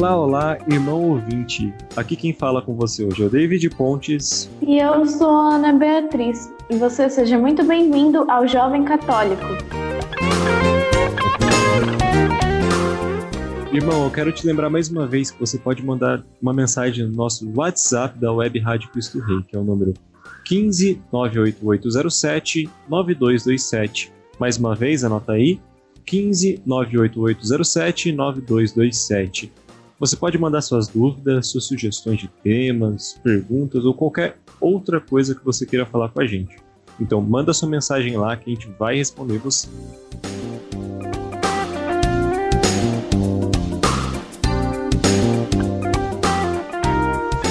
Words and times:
Olá, 0.00 0.16
olá, 0.16 0.58
irmão 0.70 1.02
ouvinte. 1.02 1.74
Aqui 1.96 2.14
quem 2.14 2.32
fala 2.32 2.62
com 2.62 2.72
você 2.72 3.02
hoje 3.02 3.20
é 3.20 3.26
o 3.26 3.28
David 3.28 3.68
Pontes. 3.70 4.48
E 4.62 4.78
eu 4.78 5.04
sou 5.04 5.28
a 5.28 5.56
Ana 5.56 5.72
Beatriz. 5.72 6.54
E 6.70 6.76
você 6.76 7.10
seja 7.10 7.36
muito 7.36 7.64
bem-vindo 7.64 8.18
ao 8.30 8.46
Jovem 8.46 8.84
Católico. 8.84 9.42
Irmão, 13.72 14.04
eu 14.04 14.10
quero 14.12 14.30
te 14.30 14.46
lembrar 14.46 14.70
mais 14.70 14.88
uma 14.88 15.04
vez 15.04 15.32
que 15.32 15.40
você 15.40 15.58
pode 15.58 15.84
mandar 15.84 16.24
uma 16.40 16.52
mensagem 16.52 17.04
no 17.04 17.16
nosso 17.16 17.50
WhatsApp 17.52 18.20
da 18.20 18.32
Web 18.32 18.60
Rádio 18.60 18.90
Cristo 18.90 19.18
Rei, 19.18 19.42
que 19.48 19.56
é 19.56 19.58
o 19.58 19.64
número 19.64 19.94
15 20.44 21.02
98807 21.12 22.70
9227. 22.88 24.12
Mais 24.38 24.58
uma 24.58 24.76
vez, 24.76 25.02
anota 25.02 25.32
aí, 25.32 25.60
15 26.06 26.62
98807 26.64 28.12
9227. 28.12 29.52
Você 30.00 30.14
pode 30.14 30.38
mandar 30.38 30.62
suas 30.62 30.86
dúvidas, 30.86 31.48
suas 31.48 31.64
sugestões 31.64 32.20
de 32.20 32.28
temas, 32.28 33.18
perguntas 33.20 33.84
ou 33.84 33.92
qualquer 33.92 34.38
outra 34.60 35.00
coisa 35.00 35.34
que 35.34 35.44
você 35.44 35.66
queira 35.66 35.84
falar 35.84 36.08
com 36.10 36.20
a 36.20 36.26
gente. 36.26 36.56
Então 37.00 37.20
manda 37.20 37.52
sua 37.52 37.68
mensagem 37.68 38.16
lá 38.16 38.36
que 38.36 38.48
a 38.48 38.54
gente 38.54 38.68
vai 38.78 38.98
responder 38.98 39.38
você. 39.38 39.66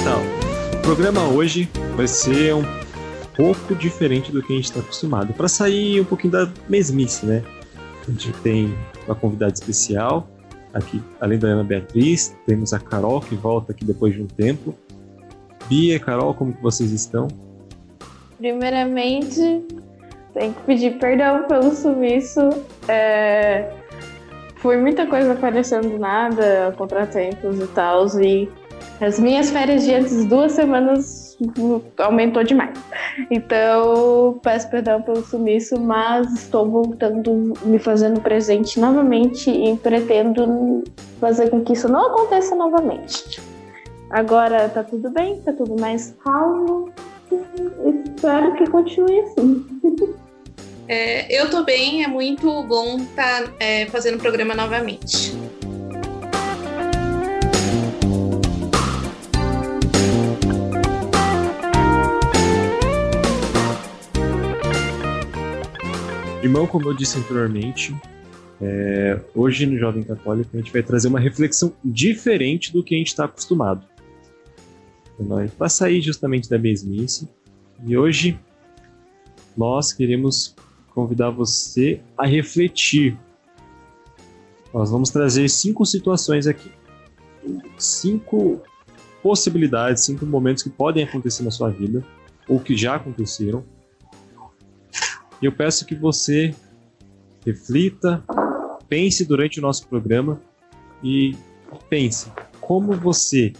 Então, 0.00 0.22
o 0.72 0.82
programa 0.82 1.28
hoje 1.28 1.68
vai 1.96 2.08
ser 2.08 2.54
um 2.54 2.64
pouco 3.36 3.74
diferente 3.74 4.32
do 4.32 4.42
que 4.42 4.54
a 4.54 4.56
gente 4.56 4.64
está 4.64 4.80
acostumado, 4.80 5.34
para 5.34 5.48
sair 5.48 6.00
um 6.00 6.04
pouquinho 6.04 6.32
da 6.32 6.50
mesmice, 6.66 7.26
né? 7.26 7.44
A 8.06 8.10
gente 8.10 8.32
tem 8.42 8.74
uma 9.06 9.14
convidada 9.14 9.52
especial, 9.52 10.26
aqui, 10.78 11.02
além 11.20 11.38
da 11.38 11.48
Ana 11.48 11.64
Beatriz, 11.64 12.36
temos 12.46 12.72
a 12.72 12.78
Carol, 12.78 13.20
que 13.20 13.34
volta 13.34 13.72
aqui 13.72 13.84
depois 13.84 14.14
de 14.14 14.22
um 14.22 14.26
tempo. 14.26 14.74
Bia 15.68 15.96
e 15.96 16.00
Carol, 16.00 16.32
como 16.34 16.52
que 16.52 16.62
vocês 16.62 16.92
estão? 16.92 17.28
Primeiramente, 18.38 19.64
tenho 20.32 20.54
que 20.54 20.62
pedir 20.62 20.98
perdão 20.98 21.46
pelo 21.46 21.74
sumiço. 21.74 22.40
É... 22.88 23.70
Foi 24.56 24.76
muita 24.76 25.06
coisa 25.06 25.32
aparecendo 25.32 25.90
do 25.90 25.98
nada, 25.98 26.74
contratempos 26.76 27.60
e 27.60 27.66
tal, 27.68 28.06
e 28.20 28.48
as 29.00 29.18
minhas 29.18 29.50
férias 29.50 29.84
de 29.84 29.94
antes 29.94 30.24
duas 30.24 30.52
semanas 30.52 31.27
aumentou 31.98 32.42
demais. 32.42 32.78
Então, 33.30 34.38
peço 34.42 34.68
perdão 34.70 35.02
pelo 35.02 35.24
sumiço, 35.24 35.78
mas 35.80 36.32
estou 36.34 36.68
voltando, 36.68 37.54
me 37.64 37.78
fazendo 37.78 38.20
presente 38.20 38.78
novamente 38.80 39.50
e 39.50 39.76
pretendo 39.76 40.84
fazer 41.20 41.50
com 41.50 41.62
que 41.62 41.72
isso 41.72 41.88
não 41.88 42.06
aconteça 42.06 42.54
novamente. 42.54 43.40
Agora 44.10 44.68
tá 44.68 44.82
tudo 44.82 45.10
bem, 45.10 45.40
tá 45.42 45.52
tudo 45.52 45.78
mais 45.80 46.14
calmo. 46.24 46.90
Espero 48.16 48.54
que 48.54 48.68
continue 48.70 49.20
assim. 49.20 49.66
É, 50.90 51.30
eu 51.30 51.50
tô 51.50 51.64
bem, 51.64 52.02
é 52.02 52.08
muito 52.08 52.62
bom 52.62 52.96
estar 52.96 53.42
tá, 53.42 53.52
é, 53.60 53.84
fazendo 53.86 54.16
o 54.16 54.18
programa 54.18 54.54
novamente. 54.54 55.37
Irmão, 66.48 66.66
como 66.66 66.88
eu 66.88 66.94
disse 66.94 67.18
anteriormente, 67.18 67.94
é, 68.58 69.20
hoje 69.34 69.66
no 69.66 69.76
Jovem 69.76 70.02
Católico 70.02 70.48
a 70.54 70.56
gente 70.56 70.72
vai 70.72 70.82
trazer 70.82 71.06
uma 71.06 71.20
reflexão 71.20 71.74
diferente 71.84 72.72
do 72.72 72.82
que 72.82 72.94
a 72.94 72.98
gente 72.98 73.08
está 73.08 73.26
acostumado. 73.26 73.86
Para 75.58 75.68
sair 75.68 76.00
justamente 76.00 76.48
da 76.48 76.58
mesmice. 76.58 77.28
E 77.84 77.98
hoje 77.98 78.40
nós 79.54 79.92
queremos 79.92 80.56
convidar 80.94 81.28
você 81.28 82.00
a 82.16 82.24
refletir. 82.24 83.14
Nós 84.72 84.90
vamos 84.90 85.10
trazer 85.10 85.50
cinco 85.50 85.84
situações 85.84 86.46
aqui. 86.46 86.70
Cinco 87.76 88.62
possibilidades, 89.22 90.06
cinco 90.06 90.24
momentos 90.24 90.62
que 90.62 90.70
podem 90.70 91.04
acontecer 91.04 91.42
na 91.42 91.50
sua 91.50 91.68
vida, 91.68 92.02
ou 92.48 92.58
que 92.58 92.74
já 92.74 92.94
aconteceram, 92.94 93.62
e 95.40 95.46
eu 95.46 95.52
peço 95.52 95.84
que 95.84 95.94
você 95.94 96.54
reflita, 97.44 98.22
pense 98.88 99.24
durante 99.24 99.58
o 99.58 99.62
nosso 99.62 99.86
programa 99.86 100.40
e 101.02 101.36
pense 101.88 102.30
como 102.60 102.92
você 102.92 103.52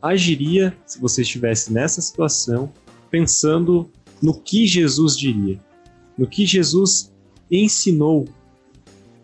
agiria 0.00 0.74
se 0.86 1.00
você 1.00 1.22
estivesse 1.22 1.72
nessa 1.72 2.00
situação, 2.00 2.72
pensando 3.10 3.90
no 4.22 4.38
que 4.38 4.66
Jesus 4.66 5.16
diria, 5.16 5.58
no 6.16 6.26
que 6.26 6.46
Jesus 6.46 7.12
ensinou, 7.50 8.26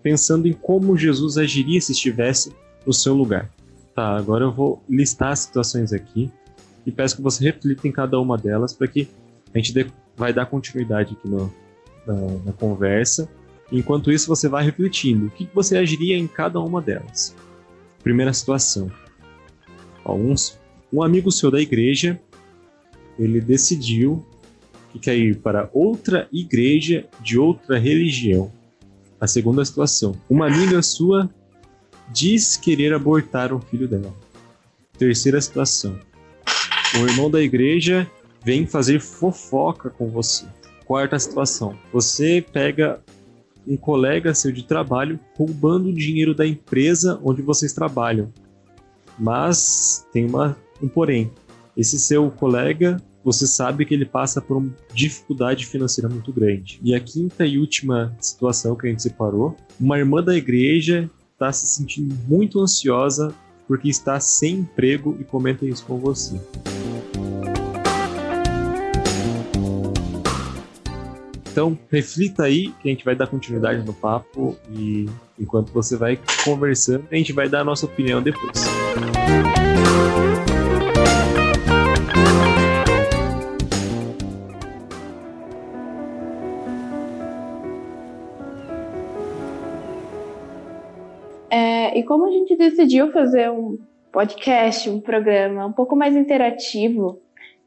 pensando 0.02 0.46
em 0.46 0.52
como 0.52 0.96
Jesus 0.96 1.38
agiria 1.38 1.80
se 1.80 1.92
estivesse 1.92 2.52
no 2.84 2.92
seu 2.92 3.14
lugar. 3.14 3.50
Tá, 3.94 4.16
agora 4.16 4.44
eu 4.44 4.52
vou 4.52 4.82
listar 4.88 5.32
as 5.32 5.40
situações 5.40 5.92
aqui 5.92 6.30
e 6.84 6.92
peço 6.92 7.16
que 7.16 7.22
você 7.22 7.42
reflita 7.44 7.88
em 7.88 7.92
cada 7.92 8.20
uma 8.20 8.36
delas 8.36 8.72
para 8.74 8.86
que 8.86 9.08
a 9.54 9.58
gente 9.58 9.72
dê, 9.72 9.86
vai 10.14 10.32
dar 10.32 10.44
continuidade 10.46 11.16
aqui 11.18 11.28
no, 11.28 11.50
na, 12.06 12.14
na 12.44 12.52
conversa. 12.52 13.28
Enquanto 13.70 14.12
isso, 14.12 14.28
você 14.28 14.48
vai 14.48 14.64
refletindo. 14.64 15.26
O 15.26 15.30
que 15.30 15.48
você 15.52 15.76
agiria 15.76 16.16
em 16.16 16.26
cada 16.26 16.60
uma 16.60 16.80
delas? 16.80 17.34
Primeira 18.02 18.32
situação. 18.32 18.90
Ó, 20.04 20.14
um, 20.14 20.34
um 20.92 21.02
amigo 21.02 21.32
seu 21.32 21.50
da 21.50 21.60
igreja, 21.60 22.20
ele 23.18 23.40
decidiu 23.40 24.24
que 24.92 24.98
quer 24.98 25.16
ir 25.16 25.36
para 25.38 25.68
outra 25.72 26.28
igreja 26.32 27.06
de 27.20 27.38
outra 27.38 27.78
religião. 27.78 28.52
A 29.20 29.26
segunda 29.26 29.64
situação. 29.64 30.14
Uma 30.28 30.46
amiga 30.46 30.80
sua 30.82 31.28
diz 32.12 32.56
querer 32.56 32.94
abortar 32.94 33.52
um 33.52 33.60
filho 33.60 33.88
dela. 33.88 34.14
Terceira 34.96 35.40
situação. 35.40 35.98
Um 36.96 37.06
irmão 37.06 37.30
da 37.30 37.42
igreja 37.42 38.10
vem 38.44 38.66
fazer 38.66 39.00
fofoca 39.00 39.90
com 39.90 40.08
você. 40.08 40.46
Quarta 40.86 41.18
situação: 41.18 41.76
você 41.92 42.44
pega 42.52 43.00
um 43.66 43.76
colega 43.76 44.32
seu 44.32 44.52
de 44.52 44.62
trabalho 44.62 45.18
roubando 45.36 45.88
o 45.88 45.92
dinheiro 45.92 46.32
da 46.32 46.46
empresa 46.46 47.20
onde 47.22 47.42
vocês 47.42 47.72
trabalham. 47.72 48.32
Mas 49.18 50.06
tem 50.12 50.26
uma, 50.26 50.56
um 50.80 50.88
porém. 50.88 51.30
Esse 51.76 51.98
seu 51.98 52.30
colega, 52.30 52.96
você 53.24 53.46
sabe 53.46 53.84
que 53.84 53.92
ele 53.92 54.04
passa 54.04 54.40
por 54.40 54.58
uma 54.58 54.72
dificuldade 54.94 55.66
financeira 55.66 56.08
muito 56.08 56.32
grande. 56.32 56.78
E 56.82 56.94
a 56.94 57.00
quinta 57.00 57.44
e 57.44 57.58
última 57.58 58.16
situação 58.20 58.76
que 58.76 58.86
a 58.86 58.90
gente 58.90 59.02
separou: 59.02 59.56
uma 59.80 59.98
irmã 59.98 60.22
da 60.22 60.36
igreja 60.36 61.10
está 61.32 61.52
se 61.52 61.66
sentindo 61.66 62.14
muito 62.28 62.60
ansiosa 62.60 63.34
porque 63.66 63.88
está 63.88 64.20
sem 64.20 64.58
emprego 64.58 65.16
e 65.20 65.24
comenta 65.24 65.66
isso 65.66 65.84
com 65.84 65.98
você. 65.98 66.40
Então, 71.56 71.78
reflita 71.90 72.42
aí 72.42 72.68
que 72.82 72.86
a 72.86 72.92
gente 72.92 73.02
vai 73.02 73.16
dar 73.16 73.26
continuidade 73.28 73.82
no 73.82 73.94
papo 73.94 74.58
e 74.70 75.06
enquanto 75.40 75.72
você 75.72 75.96
vai 75.96 76.18
conversando, 76.44 77.08
a 77.10 77.14
gente 77.14 77.32
vai 77.32 77.48
dar 77.48 77.60
a 77.60 77.64
nossa 77.64 77.86
opinião 77.86 78.20
depois. 78.20 78.62
É, 91.48 91.98
e 91.98 92.02
como 92.02 92.26
a 92.26 92.30
gente 92.32 92.54
decidiu 92.54 93.10
fazer 93.12 93.50
um 93.50 93.78
podcast, 94.12 94.90
um 94.90 95.00
programa 95.00 95.64
um 95.64 95.72
pouco 95.72 95.96
mais 95.96 96.14
interativo, 96.14 97.18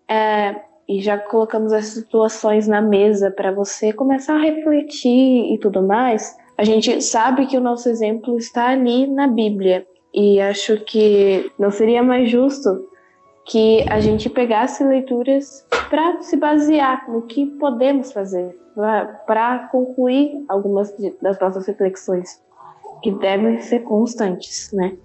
é, 0.08 0.69
e 0.90 1.00
já 1.00 1.20
colocamos 1.20 1.72
as 1.72 1.86
situações 1.86 2.68
na 2.68 2.82
mesa 2.82 3.30
para 3.30 3.52
você 3.52 3.94
começar 3.94 4.34
a 4.34 4.42
refletir 4.42 5.54
e 5.54 5.60
tudo 5.60 5.84
mais, 5.84 6.36
a 6.58 6.64
gente 6.64 7.00
sabe 7.04 7.46
que 7.46 7.56
o 7.56 7.62
nosso 7.62 7.88
exemplo 7.88 8.36
está 8.40 8.70
ali 8.70 9.06
na 9.06 9.28
Bíblia. 9.28 9.86
E 10.12 10.42
acho 10.42 10.84
que 10.86 11.52
não 11.60 11.70
seria 11.70 12.02
mais 12.02 12.32
justo 12.32 12.90
que 13.46 13.86
a 13.88 14.00
gente 14.00 14.28
pegasse 14.32 14.84
leituras 14.84 15.64
para 15.92 16.24
se 16.24 16.36
basear 16.36 17.08
no 17.08 17.22
que 17.22 17.46
podemos 17.46 18.12
fazer, 18.12 18.58
para 19.28 19.70
concluir 19.72 20.44
algumas 20.50 20.92
das 21.22 21.40
nossas 21.40 21.68
reflexões, 21.68 22.42
que 23.04 23.12
devem 23.12 23.60
ser 23.62 23.82
constantes, 23.82 24.72
né? 24.74 24.98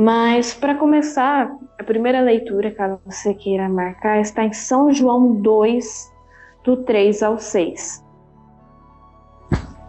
Mas, 0.00 0.54
para 0.54 0.76
começar, 0.76 1.52
a 1.76 1.82
primeira 1.82 2.20
leitura, 2.20 2.70
caso 2.70 3.00
você 3.04 3.34
queira 3.34 3.68
marcar, 3.68 4.20
está 4.20 4.44
em 4.44 4.52
São 4.52 4.92
João 4.92 5.34
2, 5.34 6.14
do 6.62 6.76
3 6.76 7.20
ao 7.20 7.36
6. 7.36 8.04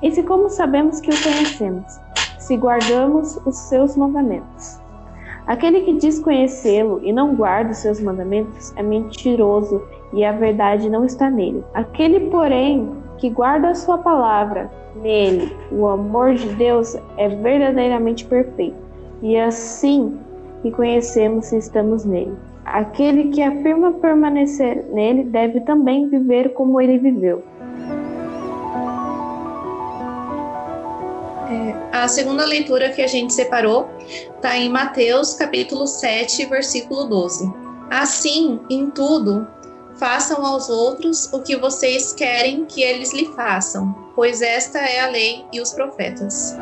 E 0.02 0.10
se 0.10 0.24
como 0.24 0.50
sabemos 0.50 1.00
que 1.00 1.12
o 1.12 1.24
conhecemos, 1.24 1.86
se 2.40 2.58
guardamos 2.58 3.38
os 3.46 3.56
seus 3.56 3.96
mandamentos. 3.96 4.80
Aquele 5.46 5.82
que 5.82 5.94
diz 6.00 6.18
conhecê-lo 6.18 7.02
e 7.04 7.14
não 7.14 7.36
guarda 7.36 7.70
os 7.70 7.78
seus 7.78 8.02
mandamentos 8.02 8.76
é 8.78 8.82
mentiroso 8.82 9.88
e 10.12 10.26
a 10.26 10.32
verdade 10.32 10.90
não 10.90 11.06
está 11.06 11.30
nele. 11.30 11.64
Aquele, 11.76 12.32
porém, 12.32 12.90
que 13.20 13.30
guarda 13.30 13.70
a 13.70 13.76
sua 13.76 14.00
palavra, 14.00 14.72
nele, 14.96 15.56
o 15.72 15.88
amor 15.88 16.34
de 16.34 16.50
Deus 16.56 16.96
é 17.16 17.30
verdadeiramente 17.30 18.26
perfeito. 18.26 18.89
E 19.22 19.38
assim 19.38 20.18
que 20.62 20.72
conhecemos 20.72 21.48
se 21.48 21.58
estamos 21.58 22.06
nele. 22.06 22.36
Aquele 22.66 23.30
que 23.30 23.42
afirma 23.42 23.94
permanecer 23.94 24.86
nele 24.92 25.24
deve 25.24 25.62
também 25.62 26.08
viver 26.08 26.54
como 26.54 26.80
ele 26.80 26.98
viveu. 27.00 27.44
É, 31.50 31.76
a 31.92 32.08
segunda 32.08 32.46
leitura 32.46 32.90
que 32.90 33.02
a 33.02 33.08
gente 33.08 33.34
separou 33.34 33.88
está 34.36 34.56
em 34.56 34.70
Mateus 34.70 35.34
capítulo 35.34 35.88
7, 35.88 36.46
versículo 36.46 37.06
12. 37.06 37.52
Assim, 37.90 38.60
em 38.70 38.92
tudo, 38.92 39.48
façam 39.96 40.46
aos 40.46 40.70
outros 40.70 41.32
o 41.34 41.42
que 41.42 41.56
vocês 41.58 42.14
querem 42.14 42.66
que 42.66 42.84
eles 42.84 43.12
lhe 43.14 43.26
façam, 43.34 43.94
pois 44.16 44.42
esta 44.42 44.78
é 44.78 45.00
a 45.00 45.10
lei 45.10 45.44
e 45.52 45.60
os 45.60 45.74
profetas. 45.74 46.56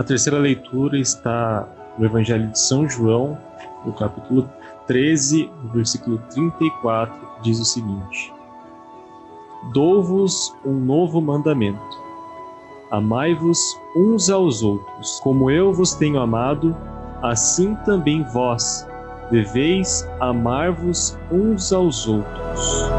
A 0.00 0.02
terceira 0.02 0.38
leitura 0.38 0.98
está 0.98 1.68
no 1.98 2.06
Evangelho 2.06 2.46
de 2.46 2.58
São 2.58 2.88
João, 2.88 3.36
no 3.84 3.92
capítulo 3.92 4.48
13, 4.86 5.50
versículo 5.74 6.16
34, 6.30 7.14
que 7.14 7.42
diz 7.42 7.60
o 7.60 7.66
seguinte: 7.66 8.32
Dou-vos 9.74 10.56
um 10.64 10.72
novo 10.72 11.20
mandamento. 11.20 11.78
Amai-vos 12.90 13.58
uns 13.94 14.30
aos 14.30 14.62
outros. 14.62 15.20
Como 15.20 15.50
eu 15.50 15.70
vos 15.70 15.92
tenho 15.92 16.18
amado, 16.18 16.74
assim 17.22 17.74
também 17.84 18.24
vós 18.32 18.88
deveis 19.30 20.08
amar-vos 20.18 21.14
uns 21.30 21.74
aos 21.74 22.08
outros. 22.08 22.90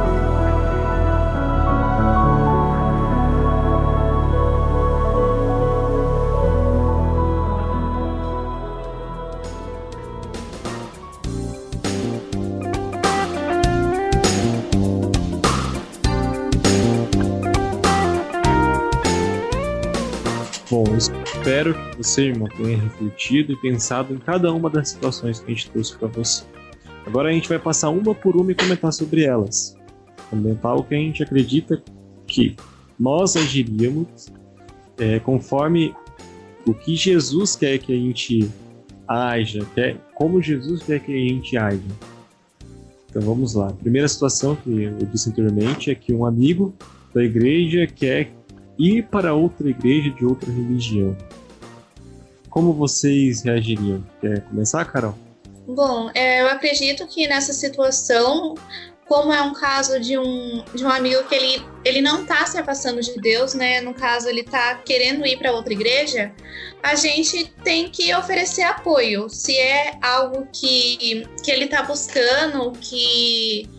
Bom, 20.72 20.86
espero 20.96 21.74
que 21.74 21.98
você, 21.98 22.28
irmão, 22.28 22.48
tenha 22.48 22.78
refletido 22.78 23.52
e 23.52 23.58
pensado 23.58 24.14
em 24.14 24.18
cada 24.18 24.54
uma 24.54 24.70
das 24.70 24.88
situações 24.88 25.42
que 25.42 25.52
a 25.52 25.54
gente 25.54 25.70
trouxe 25.70 25.98
para 25.98 26.08
você. 26.08 26.46
Agora 27.06 27.28
a 27.28 27.34
gente 27.34 27.50
vai 27.50 27.60
passar 27.60 27.90
uma 27.90 28.16
por 28.16 28.38
uma 28.38 28.54
e 28.54 28.56
comentar 28.56 28.94
sobre 28.94 29.26
elas. 29.26 29.76
Comentar 30.30 30.74
o 30.78 30.84
que 30.86 30.96
a 30.96 30.98
gente 30.98 31.22
acredita 31.22 31.84
que 32.26 32.56
nós 32.98 33.36
agiríamos 33.36 34.28
é, 34.98 35.20
conforme 35.20 35.94
o 36.66 36.74
que 36.74 36.96
Jesus 36.96 37.54
quer 37.58 37.78
que 37.78 37.92
a 37.92 37.98
gente 37.98 38.50
haja, 39.06 39.68
quer, 39.76 39.98
como 40.16 40.42
Jesus 40.42 40.84
quer 40.84 41.02
que 41.02 41.12
a 41.12 41.18
gente 41.18 41.58
haja. 41.58 41.82
Então 43.10 43.22
vamos 43.22 43.56
lá. 43.56 43.68
A 43.68 43.74
primeira 43.74 44.08
situação 44.08 44.56
que 44.56 44.84
eu 44.84 45.06
disse 45.12 45.30
anteriormente 45.30 45.92
é 45.92 45.96
que 45.96 46.14
um 46.14 46.26
amigo 46.26 46.74
da 47.14 47.22
igreja 47.22 47.86
quer 47.88 48.32
ir 48.82 49.04
para 49.04 49.34
outra 49.34 49.70
igreja 49.70 50.10
de 50.10 50.26
outra 50.26 50.52
religião. 50.52 51.16
Como 52.50 52.74
vocês 52.74 53.44
reagiriam? 53.44 54.04
Quer 54.20 54.42
começar, 54.42 54.84
Carol? 54.86 55.16
Bom, 55.68 56.10
é, 56.14 56.42
eu 56.42 56.50
acredito 56.50 57.08
que 57.08 57.28
nessa 57.28 57.54
situação, 57.54 58.56
como 59.08 59.32
é 59.32 59.42
um 59.42 59.54
caso 59.54 60.00
de 60.00 60.18
um, 60.18 60.64
de 60.74 60.84
um 60.84 60.90
amigo 60.90 61.24
que 61.26 61.36
ele, 61.36 61.64
ele 61.86 62.02
não 62.02 62.24
está 62.24 62.46
se 62.46 62.58
afastando 62.58 63.00
de 63.00 63.16
Deus, 63.22 63.54
né? 63.54 63.80
No 63.80 63.94
caso, 63.94 64.28
ele 64.28 64.42
está 64.42 64.76
querendo 64.76 65.26
ir 65.26 65.38
para 65.38 65.54
outra 65.54 65.72
igreja, 65.72 66.34
a 66.82 66.96
gente 66.96 67.54
tem 67.64 67.88
que 67.88 68.14
oferecer 68.16 68.64
apoio. 68.64 69.30
Se 69.30 69.56
é 69.56 69.98
algo 70.02 70.48
que, 70.52 71.26
que 71.44 71.52
ele 71.52 71.66
está 71.66 71.84
buscando, 71.84 72.72
que 72.82 73.70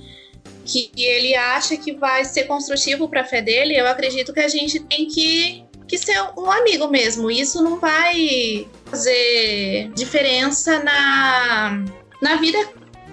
que 0.65 0.91
ele 0.97 1.35
acha 1.35 1.77
que 1.77 1.93
vai 1.93 2.25
ser 2.25 2.45
construtivo 2.45 3.09
para 3.09 3.23
a 3.23 3.25
fé 3.25 3.43
dele, 3.43 3.79
eu 3.79 3.87
acredito 3.87 4.33
que 4.33 4.41
a 4.41 4.49
gente 4.49 4.81
tem 4.81 5.07
que, 5.07 5.65
que 5.87 5.99
ser 5.99 6.21
um 6.37 6.51
amigo 6.51 6.89
mesmo. 6.89 7.31
Isso 7.31 7.63
não 7.63 7.79
vai 7.79 8.67
fazer 8.87 9.91
diferença 9.95 10.83
na, 10.83 11.85
na 12.21 12.37
vida 12.37 12.59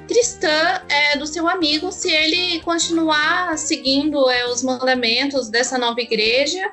cristã 0.08 0.82
é, 0.90 1.18
do 1.18 1.28
seu 1.28 1.48
amigo 1.48 1.92
se 1.92 2.12
ele 2.12 2.60
continuar 2.62 3.56
seguindo 3.58 4.28
é, 4.30 4.48
os 4.48 4.64
mandamentos 4.64 5.50
dessa 5.50 5.78
nova 5.78 6.02
igreja 6.02 6.72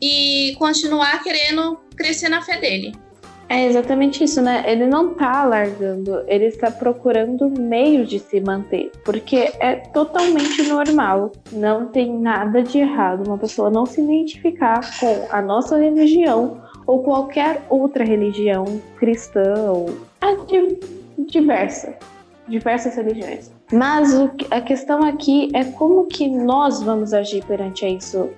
e 0.00 0.54
continuar 0.56 1.22
querendo 1.24 1.80
crescer 1.96 2.28
na 2.28 2.42
fé 2.42 2.60
dele. 2.60 2.94
É 3.48 3.64
exatamente 3.66 4.24
isso, 4.24 4.42
né? 4.42 4.64
Ele 4.66 4.86
não 4.86 5.14
tá 5.14 5.44
largando, 5.44 6.24
ele 6.26 6.46
está 6.46 6.68
procurando 6.68 7.48
meios 7.48 8.08
de 8.08 8.18
se 8.18 8.40
manter, 8.40 8.90
porque 9.04 9.52
é 9.60 9.76
totalmente 9.76 10.64
normal, 10.64 11.30
não 11.52 11.86
tem 11.86 12.12
nada 12.18 12.60
de 12.62 12.78
errado 12.78 13.24
uma 13.24 13.38
pessoa 13.38 13.70
não 13.70 13.86
se 13.86 14.00
identificar 14.00 14.80
com 14.98 15.26
a 15.30 15.40
nossa 15.40 15.78
religião 15.78 16.60
ou 16.86 17.02
qualquer 17.04 17.62
outra 17.68 18.04
religião 18.04 18.80
cristã 18.98 19.70
ou 19.70 19.96
diversa, 21.18 21.94
diversas 22.48 22.96
religiões. 22.96 23.52
Mas 23.72 24.12
o, 24.12 24.30
a 24.50 24.60
questão 24.60 25.04
aqui 25.04 25.50
é 25.54 25.64
como 25.64 26.06
que 26.06 26.28
nós 26.28 26.82
vamos 26.82 27.14
agir 27.14 27.44
perante 27.44 27.86
isso, 27.86 28.28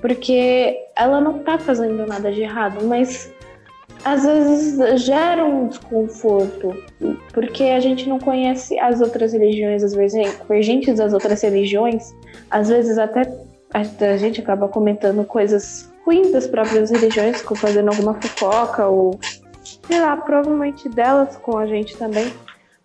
porque 0.00 0.78
ela 0.96 1.20
não 1.20 1.38
tá 1.40 1.58
fazendo 1.58 2.06
nada 2.06 2.32
de 2.32 2.42
errado, 2.42 2.84
mas 2.84 3.32
às 4.04 4.24
vezes 4.24 5.02
gera 5.02 5.44
um 5.44 5.68
desconforto, 5.68 6.76
porque 7.32 7.64
a 7.64 7.80
gente 7.80 8.08
não 8.08 8.18
conhece 8.18 8.78
as 8.78 9.00
outras 9.00 9.32
religiões, 9.32 9.82
as 9.82 9.94
vergentes 10.48 10.96
das 10.96 11.12
outras 11.12 11.42
religiões, 11.42 12.14
às 12.50 12.68
vezes 12.68 12.98
até 12.98 13.22
a 13.72 14.16
gente 14.16 14.40
acaba 14.40 14.68
comentando 14.68 15.24
coisas 15.24 15.92
ruins 16.04 16.30
das 16.30 16.46
próprias 16.46 16.90
religiões, 16.90 17.42
fazendo 17.56 17.88
alguma 17.88 18.14
fofoca 18.14 18.86
ou 18.86 19.18
sei 19.86 20.00
lá, 20.00 20.16
provavelmente 20.16 20.88
delas 20.88 21.36
com 21.36 21.58
a 21.58 21.66
gente 21.66 21.96
também. 21.96 22.32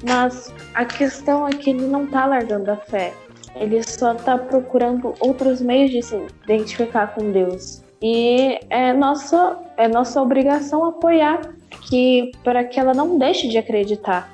Mas 0.04 0.54
a 0.74 0.86
questão 0.86 1.48
é 1.48 1.52
que 1.52 1.70
ele 1.70 1.86
não 1.86 2.08
tá 2.08 2.26
largando 2.26 2.72
a 2.72 2.78
fé. 2.78 3.14
Ele 3.56 3.84
só 3.84 4.14
tá 4.16 4.38
procurando 4.38 5.14
outros 5.20 5.62
meios 5.62 5.92
de 5.92 6.02
se 6.02 6.16
identificar 6.44 7.14
com 7.14 7.32
Deus. 7.32 7.84
E 8.02 8.60
é 8.70 8.94
nossa, 8.94 9.58
é 9.78 9.88
nossa 9.88 10.22
obrigação 10.22 10.86
apoiar 10.86 11.42
que 11.90 12.32
para 12.44 12.64
que 12.64 12.80
ela 12.80 12.94
não 12.94 13.18
deixe 13.18 13.48
de 13.48 13.58
acreditar. 13.58 14.32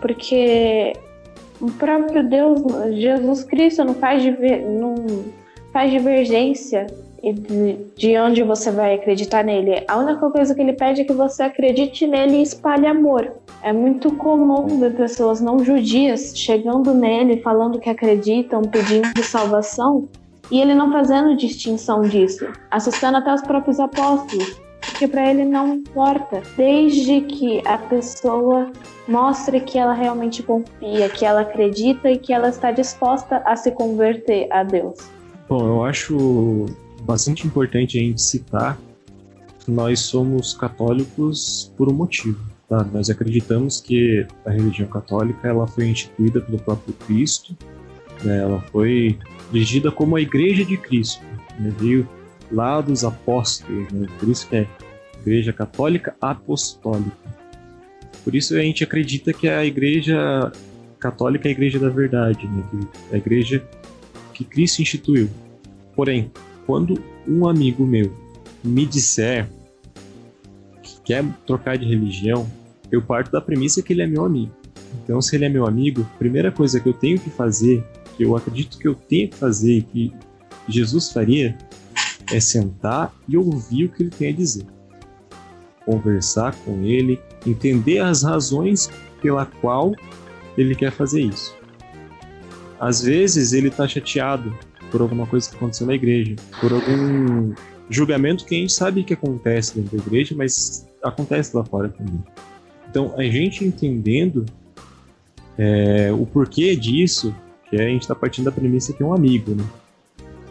Porque 0.00 0.94
o 1.60 1.70
próprio 1.72 2.28
Deus, 2.28 2.60
Jesus 2.92 3.44
Cristo, 3.44 3.84
não 3.84 3.94
faz, 3.94 4.22
diver, 4.22 4.62
não 4.66 4.94
faz 5.72 5.90
divergência 5.90 6.86
de, 7.22 7.76
de 7.96 8.18
onde 8.18 8.42
você 8.42 8.70
vai 8.70 8.94
acreditar 8.94 9.44
nele. 9.44 9.84
A 9.86 9.96
única 9.98 10.28
coisa 10.30 10.54
que 10.54 10.60
ele 10.60 10.72
pede 10.72 11.02
é 11.02 11.04
que 11.04 11.12
você 11.12 11.44
acredite 11.44 12.06
nele 12.06 12.38
e 12.38 12.42
espalhe 12.42 12.86
amor. 12.86 13.30
É 13.62 13.72
muito 13.72 14.10
comum 14.16 14.80
ver 14.80 14.96
pessoas 14.96 15.40
não 15.40 15.64
judias 15.64 16.32
chegando 16.36 16.92
nele, 16.92 17.40
falando 17.40 17.78
que 17.78 17.88
acreditam, 17.88 18.62
pedindo 18.62 19.22
salvação, 19.22 20.08
e 20.50 20.60
ele 20.60 20.74
não 20.74 20.92
fazendo 20.92 21.36
distinção 21.36 22.02
disso, 22.02 22.46
assustando 22.70 23.18
até 23.18 23.32
os 23.34 23.42
próprios 23.42 23.80
apóstolos, 23.80 24.60
porque 24.80 25.06
para 25.06 25.30
ele 25.30 25.44
não 25.44 25.74
importa, 25.74 26.42
desde 26.56 27.20
que 27.22 27.66
a 27.66 27.78
pessoa 27.78 28.70
mostre 29.06 29.60
que 29.60 29.78
ela 29.78 29.92
realmente 29.92 30.42
confia, 30.42 31.08
que 31.08 31.24
ela 31.24 31.42
acredita 31.42 32.10
e 32.10 32.18
que 32.18 32.32
ela 32.32 32.48
está 32.48 32.70
disposta 32.70 33.42
a 33.44 33.56
se 33.56 33.70
converter 33.72 34.48
a 34.52 34.62
Deus. 34.62 34.96
Bom, 35.48 35.66
eu 35.66 35.84
acho 35.84 36.66
bastante 37.02 37.46
importante 37.46 37.98
a 37.98 38.00
gente 38.00 38.22
citar 38.22 38.78
que 39.64 39.70
nós 39.70 40.00
somos 40.00 40.54
católicos 40.54 41.72
por 41.76 41.88
um 41.88 41.94
motivo. 41.94 42.40
Tá? 42.68 42.84
Nós 42.92 43.10
acreditamos 43.10 43.80
que 43.80 44.26
a 44.46 44.50
religião 44.50 44.88
católica 44.88 45.48
ela 45.48 45.66
foi 45.66 45.88
instituída 45.88 46.40
pelo 46.40 46.58
próprio 46.58 46.94
Cristo, 47.06 47.56
né? 48.24 48.38
ela 48.38 48.60
foi 48.72 49.18
dirigida 49.52 49.90
como 49.90 50.16
a 50.16 50.20
Igreja 50.20 50.64
de 50.64 50.76
Cristo, 50.76 51.22
né? 51.58 51.72
veio 51.78 52.08
lá 52.50 52.80
dos 52.80 53.04
apóstolos, 53.04 53.90
né? 53.92 54.08
por 54.18 54.28
isso 54.28 54.48
que 54.48 54.56
é 54.56 54.66
Igreja 55.20 55.52
Católica 55.52 56.16
Apostólica. 56.20 57.12
Por 58.24 58.34
isso 58.34 58.56
a 58.56 58.60
gente 58.60 58.82
acredita 58.82 59.32
que 59.32 59.48
a 59.48 59.64
Igreja 59.64 60.50
Católica 60.98 61.48
é 61.48 61.50
a 61.50 61.52
Igreja 61.52 61.78
da 61.78 61.88
Verdade, 61.88 62.46
né? 62.48 62.64
é 63.10 63.16
a 63.16 63.18
Igreja 63.18 63.62
que 64.32 64.44
Cristo 64.44 64.80
instituiu. 64.80 65.28
Porém, 65.94 66.30
quando 66.66 67.02
um 67.28 67.46
amigo 67.46 67.86
meu 67.86 68.12
me 68.64 68.86
disser 68.86 69.48
quer 71.04 71.24
trocar 71.46 71.76
de 71.76 71.84
religião, 71.84 72.48
eu 72.90 73.02
parto 73.02 73.30
da 73.30 73.40
premissa 73.40 73.82
que 73.82 73.92
ele 73.92 74.02
é 74.02 74.06
meu 74.06 74.24
amigo. 74.24 74.52
Então, 75.02 75.20
se 75.20 75.34
ele 75.34 75.44
é 75.44 75.48
meu 75.48 75.66
amigo, 75.66 76.02
a 76.02 76.18
primeira 76.18 76.52
coisa 76.52 76.78
que 76.78 76.88
eu 76.88 76.92
tenho 76.92 77.18
que 77.18 77.30
fazer, 77.30 77.84
que 78.16 78.24
eu 78.24 78.36
acredito 78.36 78.78
que 78.78 78.86
eu 78.86 78.94
tenho 78.94 79.28
que 79.28 79.36
fazer 79.36 79.78
e 79.78 79.82
que 79.82 80.14
Jesus 80.68 81.10
faria, 81.10 81.56
é 82.32 82.40
sentar 82.40 83.12
e 83.28 83.36
ouvir 83.36 83.86
o 83.86 83.88
que 83.88 84.02
ele 84.04 84.10
tem 84.10 84.28
a 84.28 84.32
dizer. 84.32 84.66
Conversar 85.84 86.54
com 86.64 86.82
ele, 86.82 87.20
entender 87.46 87.98
as 87.98 88.22
razões 88.22 88.88
pela 89.20 89.46
qual 89.46 89.94
ele 90.56 90.74
quer 90.74 90.92
fazer 90.92 91.22
isso. 91.22 91.54
Às 92.78 93.02
vezes 93.02 93.52
ele 93.52 93.68
está 93.68 93.86
chateado 93.86 94.56
por 94.90 95.00
alguma 95.00 95.26
coisa 95.26 95.48
que 95.48 95.56
aconteceu 95.56 95.86
na 95.86 95.94
igreja, 95.94 96.36
por 96.60 96.72
algum 96.72 97.54
julgamento 97.88 98.44
que 98.44 98.54
a 98.54 98.58
gente 98.58 98.72
sabe 98.72 99.04
que 99.04 99.14
acontece 99.14 99.78
dentro 99.78 99.96
da 99.96 100.04
igreja, 100.04 100.34
mas 100.36 100.86
acontece 101.02 101.56
lá 101.56 101.64
fora 101.64 101.88
também. 101.88 102.22
Então, 102.88 103.14
a 103.16 103.22
gente 103.22 103.64
entendendo 103.64 104.44
é, 105.56 106.12
o 106.12 106.26
porquê 106.26 106.76
disso, 106.76 107.34
que 107.72 107.80
a 107.80 107.88
gente 107.88 108.02
está 108.02 108.14
partindo 108.14 108.44
da 108.44 108.52
premissa 108.52 108.92
que 108.92 109.02
é 109.02 109.06
um 109.06 109.14
amigo, 109.14 109.54
né? 109.54 109.64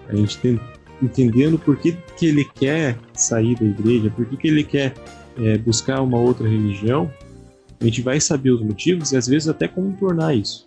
A 0.09 0.15
gente 0.15 0.39
tem, 0.39 0.59
entendendo 0.99 1.59
por 1.59 1.77
que, 1.77 1.95
que 2.17 2.25
ele 2.25 2.43
quer 2.43 2.97
sair 3.13 3.55
da 3.55 3.63
igreja, 3.63 4.09
por 4.09 4.25
que, 4.25 4.35
que 4.35 4.47
ele 4.47 4.63
quer 4.63 4.95
é, 5.37 5.55
buscar 5.59 6.01
uma 6.01 6.17
outra 6.17 6.49
religião, 6.49 7.11
a 7.79 7.85
gente 7.85 8.01
vai 8.01 8.19
saber 8.19 8.49
os 8.49 8.61
motivos 8.61 9.11
e 9.11 9.17
às 9.17 9.27
vezes 9.27 9.47
até 9.47 9.67
contornar 9.67 10.35
isso. 10.35 10.65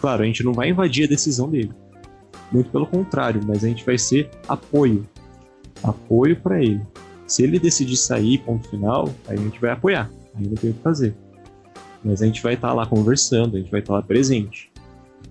Claro, 0.00 0.22
a 0.22 0.26
gente 0.26 0.44
não 0.44 0.52
vai 0.52 0.68
invadir 0.68 1.06
a 1.06 1.08
decisão 1.08 1.50
dele. 1.50 1.72
Muito 2.52 2.70
pelo 2.70 2.86
contrário, 2.86 3.40
mas 3.44 3.64
a 3.64 3.68
gente 3.68 3.84
vai 3.84 3.98
ser 3.98 4.30
apoio. 4.46 5.04
Apoio 5.82 6.36
para 6.36 6.62
ele. 6.62 6.82
Se 7.26 7.42
ele 7.42 7.58
decidir 7.58 7.96
sair, 7.96 8.38
ponto 8.38 8.68
final, 8.68 9.12
aí 9.26 9.36
a 9.36 9.42
gente 9.42 9.60
vai 9.60 9.70
apoiar. 9.70 10.08
Aí 10.36 10.46
não 10.46 10.54
tem 10.54 10.70
o 10.70 10.74
que 10.74 10.82
fazer. 10.82 11.16
Mas 12.04 12.22
a 12.22 12.26
gente 12.26 12.40
vai 12.40 12.54
estar 12.54 12.68
tá 12.68 12.74
lá 12.74 12.86
conversando, 12.86 13.56
a 13.56 13.58
gente 13.58 13.72
vai 13.72 13.80
estar 13.80 13.94
tá 13.94 13.98
lá 13.98 14.02
presente. 14.02 14.72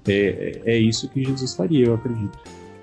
É, 0.08 0.62
é, 0.66 0.78
isso 0.78 1.10
que 1.10 1.24
Jesus 1.24 1.54
faria, 1.54 1.88
eu 1.88 1.96
acredito. 1.96 2.38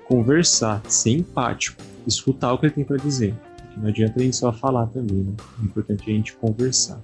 Conversar, 0.07 0.81
ser 0.87 1.11
empático, 1.11 1.81
escutar 2.05 2.53
o 2.53 2.57
que 2.57 2.65
ele 2.65 2.73
tem 2.73 2.83
para 2.83 2.97
dizer. 2.97 3.33
Não 3.77 3.87
adianta 3.87 4.19
a 4.19 4.23
gente 4.23 4.35
só 4.35 4.51
falar 4.51 4.87
também, 4.87 5.17
né? 5.17 5.33
É 5.61 5.65
importante 5.65 6.03
a 6.09 6.13
gente 6.13 6.35
conversar. 6.35 6.99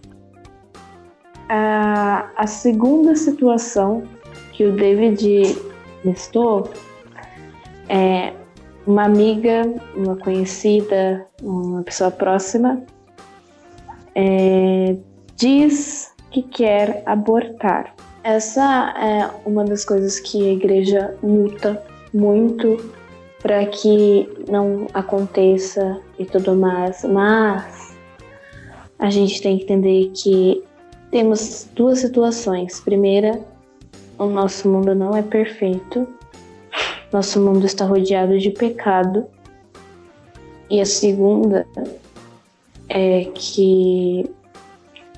A, 1.50 2.30
a 2.36 2.48
segunda 2.48 3.16
situação 3.16 4.04
que 4.52 4.66
o 4.66 4.76
David 4.76 5.56
listou 6.04 6.72
é 7.88 8.34
uma 8.86 9.04
amiga, 9.04 9.64
uma 9.96 10.18
conhecida, 10.18 11.26
uma 11.42 11.84
pessoa 11.84 12.12
próxima 12.12 12.84
é, 14.20 14.98
diz 15.36 16.12
que 16.32 16.42
quer 16.42 17.04
abortar. 17.06 17.94
Essa 18.28 18.94
é 19.00 19.48
uma 19.48 19.64
das 19.64 19.86
coisas 19.86 20.20
que 20.20 20.50
a 20.50 20.52
igreja 20.52 21.16
luta 21.24 21.82
muito 22.14 22.92
para 23.42 23.66
que 23.68 24.28
não 24.50 24.86
aconteça 24.94 26.02
e 26.20 26.26
tudo 26.26 26.54
mais, 26.54 27.06
mas 27.06 27.96
a 29.00 29.10
gente 29.10 29.42
tem 29.42 29.58
que 29.58 29.64
entender 29.64 30.12
que 30.14 30.62
temos 31.10 31.70
duas 31.74 32.00
situações. 32.00 32.82
Primeira, 32.82 33.40
o 34.20 34.26
nosso 34.26 34.68
mundo 34.68 34.94
não 34.94 35.16
é 35.16 35.22
perfeito, 35.22 36.06
nosso 37.14 37.40
mundo 37.40 37.66
está 37.66 37.86
rodeado 37.86 38.38
de 38.38 38.50
pecado. 38.50 39.26
E 40.70 40.82
a 40.82 40.86
segunda 40.86 41.66
é 42.90 43.24
que 43.34 44.30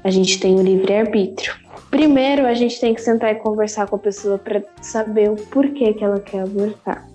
a 0.03 0.11
gente 0.11 0.39
tem 0.39 0.59
o 0.59 0.61
livre-arbítrio. 0.61 1.68
Primeiro, 1.89 2.45
a 2.45 2.53
gente 2.53 2.79
tem 2.79 2.93
que 2.93 3.01
sentar 3.01 3.31
e 3.31 3.35
conversar 3.35 3.87
com 3.87 3.95
a 3.95 3.99
pessoa 3.99 4.37
para 4.37 4.63
saber 4.81 5.31
o 5.31 5.35
porquê 5.35 5.93
que 5.93 6.03
ela 6.03 6.19
quer 6.19 6.43
abortar. 6.43 7.07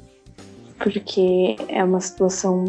Porque 0.78 1.56
é 1.68 1.82
uma 1.84 2.00
situação 2.00 2.64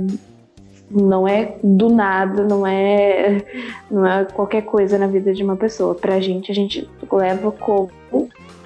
não 0.89 1.27
é 1.27 1.57
do 1.63 1.89
nada, 1.89 2.43
não 2.43 2.65
é 2.65 3.43
não 3.89 4.05
é 4.05 4.23
qualquer 4.25 4.61
coisa 4.63 4.99
na 4.99 5.07
vida 5.07 5.33
de 5.33 5.43
uma 5.43 5.55
pessoa. 5.55 5.95
Pra 5.95 6.19
gente, 6.19 6.51
a 6.51 6.55
gente 6.55 6.87
leva 7.11 7.51
como 7.51 7.89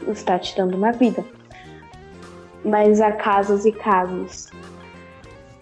está 0.08 0.38
te 0.38 0.56
dando 0.56 0.76
uma 0.76 0.92
vida. 0.92 1.24
Mas 2.64 3.00
há 3.00 3.12
casos 3.12 3.66
e 3.66 3.72
casos. 3.72 4.50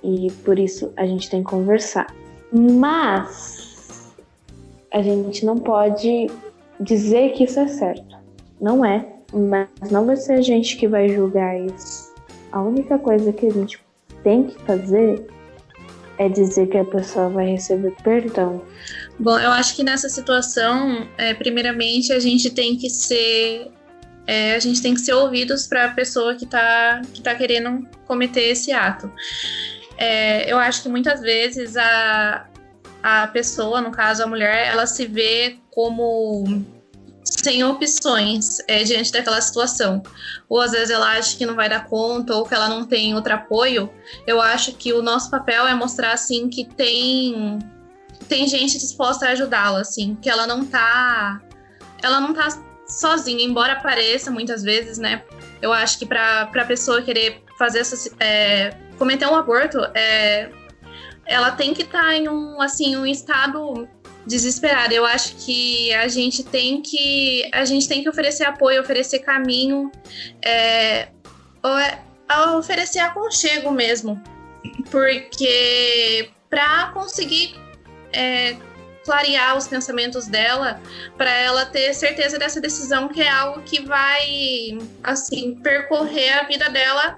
E 0.03 0.31
por 0.43 0.57
isso 0.57 0.91
a 0.97 1.05
gente 1.05 1.29
tem 1.29 1.43
que 1.43 1.49
conversar. 1.49 2.07
Mas 2.51 4.15
a 4.91 5.01
gente 5.01 5.45
não 5.45 5.57
pode 5.57 6.27
dizer 6.79 7.33
que 7.33 7.43
isso 7.43 7.59
é 7.59 7.67
certo. 7.67 8.17
Não 8.59 8.85
é. 8.85 9.05
Mas 9.33 9.91
não 9.91 10.05
vai 10.05 10.15
ser 10.15 10.33
a 10.33 10.41
gente 10.41 10.77
que 10.77 10.87
vai 10.87 11.09
julgar 11.09 11.59
isso. 11.59 12.13
A 12.51 12.61
única 12.61 12.97
coisa 12.97 13.33
que 13.33 13.47
a 13.47 13.51
gente 13.51 13.79
tem 14.23 14.43
que 14.43 14.61
fazer 14.63 15.27
é 16.17 16.27
dizer 16.27 16.67
que 16.67 16.77
a 16.77 16.85
pessoa 16.85 17.29
vai 17.29 17.51
receber 17.51 17.93
perdão. 18.03 18.61
Bom, 19.19 19.37
eu 19.39 19.51
acho 19.51 19.75
que 19.75 19.83
nessa 19.83 20.09
situação, 20.09 21.07
é, 21.17 21.33
primeiramente, 21.33 22.11
a 22.13 22.19
gente 22.19 22.49
tem 22.49 22.75
que 22.77 22.89
ser. 22.89 23.71
É, 24.25 24.55
a 24.55 24.59
gente 24.59 24.81
tem 24.81 24.93
que 24.93 24.99
ser 24.99 25.13
ouvidos 25.13 25.67
para 25.67 25.85
a 25.85 25.89
pessoa 25.89 26.35
que 26.35 26.43
está 26.45 27.01
que 27.13 27.21
tá 27.21 27.33
querendo 27.33 27.87
cometer 28.05 28.41
esse 28.41 28.71
ato. 28.71 29.11
É, 29.97 30.51
eu 30.51 30.57
acho 30.57 30.83
que 30.83 30.89
muitas 30.89 31.21
vezes 31.21 31.75
a, 31.77 32.45
a 33.01 33.27
pessoa, 33.27 33.81
no 33.81 33.91
caso 33.91 34.23
a 34.23 34.27
mulher, 34.27 34.67
ela 34.67 34.85
se 34.85 35.05
vê 35.05 35.59
como 35.71 36.65
sem 37.23 37.63
opções 37.63 38.57
é, 38.67 38.83
diante 38.83 39.11
daquela 39.11 39.39
situação. 39.41 40.01
Ou 40.49 40.61
às 40.61 40.71
vezes 40.71 40.89
ela 40.89 41.11
acha 41.11 41.37
que 41.37 41.45
não 41.45 41.55
vai 41.55 41.69
dar 41.69 41.85
conta 41.85 42.33
ou 42.33 42.45
que 42.45 42.53
ela 42.53 42.69
não 42.69 42.85
tem 42.85 43.13
outro 43.13 43.33
apoio. 43.33 43.89
Eu 44.25 44.41
acho 44.41 44.73
que 44.73 44.93
o 44.93 45.01
nosso 45.01 45.29
papel 45.29 45.67
é 45.67 45.73
mostrar 45.73 46.13
assim 46.13 46.49
que 46.49 46.65
tem 46.65 47.59
tem 48.27 48.47
gente 48.47 48.77
disposta 48.77 49.27
a 49.27 49.29
ajudá-la, 49.29 49.79
assim, 49.79 50.17
que 50.21 50.29
ela 50.29 50.45
não 50.45 50.65
tá 50.65 51.41
ela 52.01 52.19
não 52.19 52.33
tá 52.33 52.47
sozinha, 52.87 53.43
embora 53.43 53.77
pareça 53.77 54.31
muitas 54.31 54.63
vezes, 54.63 54.97
né? 54.97 55.23
Eu 55.61 55.73
acho 55.73 55.99
que 55.99 56.05
para 56.05 56.49
a 56.53 56.65
pessoa 56.65 57.01
querer 57.01 57.43
fazer 57.57 57.79
essa 57.79 58.11
é, 58.19 58.75
cometer 58.97 59.27
um 59.27 59.35
aborto, 59.35 59.79
é, 59.93 60.49
ela 61.27 61.51
tem 61.51 61.73
que 61.73 61.83
estar 61.83 62.01
tá 62.01 62.15
em 62.15 62.27
um 62.27 62.61
assim 62.61 62.95
um 62.95 63.05
estado 63.05 63.87
desesperado. 64.25 64.93
Eu 64.93 65.05
acho 65.05 65.35
que 65.37 65.93
a 65.93 66.07
gente 66.07 66.43
tem 66.43 66.81
que 66.81 67.49
a 67.53 67.65
gente 67.65 67.87
tem 67.87 68.01
que 68.01 68.09
oferecer 68.09 68.45
apoio, 68.45 68.81
oferecer 68.81 69.19
caminho, 69.19 69.91
é, 70.43 71.09
é 71.63 71.99
oferecer 72.57 72.99
aconchego 72.99 73.71
mesmo, 73.71 74.21
porque 74.91 76.29
para 76.49 76.91
conseguir 76.93 77.55
é, 78.11 78.57
clarear 79.05 79.57
os 79.57 79.67
pensamentos 79.67 80.27
dela, 80.27 80.81
para 81.17 81.31
ela 81.31 81.65
ter 81.65 81.93
certeza 81.93 82.37
dessa 82.37 82.59
decisão 82.59 83.07
que 83.07 83.21
é 83.21 83.29
algo 83.29 83.61
que 83.61 83.81
vai 83.81 84.77
assim 85.03 85.55
percorrer 85.55 86.39
a 86.39 86.43
vida 86.43 86.69
dela 86.69 87.17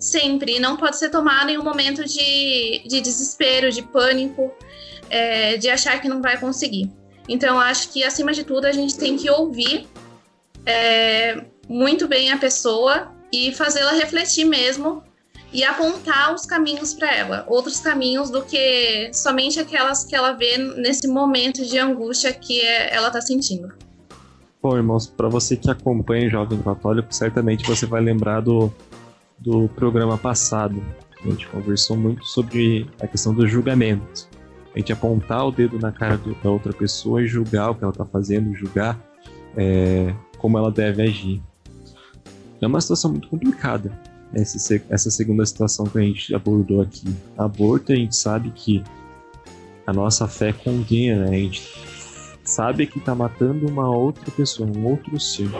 sempre. 0.00 0.56
E 0.56 0.60
não 0.60 0.76
pode 0.76 0.98
ser 0.98 1.10
tomado 1.10 1.50
em 1.50 1.58
um 1.58 1.62
momento 1.62 2.04
de, 2.04 2.82
de 2.86 3.00
desespero, 3.00 3.70
de 3.70 3.82
pânico, 3.82 4.52
é, 5.08 5.56
de 5.56 5.68
achar 5.68 6.00
que 6.00 6.08
não 6.08 6.20
vai 6.20 6.40
conseguir. 6.40 6.90
Então, 7.28 7.60
acho 7.60 7.92
que, 7.92 8.02
acima 8.02 8.32
de 8.32 8.42
tudo, 8.42 8.64
a 8.64 8.72
gente 8.72 8.96
tem 8.96 9.16
que 9.16 9.30
ouvir 9.30 9.86
é, 10.66 11.44
muito 11.68 12.08
bem 12.08 12.32
a 12.32 12.38
pessoa 12.38 13.12
e 13.32 13.52
fazê-la 13.52 13.92
refletir 13.92 14.44
mesmo 14.44 15.02
e 15.52 15.64
apontar 15.64 16.32
os 16.34 16.46
caminhos 16.46 16.94
para 16.94 17.12
ela, 17.12 17.44
outros 17.48 17.80
caminhos 17.80 18.30
do 18.30 18.42
que 18.42 19.10
somente 19.12 19.58
aquelas 19.58 20.04
que 20.04 20.14
ela 20.14 20.32
vê 20.32 20.56
nesse 20.58 21.08
momento 21.08 21.64
de 21.64 21.78
angústia 21.78 22.32
que 22.32 22.60
é, 22.60 22.94
ela 22.94 23.08
está 23.08 23.20
sentindo. 23.20 23.72
Bom, 24.62 24.76
irmãos, 24.76 25.06
para 25.06 25.28
você 25.28 25.56
que 25.56 25.70
acompanha 25.70 26.26
o 26.26 26.30
Jovem 26.30 26.60
Católico, 26.60 27.12
certamente 27.14 27.64
você 27.64 27.86
vai 27.86 28.00
lembrar 28.00 28.40
do 28.40 28.72
do 29.40 29.68
programa 29.68 30.18
passado. 30.18 30.82
A 31.24 31.28
gente 31.28 31.48
conversou 31.48 31.96
muito 31.96 32.24
sobre 32.26 32.88
a 33.00 33.06
questão 33.06 33.34
do 33.34 33.46
julgamento. 33.48 34.28
A 34.74 34.78
gente 34.78 34.92
apontar 34.92 35.46
o 35.46 35.50
dedo 35.50 35.78
na 35.78 35.90
cara 35.90 36.16
do, 36.16 36.34
da 36.34 36.50
outra 36.50 36.72
pessoa 36.72 37.22
e 37.22 37.26
julgar 37.26 37.70
o 37.70 37.74
que 37.74 37.82
ela 37.82 37.92
está 37.92 38.04
fazendo, 38.04 38.54
julgar 38.54 38.98
é, 39.56 40.14
como 40.38 40.56
ela 40.56 40.70
deve 40.70 41.02
agir. 41.02 41.42
É 42.60 42.66
uma 42.66 42.80
situação 42.80 43.10
muito 43.10 43.28
complicada, 43.28 43.90
essa, 44.34 44.80
essa 44.90 45.10
segunda 45.10 45.44
situação 45.46 45.86
que 45.86 45.98
a 45.98 46.02
gente 46.02 46.34
abordou 46.34 46.82
aqui. 46.82 47.08
Aborto, 47.36 47.92
a 47.92 47.96
gente 47.96 48.14
sabe 48.14 48.50
que 48.50 48.84
a 49.86 49.92
nossa 49.92 50.28
fé 50.28 50.52
condena, 50.52 51.26
né? 51.26 51.36
a 51.36 51.40
gente 51.40 51.62
sabe 52.44 52.86
que 52.86 52.98
está 52.98 53.14
matando 53.14 53.66
uma 53.66 53.90
outra 53.90 54.30
pessoa, 54.30 54.68
um 54.68 54.86
outro 54.86 55.18
ser. 55.18 55.50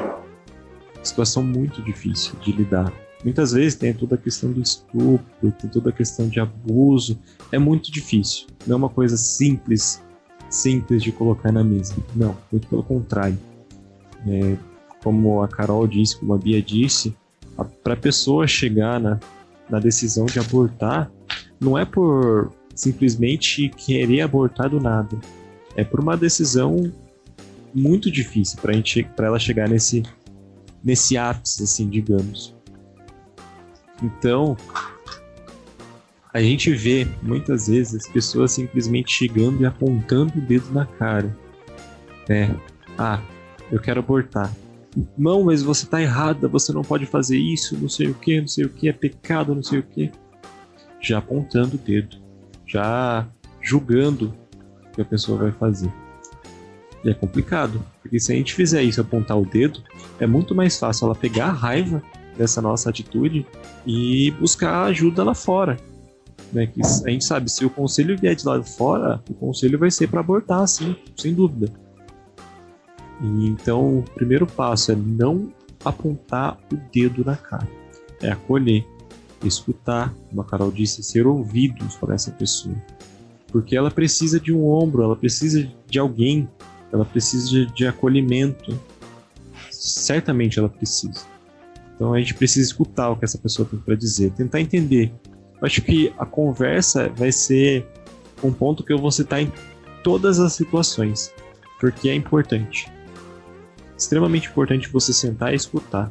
Situação 1.03 1.43
muito 1.43 1.83
difícil 1.83 2.39
de 2.41 2.53
lidar. 2.53 2.93
Muitas 3.23 3.53
vezes 3.53 3.77
tem 3.77 3.93
toda 3.93 4.15
a 4.15 4.19
questão 4.19 4.51
do 4.51 4.63
estupro, 4.63 5.53
tem 5.53 5.71
toda 5.71 5.91
a 5.91 5.93
questão 5.93 6.29
de 6.29 6.41
abuso. 6.41 7.19
É 7.53 7.59
muito 7.59 7.93
difícil. 7.93 8.47
Não 8.67 8.75
é 8.75 8.77
uma 8.77 8.89
coisa 8.89 9.17
simples 9.17 10.03
simples 10.51 11.03
de 11.03 11.13
colocar 11.13 11.53
na 11.53 11.63
mesa. 11.63 11.95
Não, 12.15 12.37
muito 12.51 12.67
pelo 12.67 12.83
contrário. 12.83 13.39
É, 14.27 14.57
como 15.03 15.43
a 15.43 15.49
Carol 15.49 15.87
disse, 15.87 16.19
como 16.19 16.35
a 16.35 16.39
Bia 16.39 16.61
disse, 16.61 17.15
para 17.83 17.95
a 17.95 17.97
pessoa 17.97 18.47
chegar 18.47 19.01
na, 19.01 19.19
na 19.69 19.79
decisão 19.79 20.27
de 20.27 20.39
abortar, 20.39 21.11
não 21.59 21.79
é 21.79 21.85
por 21.85 22.53
simplesmente 22.75 23.69
querer 23.71 24.23
abortar 24.23 24.69
do 24.69 24.81
nada. 24.81 25.17
É 25.77 25.85
por 25.85 26.01
uma 26.01 26.17
decisão 26.17 26.93
muito 27.73 28.11
difícil 28.11 28.59
para 28.61 29.27
ela 29.27 29.39
chegar 29.39 29.69
nesse, 29.69 30.03
nesse 30.83 31.17
ápice, 31.17 31.63
assim, 31.63 31.89
digamos. 31.89 32.55
Então, 34.03 34.57
a 36.33 36.41
gente 36.41 36.73
vê 36.73 37.07
muitas 37.23 37.67
vezes 37.67 38.07
as 38.07 38.13
pessoas 38.13 38.53
simplesmente 38.53 39.13
chegando 39.13 39.61
e 39.61 39.67
apontando 39.67 40.39
o 40.39 40.41
dedo 40.41 40.73
na 40.73 40.87
cara. 40.87 41.37
É, 42.29 42.49
ah, 42.97 43.21
eu 43.71 43.81
quero 43.81 44.01
abortar. 44.01 44.55
Não, 45.17 45.45
mas 45.45 45.63
você 45.63 45.87
tá 45.87 46.01
errada, 46.01 46.49
você 46.49 46.73
não 46.73 46.83
pode 46.83 47.07
fazer 47.07 47.37
isso, 47.37 47.79
não 47.79 47.89
sei 47.89 48.09
o 48.09 48.15
que, 48.15 48.41
não 48.41 48.49
sei 48.49 48.65
o 48.65 48.69
que, 48.69 48.89
é 48.89 48.93
pecado, 48.93 49.55
não 49.55 49.63
sei 49.63 49.81
o 49.81 49.83
que. 49.83 50.11
Já 51.01 51.19
apontando 51.19 51.77
o 51.77 51.79
dedo, 51.79 52.17
já 52.67 53.27
julgando 53.61 54.35
o 54.87 54.95
que 54.95 55.01
a 55.01 55.05
pessoa 55.05 55.39
vai 55.39 55.53
fazer. 55.53 55.93
E 57.05 57.11
é 57.11 57.15
complicado, 57.15 57.83
porque 58.03 58.21
se 58.21 58.33
a 58.33 58.37
gente 58.37 58.53
fizer 58.55 58.83
isso, 58.83 59.01
apontar 59.01 59.39
o 59.39 59.47
dedo, 59.47 59.83
é 60.19 60.27
muito 60.27 60.55
mais 60.55 60.79
fácil 60.79 61.07
ela 61.07 61.15
pegar 61.15 61.47
a 61.47 61.53
raiva 61.53 62.03
dessa 62.41 62.63
nossa 62.63 62.89
atitude 62.89 63.47
e 63.87 64.31
buscar 64.33 64.85
ajuda 64.85 65.23
lá 65.23 65.35
fora. 65.35 65.77
Né? 66.51 66.67
Que 66.67 66.81
a 66.81 67.11
gente 67.11 67.25
sabe, 67.25 67.51
se 67.51 67.67
o 67.67 67.71
conselho 67.71 68.17
vier 68.17 68.35
de 68.35 68.47
lá 68.47 68.63
fora, 68.63 69.23
o 69.29 69.35
conselho 69.35 69.79
vai 69.79 69.91
ser 69.91 70.09
para 70.09 70.21
abortar, 70.21 70.67
sim, 70.67 70.97
sem 71.17 71.35
dúvida. 71.35 71.71
E 73.23 73.47
então, 73.47 73.99
o 73.99 74.03
primeiro 74.03 74.47
passo 74.47 74.91
é 74.91 74.97
não 74.97 75.53
apontar 75.85 76.59
o 76.73 76.77
dedo 76.91 77.23
na 77.25 77.37
cara, 77.37 77.69
é 78.23 78.31
acolher, 78.31 78.87
escutar, 79.45 80.15
como 80.31 80.41
a 80.41 80.45
Carol 80.45 80.73
disse, 80.73 81.03
ser 81.03 81.27
ouvidos 81.27 81.95
por 81.97 82.11
essa 82.11 82.31
pessoa. 82.31 82.75
Porque 83.49 83.77
ela 83.77 83.91
precisa 83.91 84.41
de 84.41 84.51
um 84.51 84.67
ombro, 84.67 85.03
ela 85.03 85.17
precisa 85.17 85.71
de 85.87 85.99
alguém, 85.99 86.49
ela 86.91 87.05
precisa 87.05 87.49
de, 87.49 87.67
de 87.67 87.87
acolhimento. 87.87 88.79
Certamente 89.71 90.59
ela 90.59 90.69
precisa. 90.69 91.25
Então 92.01 92.15
a 92.15 92.19
gente 92.19 92.33
precisa 92.33 92.67
escutar 92.67 93.11
o 93.11 93.17
que 93.17 93.27
essa 93.27 93.37
pessoa 93.37 93.69
tem 93.69 93.79
para 93.79 93.95
dizer, 93.95 94.33
tentar 94.33 94.59
entender. 94.59 95.13
Eu 95.61 95.67
acho 95.67 95.83
que 95.83 96.11
a 96.19 96.25
conversa 96.25 97.11
vai 97.11 97.31
ser 97.31 97.87
um 98.43 98.51
ponto 98.51 98.83
que 98.83 98.91
eu 98.91 98.97
vou 98.97 99.11
citar 99.11 99.43
em 99.43 99.53
todas 100.03 100.41
as 100.41 100.55
situações, 100.55 101.31
porque 101.79 102.09
é 102.09 102.15
importante. 102.15 102.91
Extremamente 103.99 104.49
importante 104.49 104.89
você 104.89 105.13
sentar 105.13 105.53
e 105.53 105.57
escutar. 105.57 106.11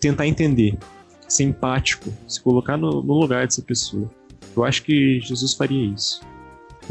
Tentar 0.00 0.26
entender, 0.26 0.76
ser 1.28 1.44
empático, 1.44 2.12
se 2.26 2.40
colocar 2.40 2.76
no, 2.76 3.00
no 3.04 3.14
lugar 3.20 3.46
dessa 3.46 3.62
pessoa. 3.62 4.10
Eu 4.56 4.64
acho 4.64 4.82
que 4.82 5.20
Jesus 5.20 5.54
faria 5.54 5.94
isso. 5.94 6.20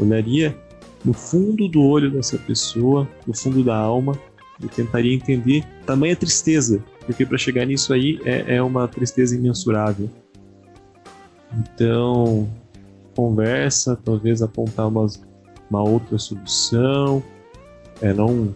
Olharia 0.00 0.58
no 1.04 1.12
fundo 1.12 1.68
do 1.68 1.82
olho 1.82 2.10
dessa 2.10 2.38
pessoa, 2.38 3.06
no 3.26 3.36
fundo 3.36 3.62
da 3.62 3.76
alma, 3.76 4.18
e 4.62 4.68
tentaria 4.68 5.14
entender 5.14 5.64
tamanha 5.84 6.16
tristeza 6.16 6.82
porque 7.06 7.24
para 7.24 7.38
chegar 7.38 7.64
nisso 7.64 7.94
aí 7.94 8.20
é, 8.24 8.56
é 8.56 8.62
uma 8.62 8.86
tristeza 8.88 9.36
imensurável. 9.36 10.10
Então, 11.56 12.50
conversa, 13.14 13.96
talvez 14.04 14.42
apontar 14.42 14.88
umas, 14.88 15.22
uma 15.70 15.82
outra 15.82 16.18
solução, 16.18 17.22
é 18.02 18.12
não 18.12 18.52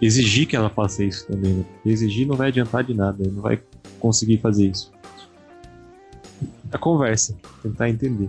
exigir 0.00 0.48
que 0.48 0.56
ela 0.56 0.68
faça 0.68 1.04
isso 1.04 1.26
também, 1.28 1.54
né? 1.54 1.64
Porque 1.72 1.88
exigir 1.88 2.26
não 2.26 2.34
vai 2.34 2.48
adiantar 2.48 2.82
de 2.82 2.92
nada, 2.92 3.24
não 3.30 3.40
vai 3.40 3.62
conseguir 4.00 4.38
fazer 4.38 4.66
isso. 4.66 4.92
A 6.72 6.78
conversa, 6.78 7.36
tentar 7.62 7.88
entender. 7.88 8.28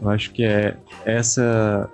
Eu 0.00 0.08
acho 0.08 0.30
que 0.30 0.44
é 0.44 0.76
essa 1.04 1.90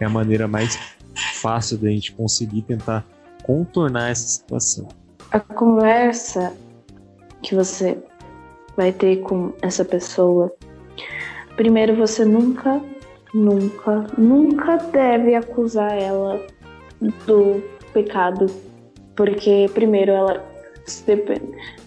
é 0.00 0.04
a 0.04 0.08
maneira 0.08 0.48
mais 0.48 0.76
fácil 1.14 1.78
da 1.78 1.88
gente 1.88 2.12
conseguir 2.12 2.62
tentar 2.62 3.04
contornar 3.44 4.10
essa 4.10 4.26
situação 4.26 4.88
a 5.32 5.40
conversa 5.40 6.52
que 7.42 7.54
você 7.54 7.96
vai 8.76 8.92
ter 8.92 9.22
com 9.22 9.52
essa 9.62 9.82
pessoa, 9.82 10.52
primeiro 11.56 11.96
você 11.96 12.22
nunca, 12.22 12.82
nunca, 13.32 14.06
nunca 14.18 14.76
deve 14.76 15.34
acusar 15.34 15.96
ela 15.98 16.38
do 17.26 17.62
pecado, 17.94 18.46
porque 19.16 19.70
primeiro 19.72 20.12
ela, 20.12 20.44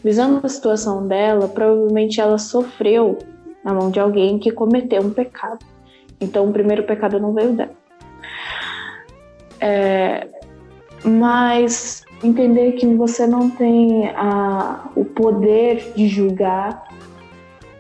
visando 0.04 0.42
a 0.44 0.50
situação 0.50 1.08
dela, 1.08 1.48
provavelmente 1.48 2.20
ela 2.20 2.40
sofreu 2.40 3.20
na 3.64 3.76
mão 3.76 3.92
de 3.92 4.00
alguém 4.00 4.40
que 4.40 4.52
cometeu 4.52 5.04
um 5.04 5.12
pecado. 5.12 5.64
Então 6.20 6.50
o 6.50 6.54
primeiro 6.54 6.84
pecado 6.84 7.20
não 7.20 7.34
veio 7.34 7.54
dela. 7.54 7.85
É, 9.60 10.28
mas 11.04 12.04
entender 12.24 12.74
que 12.74 12.88
você 12.88 13.28
não 13.28 13.50
tem 13.50 14.10
a, 14.10 14.90
o 14.96 15.06
poder 15.06 15.94
de 15.96 16.08
julgar, 16.08 16.88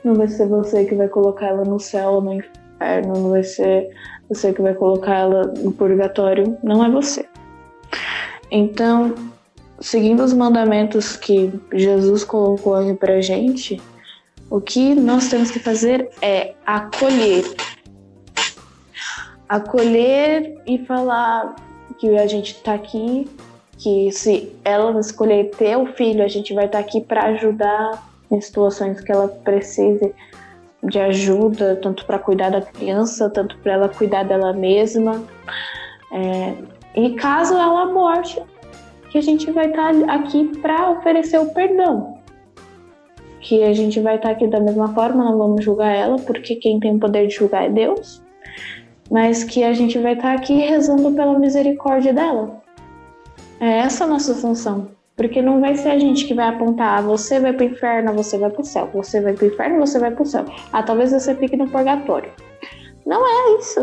não 0.04 0.14
vai 0.14 0.28
ser 0.28 0.48
você 0.48 0.86
que 0.86 0.94
vai 0.94 1.08
colocar 1.08 1.48
ela 1.48 1.64
no 1.64 1.80
céu 1.80 2.14
ou 2.14 2.22
no 2.22 2.34
inferno, 2.34 3.14
não 3.14 3.30
vai 3.32 3.44
ser 3.44 3.90
você 4.30 4.54
que 4.54 4.62
vai 4.62 4.74
colocar 4.74 5.16
ela 5.16 5.54
no 5.58 5.72
purgatório, 5.72 6.58
não 6.64 6.84
é 6.84 6.90
você. 6.90 7.26
Então, 8.52 9.16
seguindo 9.80 10.24
os 10.24 10.34
mandamentos 10.34 11.16
que 11.16 11.52
Jesus 11.74 12.24
colocou 12.24 12.76
aqui 12.76 12.94
pra 12.94 13.22
gente, 13.22 13.82
o 14.50 14.62
que 14.62 14.94
nós 14.94 15.30
temos 15.30 15.50
que 15.52 15.60
fazer 15.60 16.10
é 16.22 16.54
acolher. 16.66 17.44
Acolher 19.56 20.62
e 20.68 20.78
falar 20.80 21.56
que 21.98 22.18
a 22.18 22.28
gente 22.28 22.52
está 22.52 22.74
aqui, 22.74 23.26
que 23.78 24.12
se 24.12 24.54
ela 24.66 25.00
escolher 25.00 25.50
ter 25.52 25.78
o 25.78 25.86
filho, 25.86 26.22
a 26.22 26.28
gente 26.28 26.54
vai 26.54 26.66
estar 26.66 26.80
tá 26.80 26.84
aqui 26.84 27.00
para 27.00 27.28
ajudar 27.28 28.06
em 28.30 28.42
situações 28.42 29.00
que 29.00 29.10
ela 29.10 29.30
precise 29.30 30.14
de 30.84 31.00
ajuda, 31.00 31.80
tanto 31.82 32.06
para 32.06 32.20
cuidar 32.20 32.50
da 32.50 32.62
criança, 32.62 33.30
tanto 33.30 33.58
para 33.60 33.74
ela 33.74 33.88
cuidar 33.88 34.24
dela 34.24 34.52
mesma. 34.52 35.24
É, 36.12 36.54
e 36.94 37.12
caso 37.12 37.54
ela 37.54 37.84
aborte, 37.84 38.42
que 39.10 39.18
a 39.18 39.22
gente 39.22 39.50
vai 39.52 39.68
estar 39.68 39.94
tá 39.94 40.14
aqui 40.16 40.52
para 40.62 40.90
oferecer 40.92 41.40
o 41.40 41.54
perdão. 41.54 42.18
Que 43.40 43.64
a 43.64 43.72
gente 43.72 44.02
vai 44.02 44.18
estar 44.18 44.30
tá 44.30 44.36
aqui 44.36 44.48
da 44.48 44.60
mesma 44.60 44.94
forma, 44.94 45.24
não 45.24 45.38
vamos 45.38 45.64
julgar 45.64 45.96
ela, 45.96 46.18
porque 46.18 46.56
quem 46.56 46.78
tem 46.78 46.98
o 46.98 47.00
poder 47.00 47.28
de 47.28 47.36
julgar 47.36 47.68
é 47.68 47.70
Deus 47.70 48.25
mas 49.10 49.44
que 49.44 49.64
a 49.64 49.74
gente 49.74 49.98
vai 50.00 50.14
estar 50.14 50.34
aqui 50.34 50.54
rezando 50.54 51.12
pela 51.12 51.38
misericórdia 51.40 52.14
dela. 52.14 52.62
É 53.60 53.80
essa 53.80 54.04
a 54.04 54.08
nossa 54.08 54.34
função. 54.36 54.88
Porque 55.16 55.42
não 55.42 55.62
vai 55.62 55.78
ser 55.78 55.90
a 55.90 56.00
gente 56.00 56.26
que 56.26 56.34
vai 56.34 56.50
apontar, 56.50 57.00
ah, 57.00 57.02
você 57.02 57.40
vai 57.40 57.54
pro 57.54 57.64
inferno, 57.64 58.14
você 58.14 58.38
vai 58.38 58.50
pro 58.50 58.66
céu, 58.66 58.90
você 58.94 59.22
vai 59.22 59.32
pro 59.32 59.48
inferno, 59.48 59.80
você 59.80 59.98
vai 59.98 60.12
pro 60.12 60.26
céu. 60.26 60.46
Ah, 60.74 60.84
talvez 60.84 61.12
você 61.12 61.34
fique 61.36 61.56
no 61.56 61.70
purgatório. 61.70 62.32
Não 63.06 63.26
é 63.26 63.60
isso. 63.60 63.80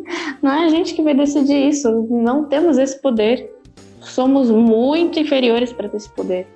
Não 0.40 0.52
é 0.52 0.64
a 0.64 0.68
gente 0.68 0.94
que 0.94 1.02
vai 1.02 1.12
decidir 1.12 1.68
isso. 1.68 2.06
Não 2.08 2.44
temos 2.44 2.78
esse 2.78 2.98
poder. 2.98 3.52
Somos 4.00 4.50
muito 4.50 5.18
inferiores 5.18 5.70
para 5.70 5.88
ter 5.88 5.98
esse 5.98 6.08
poder. 6.08 6.46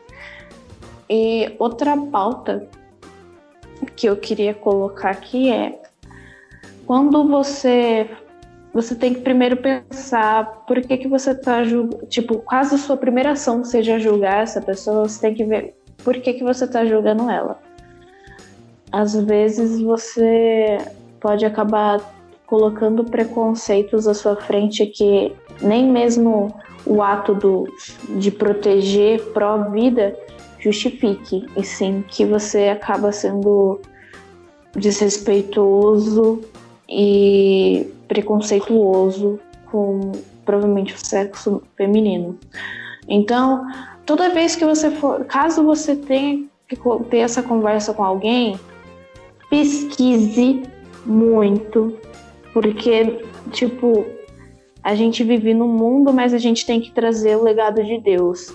E 1.11 1.53
outra 1.59 1.95
pauta 1.97 2.67
que 3.95 4.09
eu 4.09 4.17
queria 4.17 4.55
colocar 4.55 5.11
aqui 5.11 5.51
é 5.51 5.83
quando 6.87 7.27
você 7.29 8.09
você 8.73 8.97
tem 8.97 9.15
que 9.15 9.21
primeiro 9.21 9.57
pensar 9.57 10.65
por 10.67 10.81
que 10.81 10.97
que 10.97 11.07
você 11.07 11.31
está 11.31 11.63
julgando, 11.63 12.07
tipo, 12.07 12.39
quase 12.39 12.75
a 12.75 12.79
sua 12.79 12.97
primeira 12.97 13.31
ação 13.31 13.65
seja 13.65 14.01
julgar 14.01 14.43
essa 14.43 14.61
pessoa, 14.61 15.09
você 15.09 15.21
tem 15.21 15.35
que 15.35 15.45
ver 15.45 15.77
por 16.03 16.15
que 16.21 16.33
que 16.33 16.43
você 16.43 16.65
está 16.65 16.85
julgando 16.85 17.31
ela. 17.31 17.61
Às 18.91 19.15
vezes 19.15 19.81
você 19.81 20.79
pode 21.21 21.47
acabar 21.47 22.01
colocando 22.47 23.05
preconceitos 23.05 24.09
à 24.09 24.15
sua 24.15 24.35
frente 24.35 24.85
que 24.87 25.33
nem 25.63 25.89
mesmo 25.89 26.53
o 26.85 27.01
ato 27.01 27.33
do, 27.33 27.69
de 28.19 28.31
proteger 28.33 29.23
pró-vida 29.33 30.17
justifique, 30.59 31.47
e 31.57 31.63
sim 31.63 32.05
que 32.09 32.25
você 32.25 32.69
acaba 32.69 33.13
sendo 33.13 33.81
desrespeitoso 34.75 36.41
e 36.89 37.91
preconceituoso 38.07 39.39
com 39.71 40.13
provavelmente 40.45 40.95
o 40.95 40.99
sexo 40.99 41.63
feminino. 41.77 42.39
Então, 43.09 43.67
toda 44.07 44.31
vez 44.31 44.55
que 44.57 44.65
você 44.65 44.91
for, 44.91 45.25
caso 45.25 45.65
você 45.65 45.97
tenha 45.97 46.45
que 46.69 46.77
ter 47.11 47.19
essa 47.19 47.43
conversa 47.43 47.93
com 47.93 48.05
alguém, 48.05 48.59
pesquise 49.51 50.63
muito, 51.05 51.97
porque, 52.53 53.25
tipo, 53.51 54.05
a 54.83 54.95
gente 54.95 55.25
vive 55.25 55.55
no 55.55 55.67
mundo, 55.67 56.13
mas 56.13 56.35
a 56.35 56.39
gente 56.39 56.67
tem 56.67 56.81
que 56.81 56.91
trazer 56.91 57.37
o 57.37 57.43
legado 57.43 57.83
de 57.83 57.99
Deus. 57.99 58.55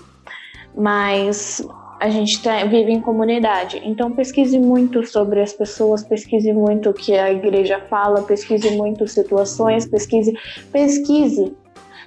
Mas 0.76 1.66
a 2.00 2.08
gente 2.08 2.42
tá, 2.42 2.64
vive 2.64 2.90
em 2.90 3.00
comunidade. 3.00 3.80
Então 3.84 4.10
pesquise 4.10 4.58
muito 4.58 5.06
sobre 5.06 5.40
as 5.40 5.52
pessoas, 5.52 6.02
pesquise 6.02 6.52
muito 6.52 6.90
o 6.90 6.94
que 6.94 7.16
a 7.16 7.30
igreja 7.30 7.78
fala, 7.90 8.22
pesquise 8.22 8.70
muito 8.70 9.06
situações, 9.06 9.86
pesquise, 9.86 10.32
pesquise 10.72 11.54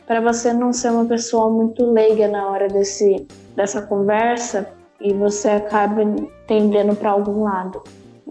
para 0.08 0.20
você 0.20 0.52
não 0.52 0.74
ser 0.74 0.92
uma 0.92 1.06
pessoa 1.06 1.50
muito 1.50 1.86
leiga 1.90 2.28
na 2.28 2.50
hora 2.50 2.68
desse, 2.68 3.26
dessa 3.56 3.82
conversa 3.84 4.68
e 5.00 5.14
você 5.14 5.50
acaba 5.50 6.04
tendendo 6.48 6.96
para 6.96 7.12
algum 7.12 7.44
lado. 7.44 7.82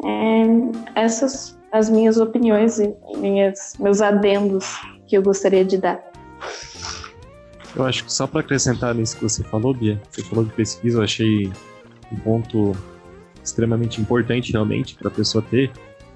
É, 0.05 1.01
essas 1.01 1.57
as 1.71 1.89
minhas 1.89 2.19
opiniões 2.19 2.79
e 2.79 2.95
minhas, 3.17 3.75
meus 3.79 4.03
adendos 4.03 4.79
que 5.07 5.17
eu 5.17 5.23
gostaria 5.23 5.65
de 5.65 5.79
dar. 5.79 6.03
Eu 7.75 7.85
acho 7.85 8.05
que 8.05 8.13
só 8.13 8.27
para 8.27 8.41
acrescentar 8.41 8.95
nisso 8.95 9.17
que 9.17 9.23
você 9.23 9.43
falou, 9.43 9.73
Bia, 9.73 10.01
você 10.11 10.23
falou 10.23 10.45
de 10.45 10.53
pesquisa, 10.53 10.99
eu 10.99 11.03
achei 11.03 11.51
um 12.11 12.17
ponto 12.17 12.77
extremamente 13.43 14.01
importante 14.01 14.53
realmente 14.53 14.95
para 14.95 15.09
a 15.09 15.11
pessoa 15.11 15.43
ter 15.43 15.71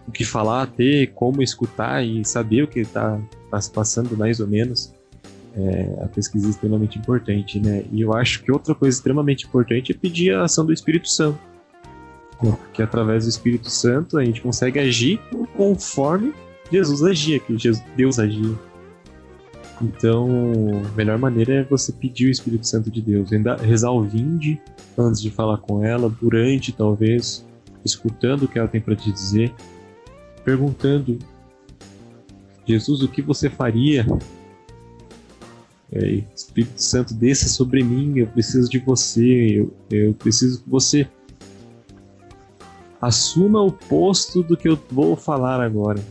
o 0.07 0.13
que 0.13 0.25
falar, 0.25 0.67
ter 0.67 1.13
como 1.15 1.43
escutar 1.43 2.05
e 2.05 2.25
saber 2.25 2.63
o 2.63 2.69
que 2.69 2.81
está 2.81 3.21
tá 3.51 3.61
se 3.61 3.71
passando 3.71 4.17
mais 4.17 4.39
ou 4.39 4.47
menos. 4.47 4.93
É, 5.57 6.05
a 6.05 6.09
pesquisa 6.09 6.47
é 6.47 6.51
extremamente 6.51 6.99
importante, 6.99 7.59
né? 7.59 7.83
E 7.91 8.03
eu 8.03 8.13
acho 8.13 8.43
que 8.43 8.53
outra 8.53 8.75
coisa 8.75 8.95
extremamente 8.95 9.47
importante 9.47 9.91
é 9.91 9.95
pedir 9.95 10.35
a 10.35 10.45
ação 10.45 10.67
do 10.67 10.73
Espírito 10.73 11.09
Santo. 11.09 11.39
Né? 12.43 12.55
Porque 12.63 12.83
através 12.83 13.25
do 13.25 13.31
Espírito 13.31 13.71
Santo 13.71 14.19
a 14.19 14.25
gente 14.25 14.43
consegue 14.43 14.79
agir 14.79 15.19
conforme 15.57 16.35
Jesus 16.71 17.03
agia, 17.03 17.41
que 17.41 17.57
Jesus, 17.57 17.83
Deus 17.97 18.19
agia. 18.19 18.55
Então, 19.81 20.27
a 20.87 20.97
melhor 20.97 21.19
maneira 21.19 21.55
é 21.55 21.63
você 21.63 21.93
pedir 21.93 22.27
o 22.27 22.31
Espírito 22.31 22.67
Santo 22.67 22.91
de 22.91 23.03
Deus, 23.03 23.29
rezar 23.61 23.91
o 23.91 24.03
vinde 24.03 24.61
antes 24.97 25.21
de 25.21 25.31
falar 25.31 25.59
com 25.59 25.85
ela, 25.85 26.09
durante 26.09 26.73
talvez, 26.73 27.45
escutando 27.85 28.45
o 28.45 28.49
que 28.49 28.59
ela 28.59 28.69
tem 28.69 28.81
para 28.81 28.97
te 28.97 29.13
dizer, 29.13 29.53
perguntando: 30.45 31.19
Jesus, 32.67 33.03
o 33.03 33.09
que 33.09 33.21
você 33.21 33.51
faria? 33.51 34.07
É, 35.93 36.23
Espírito 36.35 36.83
Santo, 36.83 37.15
desça 37.15 37.49
sobre 37.49 37.83
mim, 37.85 38.19
eu 38.19 38.27
preciso 38.27 38.69
de 38.69 38.79
você, 38.79 39.61
eu, 39.61 39.75
eu 39.91 40.15
preciso 40.15 40.63
que 40.63 40.69
você 40.69 41.07
assuma 43.01 43.63
o 43.63 43.71
posto 43.71 44.43
do 44.43 44.57
que 44.57 44.69
eu 44.69 44.79
vou 44.91 45.17
falar 45.17 45.61
agora. 45.61 46.03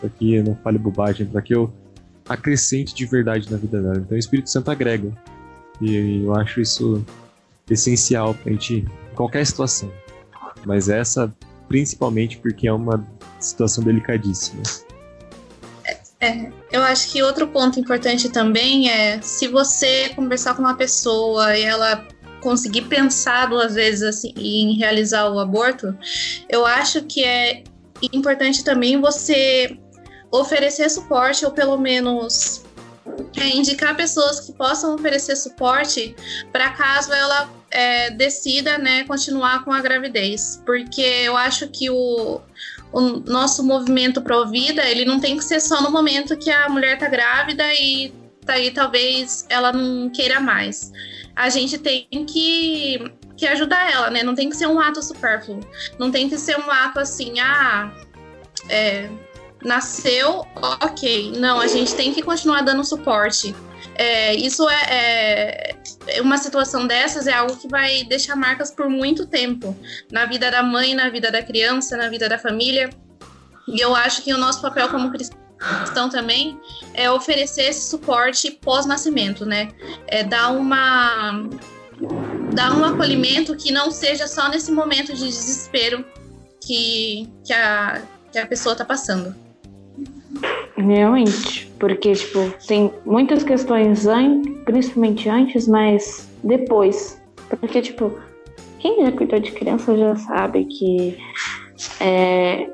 Para 0.00 0.08
que 0.10 0.34
eu 0.34 0.44
não 0.44 0.54
fale 0.56 0.78
bobagem, 0.78 1.26
para 1.26 1.42
que 1.42 1.54
eu 1.54 1.72
acrescente 2.28 2.94
de 2.94 3.06
verdade 3.06 3.50
na 3.50 3.56
vida 3.56 3.80
dela. 3.80 3.98
Então 3.98 4.16
o 4.16 4.18
Espírito 4.18 4.50
Santo 4.50 4.70
agrega. 4.70 5.10
E 5.80 6.24
eu 6.24 6.34
acho 6.34 6.60
isso 6.60 7.04
essencial 7.70 8.34
pra 8.34 8.52
gente 8.52 8.76
em 8.76 9.14
qualquer 9.14 9.44
situação. 9.44 9.90
Mas 10.64 10.88
essa 10.88 11.32
principalmente 11.68 12.38
porque 12.38 12.68
é 12.68 12.72
uma 12.72 13.04
situação 13.40 13.82
delicadíssima. 13.82 14.62
É, 16.20 16.50
eu 16.72 16.82
acho 16.82 17.12
que 17.12 17.22
outro 17.22 17.46
ponto 17.48 17.78
importante 17.78 18.30
também 18.30 18.88
é 18.88 19.20
se 19.20 19.48
você 19.48 20.08
conversar 20.10 20.54
com 20.54 20.62
uma 20.62 20.74
pessoa 20.74 21.56
e 21.56 21.62
ela 21.62 22.06
conseguir 22.40 22.82
pensar 22.82 23.46
duas 23.46 23.74
vezes 23.74 24.02
assim 24.02 24.32
em 24.36 24.76
realizar 24.78 25.28
o 25.28 25.38
aborto, 25.38 25.96
eu 26.48 26.64
acho 26.64 27.02
que 27.02 27.22
é 27.22 27.64
importante 28.12 28.64
também 28.64 29.00
você 29.00 29.78
oferecer 30.30 30.88
suporte 30.90 31.44
ou 31.44 31.52
pelo 31.52 31.76
menos 31.76 32.64
é, 33.36 33.48
indicar 33.48 33.96
pessoas 33.96 34.40
que 34.40 34.52
possam 34.52 34.94
oferecer 34.94 35.36
suporte 35.36 36.14
para 36.52 36.70
caso 36.70 37.12
ela 37.12 37.48
é, 37.70 38.10
decida 38.10 38.78
né, 38.78 39.04
continuar 39.04 39.64
com 39.64 39.72
a 39.72 39.80
gravidez. 39.80 40.62
Porque 40.64 41.00
eu 41.00 41.36
acho 41.36 41.68
que 41.68 41.90
o, 41.90 42.40
o 42.92 43.00
nosso 43.00 43.62
movimento 43.62 44.20
pro 44.22 44.46
vida 44.48 44.84
ele 44.84 45.04
não 45.04 45.20
tem 45.20 45.36
que 45.36 45.44
ser 45.44 45.60
só 45.60 45.80
no 45.82 45.90
momento 45.90 46.36
que 46.36 46.50
a 46.50 46.68
mulher 46.68 46.98
tá 46.98 47.08
grávida 47.08 47.64
e 47.74 48.12
daí 48.44 48.70
talvez 48.70 49.44
ela 49.48 49.72
não 49.72 50.08
queira 50.10 50.40
mais. 50.40 50.92
A 51.34 51.48
gente 51.50 51.76
tem 51.78 52.06
que, 52.26 53.12
que 53.36 53.46
ajudar 53.46 53.92
ela, 53.92 54.10
né? 54.10 54.22
Não 54.22 54.34
tem 54.34 54.48
que 54.48 54.56
ser 54.56 54.66
um 54.66 54.80
ato 54.80 55.02
supérfluo. 55.02 55.60
Não 55.98 56.10
tem 56.10 56.28
que 56.28 56.38
ser 56.38 56.58
um 56.58 56.70
ato 56.70 56.98
assim, 56.98 57.38
ah, 57.40 57.92
é, 58.70 59.10
nasceu, 59.66 60.46
ok. 60.54 61.32
Não, 61.36 61.60
a 61.60 61.66
gente 61.66 61.94
tem 61.94 62.12
que 62.12 62.22
continuar 62.22 62.62
dando 62.62 62.84
suporte. 62.84 63.54
É, 63.96 64.34
isso 64.34 64.68
é, 64.68 65.74
é, 66.06 66.22
uma 66.22 66.38
situação 66.38 66.86
dessas 66.86 67.26
é 67.26 67.32
algo 67.32 67.56
que 67.56 67.66
vai 67.66 68.04
deixar 68.04 68.36
marcas 68.36 68.70
por 68.70 68.88
muito 68.88 69.26
tempo 69.26 69.76
na 70.10 70.24
vida 70.24 70.50
da 70.50 70.62
mãe, 70.62 70.94
na 70.94 71.10
vida 71.10 71.30
da 71.30 71.42
criança, 71.42 71.96
na 71.96 72.08
vida 72.08 72.28
da 72.28 72.38
família. 72.38 72.90
E 73.66 73.80
eu 73.80 73.94
acho 73.96 74.22
que 74.22 74.32
o 74.32 74.38
nosso 74.38 74.62
papel 74.62 74.88
como 74.88 75.10
cristão 75.10 76.08
também 76.08 76.60
é 76.94 77.10
oferecer 77.10 77.62
esse 77.62 77.88
suporte 77.88 78.52
pós-nascimento, 78.52 79.44
né? 79.44 79.68
É 80.06 80.22
dar 80.22 80.52
uma 80.52 81.42
dar 82.52 82.76
um 82.76 82.84
acolhimento 82.84 83.56
que 83.56 83.72
não 83.72 83.90
seja 83.90 84.28
só 84.28 84.48
nesse 84.48 84.70
momento 84.70 85.14
de 85.14 85.24
desespero 85.24 86.04
que, 86.62 87.26
que, 87.44 87.52
a, 87.52 88.02
que 88.30 88.38
a 88.38 88.46
pessoa 88.46 88.74
está 88.74 88.84
passando. 88.84 89.45
Realmente, 90.76 91.72
porque 91.78 92.12
tipo, 92.12 92.52
tem 92.66 92.92
muitas 93.04 93.42
questões 93.42 94.06
antes, 94.06 94.52
principalmente 94.64 95.28
antes, 95.28 95.66
mas 95.66 96.28
depois. 96.44 97.20
Porque, 97.48 97.80
tipo, 97.80 98.12
quem 98.78 99.04
já 99.04 99.12
cuidou 99.12 99.40
de 99.40 99.52
criança 99.52 99.96
já 99.96 100.14
sabe 100.16 100.64
que 100.66 101.16
é, 102.00 102.68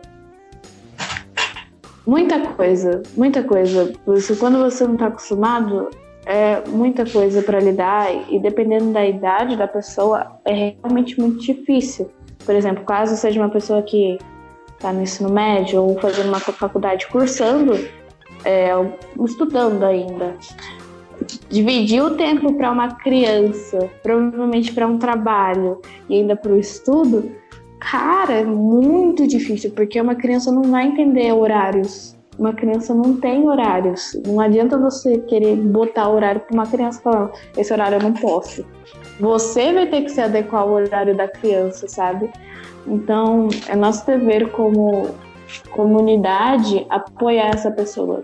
muita 2.07 2.41
coisa, 2.41 3.03
muita 3.17 3.43
coisa. 3.43 3.93
Porque 4.05 4.35
quando 4.37 4.59
você 4.59 4.85
não 4.85 4.95
está 4.95 5.07
acostumado, 5.07 5.91
é 6.27 6.63
muita 6.69 7.05
coisa 7.07 7.43
para 7.43 7.61
lidar 7.61 8.09
e 8.31 8.39
dependendo 8.39 8.93
da 8.93 9.07
idade 9.07 9.57
da 9.57 9.67
pessoa, 9.67 10.41
é 10.45 10.75
realmente 10.83 11.19
muito 11.21 11.41
difícil. 11.41 12.11
Por 12.45 12.55
exemplo, 12.55 12.85
caso 12.85 13.17
seja 13.17 13.41
uma 13.41 13.49
pessoa 13.49 13.83
que 13.83 14.19
está 14.83 14.93
no 14.93 15.03
ensino 15.03 15.33
médio 15.33 15.81
ou 15.81 15.97
fazendo 16.01 16.29
uma 16.29 16.41
faculdade 16.41 17.07
cursando, 17.07 17.75
é, 18.45 18.73
estudando 19.25 19.85
ainda. 19.85 20.37
Dividir 21.49 22.03
o 22.03 22.17
tempo 22.17 22.53
para 22.55 22.73
uma 22.73 22.97
criança, 22.97 23.89
provavelmente 24.03 24.73
para 24.73 24.89
um 24.89 24.99
trabalho 24.99 25.81
e 26.09 26.17
ainda 26.17 26.35
para 26.35 26.53
o 26.53 26.59
estudo, 26.59 27.31
cara, 27.79 28.33
é 28.33 28.45
muito 28.45 29.25
difícil, 29.29 29.71
porque 29.71 30.01
uma 30.01 30.17
criança 30.17 30.51
não 30.51 30.65
vai 30.65 30.87
entender 30.87 31.33
horários. 31.33 32.17
Uma 32.37 32.53
criança 32.53 32.93
não 32.93 33.15
tem 33.21 33.47
horários. 33.47 34.19
Não 34.27 34.41
adianta 34.41 34.77
você 34.79 35.19
querer 35.19 35.55
botar 35.55 36.09
horário 36.09 36.41
para 36.41 36.55
uma 36.55 36.67
criança 36.67 37.01
falando, 37.03 37.31
esse 37.57 37.73
horário 37.73 37.99
eu 37.99 38.03
não 38.03 38.15
posso. 38.15 38.67
Você 39.21 39.73
vai 39.73 39.87
ter 39.87 40.03
que 40.03 40.09
se 40.09 40.21
adequar 40.21 40.63
ao 40.63 40.71
horário 40.71 41.17
da 41.17 41.29
criança, 41.29 41.87
sabe? 41.87 42.29
Então, 42.87 43.49
é 43.69 43.77
nosso 43.77 44.07
dever 44.07 44.51
como 44.51 45.11
comunidade 45.71 46.87
apoiar 46.89 47.49
essa 47.49 47.71
pessoa, 47.71 48.23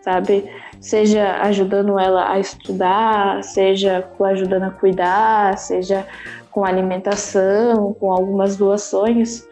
sabe? 0.00 0.44
Seja 0.80 1.42
ajudando 1.42 1.98
ela 1.98 2.30
a 2.30 2.38
estudar, 2.38 3.42
seja 3.42 4.08
ajudando 4.20 4.64
a 4.64 4.70
cuidar, 4.70 5.58
seja 5.58 6.06
com 6.50 6.64
alimentação, 6.64 7.94
com 7.94 8.12
algumas 8.12 8.56
doações. 8.56 9.46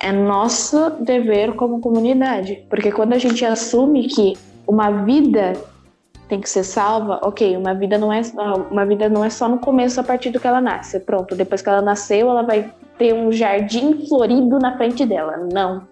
É 0.00 0.12
nosso 0.12 0.90
dever 1.00 1.54
como 1.54 1.80
comunidade, 1.80 2.64
porque 2.68 2.92
quando 2.92 3.14
a 3.14 3.18
gente 3.18 3.44
assume 3.44 4.08
que 4.08 4.34
uma 4.66 4.90
vida 4.90 5.54
tem 6.28 6.40
que 6.40 6.50
ser 6.50 6.64
salva, 6.64 7.20
ok, 7.22 7.56
uma 7.56 7.72
vida 7.72 7.96
não 7.96 8.12
é 8.12 8.20
uma 8.70 8.84
vida 8.84 9.08
não 9.08 9.24
é 9.24 9.30
só 9.30 9.48
no 9.48 9.58
começo 9.58 10.00
a 10.00 10.04
partir 10.04 10.30
do 10.30 10.40
que 10.40 10.46
ela 10.46 10.60
nasce, 10.60 11.00
pronto. 11.00 11.34
Depois 11.34 11.62
que 11.62 11.68
ela 11.68 11.80
nasceu, 11.80 12.28
ela 12.28 12.42
vai 12.42 12.70
ter 12.98 13.14
um 13.14 13.30
jardim 13.32 14.06
florido 14.06 14.58
na 14.58 14.76
frente 14.76 15.04
dela. 15.04 15.36
Não. 15.52 15.86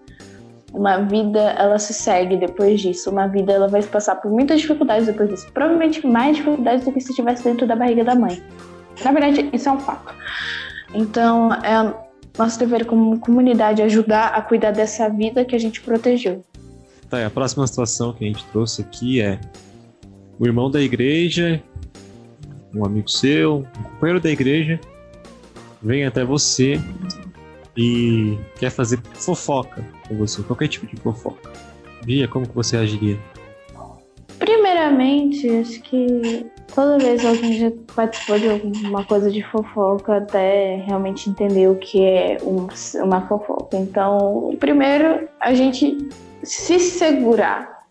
Uma 0.73 0.97
vida, 0.97 1.39
ela 1.39 1.79
se 1.79 1.93
segue 1.93 2.35
depois 2.35 2.81
disso. 2.81 3.09
Uma 3.09 3.27
vida, 3.27 3.53
ela 3.53 3.67
vai 3.67 3.81
passar 3.83 4.15
por 4.15 4.29
muitas 4.29 4.59
dificuldades 4.59 5.07
depois 5.07 5.29
disso. 5.29 5.47
Provavelmente 5.53 6.05
mais 6.05 6.35
dificuldades 6.35 6.83
do 6.83 6.91
que 6.91 6.99
se 6.99 7.11
estivesse 7.11 7.43
dentro 7.43 7.65
da 7.65 7.75
barriga 7.75 8.03
da 8.03 8.15
mãe. 8.15 8.41
Na 9.03 9.11
verdade, 9.11 9.49
isso 9.53 9.69
é 9.69 9.71
um 9.71 9.79
fato. 9.79 10.13
Então, 10.93 11.53
é 11.53 11.93
nosso 12.37 12.59
dever 12.59 12.85
como 12.85 13.19
comunidade 13.19 13.81
ajudar 13.81 14.27
a 14.27 14.41
cuidar 14.41 14.71
dessa 14.71 15.09
vida 15.09 15.45
que 15.45 15.55
a 15.55 15.59
gente 15.59 15.81
protegeu. 15.81 16.43
Tá, 17.09 17.25
a 17.25 17.29
próxima 17.29 17.65
situação 17.67 18.13
que 18.13 18.25
a 18.25 18.27
gente 18.27 18.43
trouxe 18.45 18.81
aqui 18.81 19.21
é 19.21 19.39
o 20.39 20.45
irmão 20.45 20.69
da 20.69 20.81
igreja, 20.81 21.61
um 22.73 22.85
amigo 22.85 23.09
seu, 23.09 23.57
um 23.57 23.83
companheiro 23.83 24.19
da 24.19 24.29
igreja, 24.29 24.79
vem 25.85 26.03
até 26.03 26.25
você 26.25 26.81
e 27.77 28.37
quer 28.57 28.71
fazer 28.71 28.99
fofoca 29.13 29.85
com 30.07 30.17
você, 30.17 30.41
qualquer 30.41 30.67
tipo 30.67 30.87
de 30.87 30.95
fofoca. 30.97 31.51
Bia, 32.03 32.27
como 32.27 32.47
que 32.47 32.55
você 32.55 32.75
agiria? 32.75 33.19
Primeiramente, 34.39 35.47
acho 35.49 35.81
que 35.83 36.45
toda 36.73 36.97
vez 36.97 37.23
alguém 37.23 37.53
já 37.53 37.71
participou 37.95 38.39
de 38.39 38.49
alguma 38.49 39.05
coisa 39.05 39.29
de 39.29 39.43
fofoca 39.43 40.17
até 40.17 40.77
realmente 40.87 41.29
entender 41.29 41.69
o 41.69 41.75
que 41.75 42.03
é 42.03 42.37
um, 42.41 42.67
uma 43.03 43.27
fofoca. 43.27 43.77
Então, 43.77 44.55
primeiro, 44.59 45.27
a 45.39 45.53
gente 45.53 46.09
se 46.43 46.79
segurar. 46.79 47.85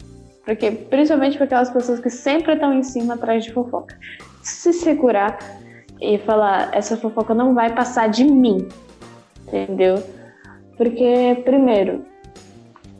Porque, 0.44 0.70
principalmente 0.70 1.36
para 1.36 1.46
aquelas 1.46 1.70
pessoas 1.70 2.00
que 2.00 2.10
sempre 2.10 2.54
estão 2.54 2.74
em 2.74 2.82
cima 2.82 3.14
atrás 3.14 3.44
de 3.44 3.52
fofoca. 3.52 3.98
Se 4.42 4.72
segurar 4.72 5.38
e 6.00 6.18
falar: 6.18 6.70
essa 6.72 6.96
fofoca 6.96 7.34
não 7.34 7.54
vai 7.54 7.74
passar 7.74 8.08
de 8.08 8.24
mim. 8.24 8.68
Entendeu? 9.46 10.02
Porque, 10.76 11.40
primeiro, 11.44 12.04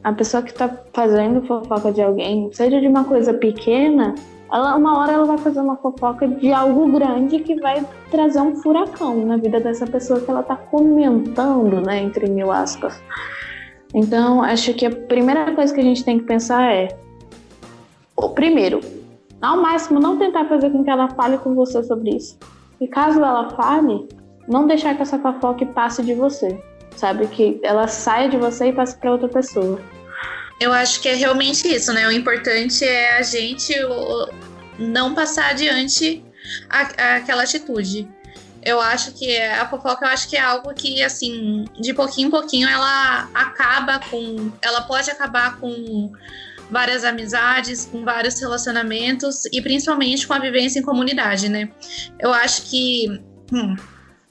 a 0.02 0.12
pessoa 0.12 0.42
que 0.42 0.50
está 0.50 0.70
fazendo 0.92 1.42
fofoca 1.42 1.90
de 1.90 2.02
alguém, 2.02 2.50
seja 2.52 2.80
de 2.80 2.87
uma 2.87 3.04
coisa 3.04 3.33
pequena, 3.35 4.14
ela, 4.52 4.76
uma 4.76 4.98
hora 4.98 5.12
ela 5.12 5.24
vai 5.24 5.38
fazer 5.38 5.61
uma 5.61 5.76
fofoca 5.76 6.28
de 6.28 6.52
algo 6.52 6.87
grande 6.92 7.40
que 7.40 7.57
vai 7.57 7.85
trazer 8.11 8.40
um 8.40 8.54
furacão 8.57 9.24
na 9.24 9.37
vida 9.37 9.59
dessa 9.59 9.87
pessoa 9.87 10.20
que 10.20 10.30
ela 10.30 10.40
está 10.40 10.57
comentando, 10.57 11.80
né, 11.80 12.02
entre 12.02 12.28
mil 12.28 12.52
aspas. 12.52 13.02
Então, 13.94 14.42
acho 14.42 14.74
que 14.74 14.87
a 14.87 14.90
primeira 14.90 15.52
coisa 15.54 15.72
que 15.72 15.80
a 15.80 15.85
gente 15.85 16.04
tem 16.04 16.18
que 16.18 16.24
pensar 16.24 16.70
é: 16.70 16.88
o 18.16 18.28
primeiro, 18.28 18.80
ao 19.40 19.61
máximo, 19.61 19.98
não 19.98 20.18
tentar 20.18 20.44
fazer 20.46 20.70
com 20.70 20.85
que 20.85 20.90
ela 20.90 21.09
fale 21.09 21.38
com 21.38 21.54
você 21.54 21.83
sobre 21.83 22.11
isso. 22.16 22.38
E 22.85 22.88
caso 22.88 23.18
ela 23.18 23.51
fale, 23.51 24.09
não 24.47 24.66
deixar 24.66 24.94
que 24.94 25.03
essa 25.03 25.18
fofoca 25.18 25.64
passe 25.66 26.03
de 26.03 26.14
você 26.14 26.61
sabe? 26.97 27.27
Que 27.29 27.61
ela 27.62 27.88
saia 27.88 28.29
de 28.29 28.37
você 28.37 28.68
e 28.68 28.73
passe 28.73 28.97
para 28.97 29.12
outra 29.12 29.29
pessoa. 29.29 29.81
Eu 30.61 30.73
acho 30.73 31.01
que 31.01 31.09
é 31.09 31.14
realmente 31.14 31.66
isso, 31.68 31.92
né? 31.92 32.07
O 32.07 32.12
importante 32.12 32.85
é 32.85 33.18
a 33.18 33.23
gente 33.23 33.75
não 34.79 35.14
passar 35.14 35.51
adiante 35.51 36.25
aquela 36.68 37.42
atitude. 37.42 38.09
Eu 38.62 38.81
acho 38.81 39.12
que 39.12 39.37
a 39.37 39.68
fofoca, 39.68 40.07
eu 40.07 40.11
acho 40.11 40.29
que 40.29 40.37
é 40.37 40.40
algo 40.40 40.73
que, 40.73 41.03
assim, 41.03 41.66
de 41.79 41.92
pouquinho 41.92 42.29
em 42.29 42.31
pouquinho 42.31 42.68
ela 42.68 43.29
acaba 43.35 43.99
com. 43.99 44.51
Ela 44.62 44.83
pode 44.83 45.11
acabar 45.11 45.59
com 45.59 46.11
várias 46.70 47.05
amizades, 47.05 47.87
com 47.87 48.05
vários 48.05 48.40
relacionamentos 48.40 49.44
e 49.53 49.61
principalmente 49.61 50.27
com 50.27 50.35
a 50.35 50.38
vivência 50.38 50.79
em 50.79 50.83
comunidade, 50.83 51.48
né? 51.48 51.70
Eu 52.18 52.33
acho 52.33 52.62
que. 52.62 53.07
Hum, 53.53 53.77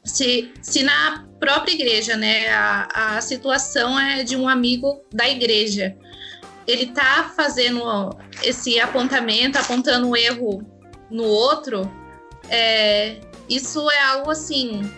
se, 0.03 0.51
se 0.61 0.83
na 0.83 1.25
própria 1.39 1.73
igreja, 1.73 2.17
né, 2.17 2.49
a, 2.49 3.15
a 3.17 3.21
situação 3.21 3.97
é 3.97 4.23
de 4.23 4.35
um 4.35 4.47
amigo 4.49 5.01
da 5.13 5.29
igreja, 5.29 5.95
ele 6.67 6.87
tá 6.87 7.31
fazendo 7.35 7.81
esse 8.41 8.79
apontamento, 8.79 9.57
apontando 9.57 10.07
um 10.07 10.15
erro 10.15 10.61
no 11.09 11.23
outro, 11.23 11.89
é, 12.49 13.17
isso 13.49 13.89
é 13.89 14.01
algo 14.03 14.31
assim 14.31 14.89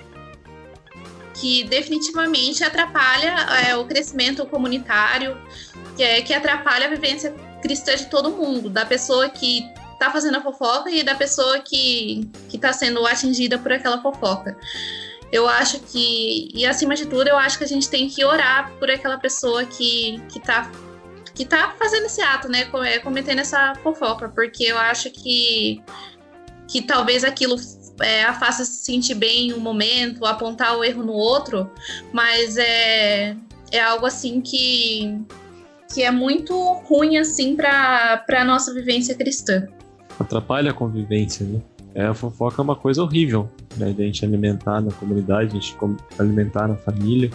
que 1.33 1.65
definitivamente 1.65 2.63
atrapalha 2.63 3.35
é, 3.67 3.75
o 3.75 3.85
crescimento 3.85 4.45
comunitário, 4.45 5.37
que, 5.95 6.03
é, 6.03 6.21
que 6.21 6.33
atrapalha 6.33 6.87
a 6.87 6.89
vivência 6.89 7.33
cristã 7.61 7.95
de 7.95 8.05
todo 8.07 8.31
mundo, 8.31 8.69
da 8.69 8.85
pessoa 8.85 9.29
que 9.29 9.65
tá 9.99 10.11
fazendo 10.11 10.37
a 10.37 10.41
fofoca 10.41 10.89
e 10.89 11.03
da 11.03 11.15
pessoa 11.15 11.59
que, 11.59 12.29
que 12.49 12.57
tá 12.57 12.73
sendo 12.73 13.05
atingida 13.05 13.57
por 13.57 13.71
aquela 13.71 14.01
fofoca. 14.01 14.57
Eu 15.31 15.47
acho 15.47 15.79
que, 15.79 16.51
e 16.53 16.65
acima 16.65 16.95
de 16.95 17.05
tudo, 17.05 17.27
eu 17.27 17.37
acho 17.37 17.57
que 17.57 17.63
a 17.63 17.67
gente 17.67 17.89
tem 17.89 18.07
que 18.07 18.23
orar 18.23 18.71
por 18.77 18.89
aquela 18.89 19.17
pessoa 19.17 19.65
que, 19.65 20.21
que 20.29 20.39
tá 20.39 20.71
que 21.33 21.43
tá 21.43 21.75
fazendo 21.77 22.05
esse 22.05 22.21
ato, 22.21 22.47
né? 22.47 22.65
É, 22.85 22.99
cometendo 22.99 23.39
essa 23.39 23.75
fofoca, 23.83 24.29
porque 24.29 24.63
eu 24.63 24.77
acho 24.77 25.11
que, 25.11 25.83
que 26.65 26.81
talvez 26.81 27.25
aquilo 27.25 27.57
é, 28.01 28.23
a 28.23 28.33
faça 28.33 28.63
se 28.63 28.85
sentir 28.85 29.15
bem 29.15 29.49
em 29.49 29.53
um 29.53 29.59
momento, 29.59 30.25
apontar 30.25 30.77
o 30.77 30.83
erro 30.83 31.03
no 31.03 31.11
outro, 31.11 31.69
mas 32.13 32.57
é, 32.57 33.35
é 33.69 33.79
algo 33.81 34.05
assim 34.05 34.39
que, 34.39 35.19
que 35.95 36.03
é 36.03 36.11
muito 36.11 36.53
ruim 36.83 37.17
assim 37.17 37.55
para 37.55 38.23
a 38.29 38.45
nossa 38.45 38.73
vivência 38.73 39.15
cristã 39.15 39.67
atrapalha 40.19 40.71
a 40.71 40.73
convivência, 40.73 41.45
né? 41.45 41.61
É, 41.93 42.05
a 42.05 42.13
fofoca 42.13 42.61
é 42.61 42.63
uma 42.63 42.75
coisa 42.75 43.01
horrível, 43.01 43.49
né? 43.77 43.91
De 43.91 44.01
a 44.01 44.05
gente 44.05 44.25
alimentar 44.25 44.81
na 44.81 44.91
comunidade, 44.91 45.51
a 45.51 45.59
gente 45.59 45.77
alimentar 46.19 46.67
na 46.67 46.75
família. 46.75 47.29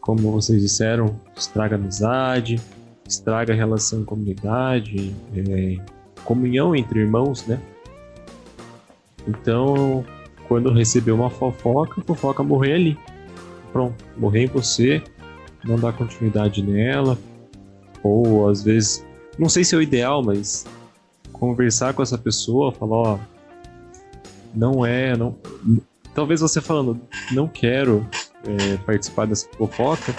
Como 0.00 0.32
vocês 0.32 0.62
disseram, 0.62 1.20
estraga 1.36 1.76
amizade, 1.76 2.60
estraga 3.06 3.52
a 3.52 3.56
relação 3.56 4.00
em 4.00 4.04
comunidade, 4.04 5.14
é, 5.34 5.76
comunhão 6.24 6.74
entre 6.74 7.00
irmãos, 7.00 7.46
né? 7.46 7.60
Então, 9.26 10.04
quando 10.48 10.72
receber 10.72 11.12
uma 11.12 11.30
fofoca, 11.30 12.00
a 12.00 12.04
fofoca 12.04 12.42
morrer 12.42 12.74
ali. 12.74 12.98
Pronto, 13.72 14.04
morrer 14.16 14.44
em 14.44 14.46
você, 14.46 15.02
não 15.64 15.76
dar 15.76 15.92
continuidade 15.92 16.62
nela, 16.62 17.18
ou 18.06 18.48
às 18.48 18.62
vezes, 18.62 19.04
não 19.38 19.48
sei 19.48 19.64
se 19.64 19.74
é 19.74 19.78
o 19.78 19.82
ideal, 19.82 20.22
mas 20.22 20.64
conversar 21.32 21.94
com 21.94 22.02
essa 22.02 22.16
pessoa, 22.16 22.72
falar, 22.72 22.96
ó, 22.96 23.18
não 24.54 24.86
é, 24.86 25.16
não, 25.16 25.36
talvez 26.14 26.40
você 26.40 26.60
falando, 26.60 27.00
não 27.32 27.46
quero 27.46 28.06
é, 28.44 28.76
participar 28.78 29.26
dessa 29.26 29.48
fofoca, 29.50 30.14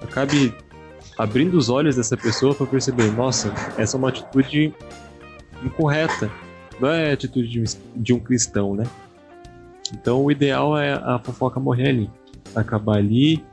acabe 0.00 0.54
abrindo 1.16 1.56
os 1.56 1.68
olhos 1.68 1.96
dessa 1.96 2.16
pessoa 2.16 2.54
para 2.54 2.66
perceber, 2.66 3.12
nossa, 3.12 3.52
essa 3.76 3.96
é 3.96 3.98
uma 3.98 4.08
atitude 4.08 4.74
incorreta, 5.62 6.30
não 6.80 6.88
é 6.88 7.12
atitude 7.12 7.48
de 7.48 7.62
de 7.94 8.12
um 8.12 8.18
cristão, 8.18 8.74
né? 8.74 8.84
Então 9.92 10.24
o 10.24 10.30
ideal 10.30 10.76
é 10.76 10.94
a 10.94 11.20
fofoca 11.22 11.60
morrer 11.60 11.90
ali, 11.90 12.10
acabar 12.54 12.96
ali 12.96 13.44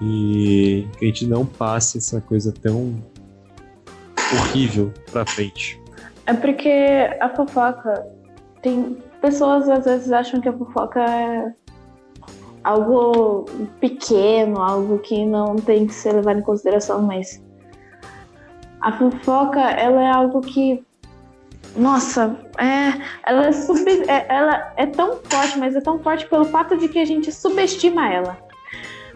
e 0.00 0.86
que 0.98 1.04
a 1.04 1.08
gente 1.08 1.26
não 1.26 1.44
passe 1.44 1.98
essa 1.98 2.20
coisa 2.20 2.52
tão 2.52 2.94
horrível 4.32 4.92
pra 5.10 5.26
frente. 5.26 5.80
É 6.26 6.34
porque 6.34 6.70
a 7.20 7.28
fofoca 7.28 8.06
tem 8.62 8.96
pessoas 9.20 9.68
às 9.68 9.84
vezes 9.84 10.12
acham 10.12 10.40
que 10.40 10.48
a 10.48 10.52
fofoca 10.52 11.00
é 11.00 11.52
algo 12.64 13.44
pequeno, 13.80 14.60
algo 14.60 14.98
que 14.98 15.24
não 15.24 15.56
tem 15.56 15.86
que 15.86 15.94
ser 15.94 16.12
levado 16.12 16.38
em 16.38 16.42
consideração, 16.42 17.02
mas 17.02 17.42
a 18.80 18.92
fofoca 18.92 19.60
ela 19.60 20.02
é 20.02 20.10
algo 20.10 20.40
que 20.40 20.84
nossa, 21.74 22.36
é, 22.58 23.00
ela, 23.26 23.46
é 23.46 23.52
sub, 23.52 23.88
é, 23.88 24.26
ela 24.28 24.72
é 24.76 24.86
tão 24.86 25.16
forte, 25.24 25.58
mas 25.58 25.74
é 25.74 25.80
tão 25.80 25.98
forte 26.00 26.26
pelo 26.28 26.44
fato 26.44 26.76
de 26.76 26.88
que 26.88 26.98
a 26.98 27.04
gente 27.04 27.32
subestima 27.32 28.12
ela. 28.12 28.36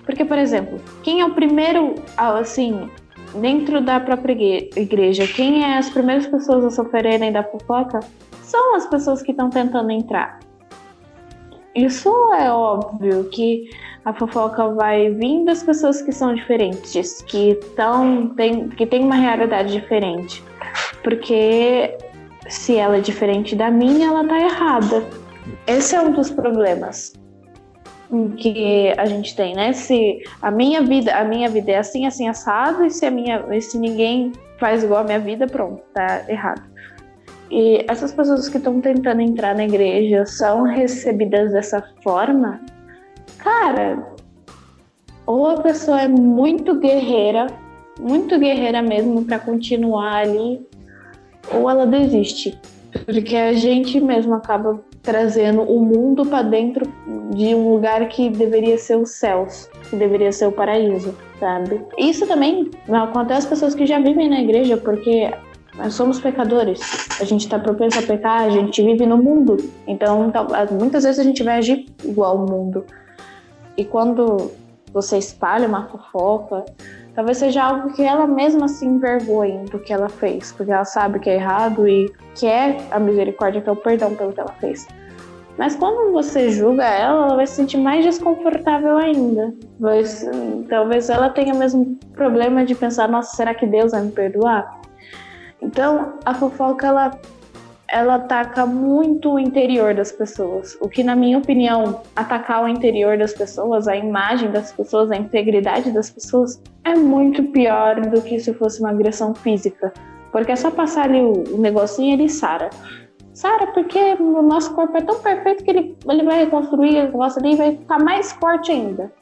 Porque, 0.07 0.25
por 0.25 0.38
exemplo, 0.38 0.81
quem 1.03 1.21
é 1.21 1.27
o 1.27 1.35
primeiro, 1.35 1.97
assim, 2.16 2.88
dentro 3.35 3.81
da 3.81 3.99
própria 3.99 4.33
igreja, 4.79 5.27
quem 5.27 5.64
é 5.64 5.77
as 5.77 5.90
primeiras 5.90 6.27
pessoas 6.29 6.64
a 6.64 6.71
sofrerem 6.71 7.33
da 7.33 7.42
fofoca 7.42 7.99
são 8.40 8.77
as 8.77 8.87
pessoas 8.87 9.21
que 9.21 9.33
estão 9.33 9.51
tentando 9.51 9.90
entrar. 9.90 10.38
Isso 11.75 12.09
é 12.35 12.51
óbvio 12.51 13.25
que 13.25 13.69
a 14.05 14.14
fofoca 14.14 14.69
vai 14.69 15.11
vir 15.11 15.45
das 15.45 15.64
pessoas 15.64 16.01
que 16.01 16.12
são 16.12 16.33
diferentes, 16.35 17.21
que 17.23 17.51
estão 17.51 18.29
tem, 18.29 18.69
que 18.69 18.87
tem 18.87 19.05
uma 19.05 19.16
realidade 19.16 19.73
diferente. 19.73 20.42
Porque 21.03 21.99
se 22.49 22.77
ela 22.77 22.99
é 22.99 23.01
diferente 23.01 23.57
da 23.57 23.71
minha, 23.71 24.07
ela 24.07 24.25
tá 24.25 24.38
errada. 24.40 25.05
Esse 25.66 25.97
é 25.97 26.01
um 26.01 26.12
dos 26.12 26.31
problemas 26.31 27.12
que 28.37 28.92
a 28.97 29.07
gente 29.07 29.35
tem, 29.35 29.55
né? 29.55 29.73
Se 29.73 30.23
a 30.40 30.51
minha 30.51 30.83
vida, 30.83 31.14
a 31.14 31.25
minha 31.25 31.49
vida 31.49 31.73
é 31.73 31.79
assim, 31.79 32.07
assim 32.07 32.29
assado, 32.29 32.85
e 32.85 32.90
se 32.90 33.05
a 33.05 33.11
minha, 33.11 33.45
se 33.61 33.79
ninguém 33.79 34.33
faz 34.59 34.85
igual 34.85 35.01
a 35.01 35.05
minha 35.05 35.19
vida, 35.19 35.47
pronto, 35.47 35.83
tá 35.92 36.25
errado. 36.29 36.62
E 37.51 37.85
essas 37.88 38.12
pessoas 38.12 38.49
que 38.49 38.57
estão 38.57 38.81
tentando 38.81 39.21
entrar 39.21 39.55
na 39.55 39.64
igreja 39.64 40.27
são 40.27 40.64
recebidas 40.64 41.53
dessa 41.53 41.83
forma, 42.03 42.61
cara, 43.38 44.16
ou 45.25 45.49
a 45.49 45.61
pessoa 45.61 46.01
é 46.01 46.09
muito 46.09 46.79
guerreira, 46.79 47.47
muito 48.01 48.38
guerreira 48.38 48.83
mesmo 48.83 49.25
para 49.25 49.38
continuar 49.38 50.16
ali, 50.16 50.66
ou 51.53 51.71
ela 51.71 51.87
desiste. 51.87 52.59
Porque 53.05 53.37
a 53.37 53.53
gente 53.53 54.01
mesmo 54.01 54.35
acaba 54.35 54.81
trazendo 55.07 55.62
o 55.62 55.81
mundo 55.83 56.27
para 56.27 56.42
dentro 56.42 56.85
de 57.31 57.55
um 57.55 57.71
lugar 57.71 58.07
que 58.09 58.29
deveria 58.29 58.77
ser 58.77 58.97
os 58.97 59.11
céus, 59.11 59.71
que 59.88 59.97
deveria 59.97 60.33
ser 60.33 60.47
o 60.47 60.53
paraíso, 60.53 61.14
sabe? 61.38 61.81
Isso 61.97 62.27
também 62.27 62.69
acontece 62.90 63.38
às 63.38 63.47
pessoas 63.47 63.75
que 63.75 63.87
já 63.87 64.01
vivem 64.01 64.29
na 64.29 64.40
igreja, 64.40 64.77
porque 64.77 65.33
nós 65.77 65.95
somos 65.95 66.19
pecadores. 66.21 66.81
A 67.21 67.25
gente 67.25 67.42
está 67.42 67.59
propenso 67.59 68.01
a 68.01 68.03
pecar, 68.03 68.42
a 68.42 68.51
gente 68.51 68.83
vive 68.83 69.07
no 69.07 69.16
mundo. 69.16 69.57
Então, 69.87 70.33
muitas 70.73 71.05
vezes 71.05 71.21
a 71.21 71.25
gente 71.25 71.42
vai 71.45 71.59
agir 71.59 71.87
igual 72.05 72.38
ao 72.38 72.47
mundo. 72.47 72.85
E 73.77 73.85
quando 73.85 74.51
você 74.92 75.19
espalha 75.19 75.69
uma 75.69 75.87
fofoca, 75.87 76.64
talvez 77.16 77.38
seja 77.38 77.64
algo 77.64 77.92
que 77.94 78.02
ela 78.02 78.26
mesma 78.26 78.68
se 78.68 78.85
envergonhe 78.85 79.64
do 79.64 79.79
que 79.79 79.92
ela 79.92 80.09
fez, 80.09 80.52
porque 80.52 80.70
ela 80.70 80.85
sabe 80.85 81.18
que 81.18 81.31
é 81.31 81.37
errado 81.37 81.88
e 81.88 82.12
quer 82.38 82.76
a 82.90 83.00
misericórdia, 83.00 83.62
que 83.62 83.68
é 83.68 83.72
o 83.72 83.76
perdão 83.76 84.14
pelo 84.14 84.33
que 84.33 84.40
ela 84.40 84.52
fez. 84.61 84.87
Mas 85.59 85.74
quando 85.74 86.12
você 86.12 86.50
julga 86.50 86.85
ela, 86.85 87.29
ela 87.29 87.37
vai 87.37 87.46
se 87.46 87.55
sentir 87.55 87.79
mais 87.79 88.05
desconfortável 88.05 88.98
ainda. 88.98 89.55
Mas, 89.81 90.29
talvez 90.68 91.09
ela 91.09 91.31
tenha 91.31 91.55
o 91.55 91.59
mesmo 91.59 91.98
problema 92.12 92.62
de 92.62 92.74
pensar: 92.74 93.09
nossa, 93.09 93.35
será 93.35 93.55
que 93.55 93.66
Deus 93.66 93.92
vai 93.92 94.02
me 94.02 94.12
perdoar? 94.12 94.79
Então, 95.62 96.18
a 96.26 96.35
fofoca 96.35 96.87
ela 96.87 97.18
ela 97.88 98.16
ataca 98.16 98.66
muito 98.66 99.35
o 99.35 99.38
interior 99.38 99.94
das 99.94 100.11
pessoas. 100.11 100.77
O 100.81 100.88
que, 100.88 101.05
na 101.05 101.14
minha 101.14 101.38
opinião, 101.38 102.03
atacar 102.14 102.64
o 102.64 102.68
interior 102.68 103.16
das 103.16 103.33
pessoas, 103.33 103.87
a 103.87 103.96
imagem 103.96 104.51
das 104.51 104.72
pessoas, 104.72 105.11
a 105.11 105.16
integridade 105.16 105.90
das 105.92 106.11
pessoas, 106.11 106.61
é 106.85 106.94
muito 106.94 107.42
pior 107.44 108.01
do 108.01 108.20
que 108.22 108.38
se 108.40 108.53
fosse 108.55 108.81
uma 108.81 108.90
agressão 108.90 109.35
física. 109.35 109.92
Porque 110.33 110.53
é 110.53 110.57
só 110.57 110.70
passar 110.70 111.05
ali 111.05 111.20
o, 111.20 111.59
negocinho 111.59 112.11
e 112.11 112.12
ele 112.14 112.29
sara. 112.29 112.70
Sara, 113.33 113.68
porque 113.68 113.99
o 114.18 114.42
nosso 114.42 114.75
corpo 114.75 114.96
é 114.96 115.03
tão 115.03 115.20
perfeito 115.20 115.62
que 115.62 115.70
ele, 115.70 115.96
ele 116.09 116.22
vai 116.25 116.44
reconstruir 116.44 116.90
o 116.90 117.05
negócio 117.05 117.38
ali 117.40 117.53
e 117.53 117.57
vai 117.57 117.77
ficar 117.77 117.99
mais 117.99 118.33
forte 118.33 118.72
ainda. 118.72 119.12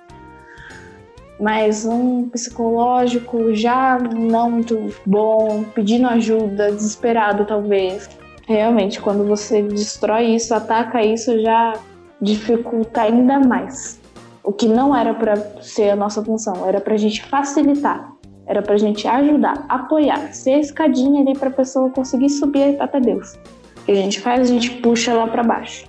Mas 1.38 1.84
um 1.84 2.28
psicológico 2.28 3.52
já 3.52 3.98
não 3.98 4.50
muito 4.52 4.94
bom, 5.04 5.64
pedindo 5.74 6.06
ajuda, 6.06 6.70
desesperado 6.70 7.44
talvez. 7.44 8.08
Realmente, 8.46 9.00
quando 9.00 9.24
você 9.24 9.62
destrói 9.62 10.26
isso, 10.34 10.54
ataca 10.54 11.02
isso, 11.02 11.40
já 11.40 11.74
dificulta 12.20 13.02
ainda 13.02 13.40
mais. 13.40 14.00
O 14.42 14.52
que 14.52 14.68
não 14.68 14.94
era 14.94 15.14
para 15.14 15.36
ser 15.62 15.90
a 15.90 15.96
nossa 15.96 16.22
função, 16.22 16.66
era 16.66 16.80
para 16.80 16.94
a 16.94 16.98
gente 16.98 17.24
facilitar, 17.24 18.12
era 18.46 18.60
para 18.60 18.74
a 18.74 18.78
gente 18.78 19.08
ajudar, 19.08 19.64
apoiar, 19.68 20.34
ser 20.34 20.54
a 20.54 20.58
escadinha 20.58 21.22
ali 21.22 21.36
para 21.36 21.48
a 21.48 21.52
pessoa 21.52 21.88
conseguir 21.90 22.28
subir 22.28 22.80
até 22.80 23.00
Deus 23.00 23.38
que 23.84 23.92
a 23.92 23.94
gente 23.94 24.20
faz, 24.20 24.40
a 24.40 24.52
gente 24.52 24.70
puxa 24.70 25.12
lá 25.14 25.26
para 25.26 25.42
baixo. 25.42 25.86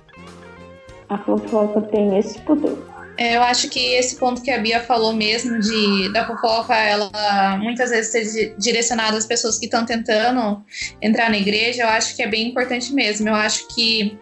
A 1.08 1.18
fofoca 1.18 1.80
tem 1.82 2.18
esse 2.18 2.40
poder. 2.40 2.76
É, 3.18 3.36
eu 3.36 3.42
acho 3.42 3.68
que 3.70 3.94
esse 3.94 4.16
ponto 4.16 4.42
que 4.42 4.50
a 4.50 4.58
Bia 4.58 4.80
falou 4.80 5.12
mesmo 5.12 5.58
de 5.58 6.12
da 6.12 6.26
fofoca, 6.26 6.74
ela 6.74 7.56
muitas 7.58 7.90
vezes 7.90 8.12
ser 8.12 8.54
direcionada 8.58 9.16
às 9.16 9.26
pessoas 9.26 9.58
que 9.58 9.64
estão 9.64 9.86
tentando 9.86 10.62
entrar 11.00 11.30
na 11.30 11.38
igreja, 11.38 11.82
eu 11.82 11.88
acho 11.88 12.14
que 12.14 12.22
é 12.22 12.26
bem 12.26 12.48
importante 12.48 12.92
mesmo. 12.92 13.28
Eu 13.28 13.34
acho 13.34 13.66
que 13.68 14.18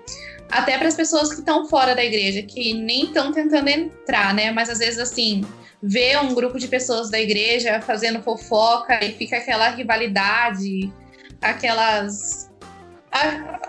até 0.48 0.78
para 0.78 0.86
as 0.86 0.94
pessoas 0.94 1.30
que 1.30 1.40
estão 1.40 1.68
fora 1.68 1.94
da 1.94 2.04
igreja, 2.04 2.42
que 2.42 2.72
nem 2.74 3.06
estão 3.06 3.32
tentando 3.32 3.68
entrar, 3.68 4.32
né? 4.32 4.52
Mas 4.52 4.70
às 4.70 4.78
vezes 4.78 5.00
assim, 5.00 5.44
vê 5.82 6.16
um 6.16 6.32
grupo 6.32 6.58
de 6.58 6.68
pessoas 6.68 7.10
da 7.10 7.20
igreja 7.20 7.80
fazendo 7.80 8.22
fofoca 8.22 9.04
e 9.04 9.12
fica 9.12 9.38
aquela 9.38 9.70
rivalidade, 9.70 10.92
aquelas 11.42 12.48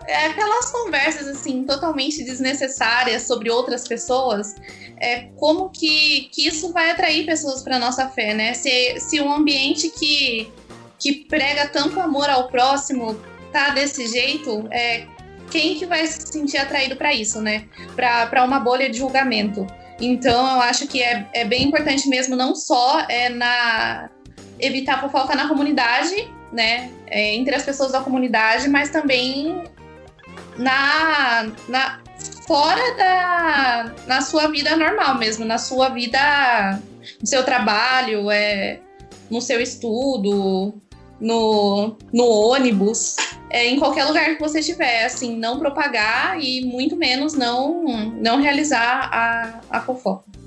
é 0.07 0.25
aquelas 0.27 0.71
conversas 0.71 1.27
assim 1.27 1.63
totalmente 1.63 2.23
desnecessárias 2.23 3.23
sobre 3.23 3.49
outras 3.49 3.87
pessoas, 3.87 4.55
é 4.99 5.27
como 5.37 5.69
que, 5.69 6.29
que 6.31 6.47
isso 6.47 6.71
vai 6.71 6.89
atrair 6.91 7.25
pessoas 7.25 7.61
para 7.61 7.77
nossa 7.77 8.07
fé, 8.09 8.33
né? 8.33 8.53
Se, 8.53 8.99
se 8.99 9.21
um 9.21 9.31
ambiente 9.31 9.89
que, 9.89 10.51
que 10.97 11.25
prega 11.25 11.67
tanto 11.67 11.99
amor 11.99 12.29
ao 12.29 12.47
próximo 12.47 13.19
tá 13.51 13.69
desse 13.69 14.07
jeito, 14.07 14.67
é, 14.71 15.05
quem 15.51 15.75
que 15.75 15.85
vai 15.85 16.05
se 16.07 16.27
sentir 16.27 16.57
atraído 16.57 16.95
para 16.95 17.13
isso, 17.13 17.41
né? 17.41 17.65
Para 17.95 18.43
uma 18.43 18.59
bolha 18.59 18.89
de 18.89 18.97
julgamento. 18.97 19.65
Então, 19.99 20.55
eu 20.55 20.61
acho 20.61 20.87
que 20.87 21.01
é, 21.01 21.27
é 21.33 21.45
bem 21.45 21.63
importante 21.63 22.09
mesmo, 22.09 22.35
não 22.35 22.55
só 22.55 23.01
é 23.07 23.29
na 23.29 24.09
evitar 24.59 24.99
fofoca 25.01 25.35
na 25.35 25.47
comunidade, 25.47 26.29
né, 26.55 26.89
é, 27.07 27.35
entre 27.35 27.53
as 27.53 27.63
pessoas 27.63 27.91
da 27.91 27.99
comunidade, 27.99 28.69
mas 28.69 28.89
também 28.89 29.63
na, 30.57 31.51
na 31.67 31.99
fora 32.47 32.95
da 32.95 33.93
na 34.07 34.21
sua 34.21 34.47
vida 34.47 34.75
normal 34.77 35.17
mesmo, 35.17 35.43
na 35.43 35.57
sua 35.57 35.89
vida, 35.89 36.81
no 37.19 37.27
seu 37.27 37.43
trabalho, 37.43 38.31
é, 38.31 38.79
no 39.29 39.41
seu 39.41 39.59
estudo, 39.59 40.73
no, 41.19 41.97
no 42.13 42.25
ônibus, 42.25 43.17
é, 43.49 43.67
em 43.67 43.77
qualquer 43.77 44.05
lugar 44.05 44.25
que 44.35 44.39
você 44.39 44.59
estiver, 44.59 45.05
assim, 45.05 45.35
não 45.37 45.59
propagar 45.59 46.39
e 46.41 46.63
muito 46.63 46.95
menos 46.95 47.33
não 47.33 47.83
não 48.13 48.41
realizar 48.41 49.09
a, 49.11 49.59
a 49.69 49.81
fofoca. 49.81 50.44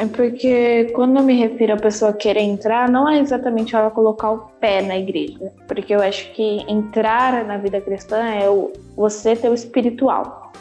É 0.00 0.06
porque 0.06 0.90
quando 0.94 1.18
eu 1.18 1.22
me 1.22 1.34
refiro 1.34 1.74
a 1.74 1.76
pessoa 1.76 2.10
querer 2.14 2.40
entrar, 2.40 2.88
não 2.88 3.06
é 3.06 3.18
exatamente 3.18 3.76
ela 3.76 3.90
colocar 3.90 4.30
o 4.30 4.38
pé 4.58 4.80
na 4.80 4.96
igreja. 4.96 5.52
Porque 5.68 5.94
eu 5.94 6.00
acho 6.00 6.32
que 6.32 6.64
entrar 6.66 7.44
na 7.44 7.58
vida 7.58 7.82
cristã 7.82 8.16
é 8.16 8.48
o, 8.48 8.72
você 8.96 9.36
ter 9.36 9.50
o 9.50 9.52
espiritual. 9.52 10.52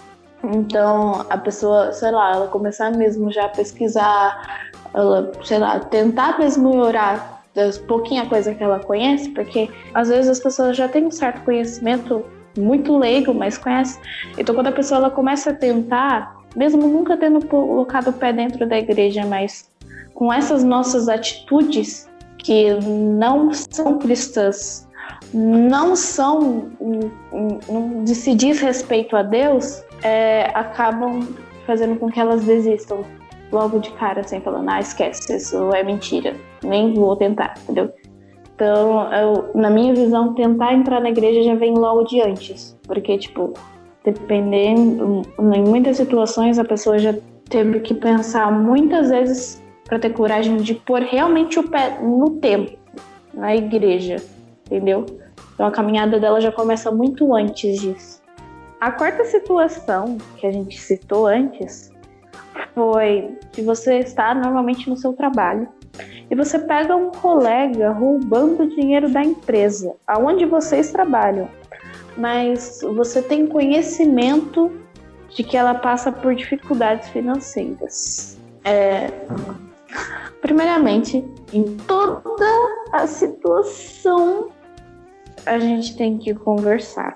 Então, 0.44 1.26
a 1.30 1.38
pessoa, 1.38 1.94
sei 1.94 2.12
lá, 2.12 2.34
ela 2.34 2.48
começar 2.48 2.92
mesmo 2.92 3.32
já 3.32 3.46
a 3.46 3.48
pesquisar, 3.48 4.68
ela, 4.94 5.32
sei 5.46 5.58
lá, 5.58 5.80
tentar 5.80 6.38
mesmo 6.38 6.76
orar 6.76 7.42
das 7.56 7.78
pouquinha 7.78 8.26
coisa 8.26 8.54
que 8.54 8.62
ela 8.62 8.80
conhece, 8.80 9.30
porque 9.30 9.70
às 9.94 10.10
vezes 10.10 10.32
as 10.32 10.40
pessoas 10.42 10.76
já 10.76 10.90
têm 10.90 11.06
um 11.06 11.12
certo 11.12 11.46
conhecimento 11.46 12.26
muito 12.58 12.98
leigo, 12.98 13.34
mas 13.34 13.58
conhece. 13.58 13.98
Então, 14.38 14.54
quando 14.54 14.68
a 14.68 14.74
pessoa 14.74 14.98
ela 15.00 15.10
começa 15.10 15.52
a 15.52 15.54
tentar 15.54 16.39
mesmo 16.56 16.88
nunca 16.88 17.18
tendo 17.18 17.46
colocado 17.46 18.10
o 18.10 18.14
pé 18.14 18.34
dentro 18.34 18.68
da 18.68 18.78
igreja, 18.78 19.26
mas 19.26 19.70
com 20.14 20.32
essas 20.32 20.64
nossas 20.64 21.08
atitudes 21.08 22.10
que 22.38 22.74
não 22.82 23.54
são 23.54 24.00
cristãs, 24.00 24.88
não 25.34 25.96
são 25.96 26.70
de 28.04 28.16
se 28.16 28.34
diz 28.34 28.60
respeito 28.60 29.16
a 29.16 29.24
Deus, 29.24 29.84
é, 30.04 30.52
acabam 30.54 31.22
fazendo 31.66 31.98
com 32.00 32.10
que 32.10 32.20
elas 32.20 32.44
desistam 32.44 33.04
logo 33.52 33.80
de 33.80 33.92
cara, 33.92 34.22
assim, 34.22 34.40
falando, 34.42 34.70
ah, 34.70 34.80
esquece, 34.80 35.36
isso 35.36 35.74
é 35.74 35.84
mentira, 35.84 36.36
nem 36.64 36.94
vou 36.94 37.16
tentar, 37.16 37.56
entendeu? 37.64 37.92
Então, 38.56 39.12
eu, 39.14 39.50
na 39.56 39.70
minha 39.70 39.94
visão, 39.94 40.34
tentar 40.34 40.74
entrar 40.74 41.00
na 41.00 41.10
igreja 41.10 41.44
já 41.44 41.56
vem 41.56 41.74
logo 41.74 42.04
de 42.04 42.22
antes, 42.22 42.78
porque, 42.86 43.18
tipo, 43.18 43.54
dependendo, 44.12 45.24
em 45.38 45.64
muitas 45.64 45.98
situações 45.98 46.60
a 46.60 46.64
pessoa 46.64 46.98
já 47.00 47.14
teve 47.50 47.80
que 47.80 47.94
pensar 47.94 48.52
muitas 48.52 49.10
vezes 49.10 49.64
para 49.86 50.00
ter 50.00 50.12
coragem 50.12 50.58
de 50.58 50.76
pôr 50.76 51.02
realmente 51.02 51.60
o 51.60 51.68
pé 51.68 52.00
no 52.02 52.32
templo, 52.38 52.78
na 53.34 53.56
igreja, 53.56 54.18
entendeu? 54.66 55.06
Então 55.54 55.66
a 55.66 55.72
caminhada 55.72 56.20
dela 56.20 56.40
já 56.40 56.52
começa 56.52 56.92
muito 56.92 57.34
antes 57.34 57.82
disso. 57.82 58.22
A 58.80 58.92
quarta 58.92 59.26
situação 59.26 60.18
que 60.38 60.48
a 60.48 60.52
gente 60.52 60.80
citou 60.80 61.28
antes 61.28 61.92
foi 62.74 63.38
de 63.52 63.62
você 63.62 64.00
estar 64.00 64.36
normalmente 64.36 64.90
no 64.90 64.96
seu 64.96 65.14
trabalho 65.14 65.68
e 66.30 66.36
você 66.36 66.60
pega 66.60 66.96
um 66.96 67.10
colega 67.10 67.92
roubando 67.92 68.68
dinheiro 68.68 69.10
da 69.10 69.24
empresa, 69.24 69.96
aonde 70.08 70.46
vocês 70.46 70.92
trabalham 70.92 71.50
mas 72.18 72.80
você 72.82 73.22
tem 73.22 73.48
conhecimento 73.48 74.72
de 75.30 75.44
que 75.44 75.56
ela 75.56 75.76
passa 75.76 76.12
por 76.12 76.34
dificuldades 76.36 77.10
financeiras. 77.10 78.38
É, 78.64 79.10
primeiramente, 80.42 81.24
em 81.54 81.78
toda 81.78 82.46
a 82.94 83.08
situação, 83.08 84.50
a 85.46 85.60
gente 85.60 85.96
tem 85.96 86.18
que 86.18 86.34
conversar. 86.34 87.16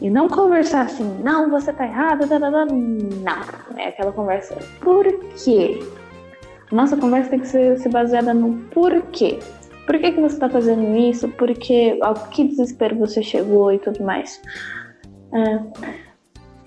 E 0.00 0.10
não 0.10 0.28
conversar 0.28 0.82
assim, 0.82 1.04
não, 1.22 1.48
você 1.48 1.72
tá 1.72 1.86
errado, 1.86 2.26
não. 2.26 3.78
É 3.78 3.88
aquela 3.88 4.12
conversa, 4.12 4.56
por 4.80 5.06
quê? 5.36 5.78
Nossa 6.72 6.96
conversa 6.96 7.30
tem 7.30 7.40
que 7.40 7.46
ser, 7.46 7.78
ser 7.78 7.88
baseada 7.88 8.34
no 8.34 8.54
porquê. 8.70 9.38
Por 9.86 9.98
que, 9.98 10.12
que 10.12 10.20
você 10.20 10.34
está 10.34 10.48
fazendo 10.48 10.96
isso? 10.96 11.28
Por 11.28 11.52
que, 11.54 11.98
ao 12.00 12.14
que 12.14 12.44
desespero 12.44 12.96
você 12.96 13.22
chegou 13.22 13.72
e 13.72 13.78
tudo 13.78 14.02
mais. 14.04 14.40
É, 15.32 15.60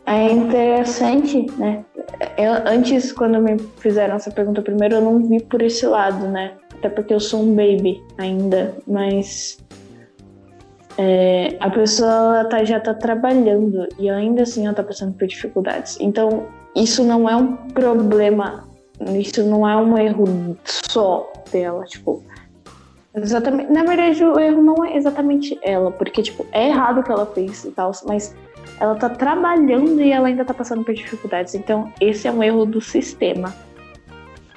é 0.05 0.31
interessante, 0.31 1.45
né? 1.57 1.83
Eu, 2.37 2.53
antes, 2.65 3.11
quando 3.11 3.39
me 3.41 3.57
fizeram 3.77 4.15
essa 4.15 4.31
pergunta 4.31 4.61
primeiro, 4.61 4.95
eu 4.95 5.01
não 5.01 5.19
vi 5.23 5.41
por 5.41 5.61
esse 5.61 5.85
lado, 5.85 6.27
né? 6.27 6.53
Até 6.73 6.89
porque 6.89 7.13
eu 7.13 7.19
sou 7.19 7.41
um 7.41 7.55
baby 7.55 8.03
ainda, 8.17 8.75
mas 8.85 9.57
é, 10.97 11.57
a 11.59 11.69
pessoa 11.69 12.45
tá, 12.49 12.63
já 12.63 12.77
está 12.77 12.93
trabalhando 12.93 13.87
e 13.97 14.09
ainda 14.09 14.43
assim 14.43 14.61
ela 14.63 14.71
está 14.71 14.83
passando 14.83 15.13
por 15.13 15.27
dificuldades. 15.27 15.97
Então, 15.99 16.47
isso 16.75 17.03
não 17.03 17.29
é 17.29 17.35
um 17.35 17.55
problema, 17.55 18.67
isso 19.17 19.43
não 19.43 19.67
é 19.67 19.75
um 19.75 19.97
erro 19.97 20.57
só 20.63 21.31
dela, 21.51 21.83
tipo, 21.85 22.23
Exatamente. 23.15 23.71
Na 23.71 23.83
verdade, 23.83 24.23
o 24.23 24.39
erro 24.39 24.61
não 24.61 24.83
é 24.83 24.97
exatamente 24.97 25.57
ela, 25.61 25.91
porque, 25.91 26.21
tipo, 26.21 26.45
é 26.51 26.67
errado 26.67 26.99
o 26.99 27.03
que 27.03 27.11
ela 27.11 27.25
fez 27.25 27.63
e 27.63 27.71
tal, 27.71 27.91
mas 28.05 28.35
ela 28.79 28.95
tá 28.95 29.09
trabalhando 29.09 30.01
e 30.01 30.11
ela 30.11 30.27
ainda 30.27 30.43
tá 30.43 30.53
passando 30.53 30.83
por 30.83 30.93
dificuldades. 30.93 31.55
Então, 31.55 31.91
esse 32.01 32.27
é 32.27 32.31
um 32.31 32.43
erro 32.43 32.65
do 32.65 32.81
sistema. 32.81 33.55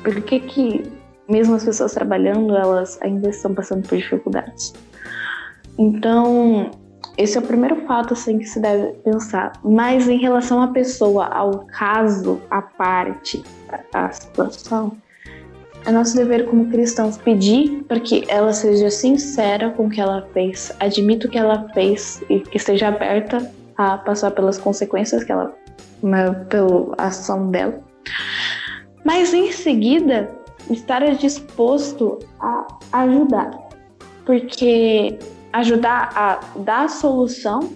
Por 0.03 0.21
que 0.23 0.41
que 0.41 0.83
mesmo 1.29 1.55
as 1.55 1.65
pessoas 1.65 1.93
trabalhando, 1.93 2.57
elas 2.57 2.99
ainda 3.03 3.29
estão 3.29 3.55
passando 3.55 3.87
por 3.87 3.99
dificuldades. 3.99 4.73
Então, 5.79 6.71
esse 7.19 7.37
é 7.37 7.41
o 7.41 7.45
primeiro 7.45 7.77
fato 7.87 8.15
assim 8.15 8.39
que 8.39 8.47
se 8.47 8.59
deve 8.59 8.93
pensar. 9.05 9.53
Mas 9.63 10.09
em 10.09 10.19
relação 10.19 10.63
à 10.63 10.69
pessoa, 10.69 11.27
ao 11.27 11.67
caso, 11.67 12.41
à 12.51 12.63
parte, 12.63 13.45
à 13.93 14.11
situação, 14.11 14.97
é 15.89 15.91
nosso 15.91 16.15
dever 16.15 16.45
como 16.45 16.67
cristãos 16.67 17.17
pedir 17.17 17.83
para 17.85 17.99
que 17.99 18.23
ela 18.29 18.53
seja 18.53 18.91
sincera 18.91 19.71
com 19.71 19.87
o 19.87 19.91
que 19.91 19.99
ela 19.99 20.29
fez, 20.35 20.71
admita 20.79 21.27
o 21.27 21.31
que 21.31 21.39
ela 21.39 21.67
fez 21.73 22.23
e 22.29 22.41
que 22.41 22.59
esteja 22.59 22.89
aberta 22.89 23.51
a 23.75 23.97
passar 23.97 24.33
pelas 24.33 24.59
consequências 24.59 25.25
que 25.25 25.33
ela, 25.33 25.57
né, 26.03 26.31
pela 26.51 26.95
ação 26.99 27.51
dela. 27.51 27.81
Mas 29.03 29.33
em 29.33 29.51
seguida, 29.51 30.31
estar 30.71 31.01
disposto 31.17 32.19
a 32.39 32.67
ajudar, 32.93 33.59
porque 34.27 35.19
ajudar 35.55 36.13
a 36.15 36.41
dar 36.61 36.85
a 36.85 36.89
solução 36.89 37.71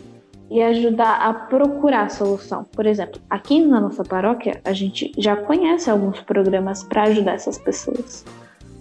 e 0.53 0.62
ajudar 0.62 1.14
a 1.14 1.32
procurar 1.32 2.03
a 2.03 2.09
solução. 2.11 2.66
Por 2.72 2.84
exemplo, 2.84 3.18
aqui 3.30 3.64
na 3.64 3.80
nossa 3.80 4.05
paróquia, 4.05 4.61
a 4.66 4.74
gente 4.74 5.11
já 5.16 5.34
conhece 5.34 5.88
alguns 5.88 6.20
programas 6.20 6.84
para 6.84 7.05
ajudar 7.05 7.32
essas 7.32 7.57
pessoas, 7.57 8.22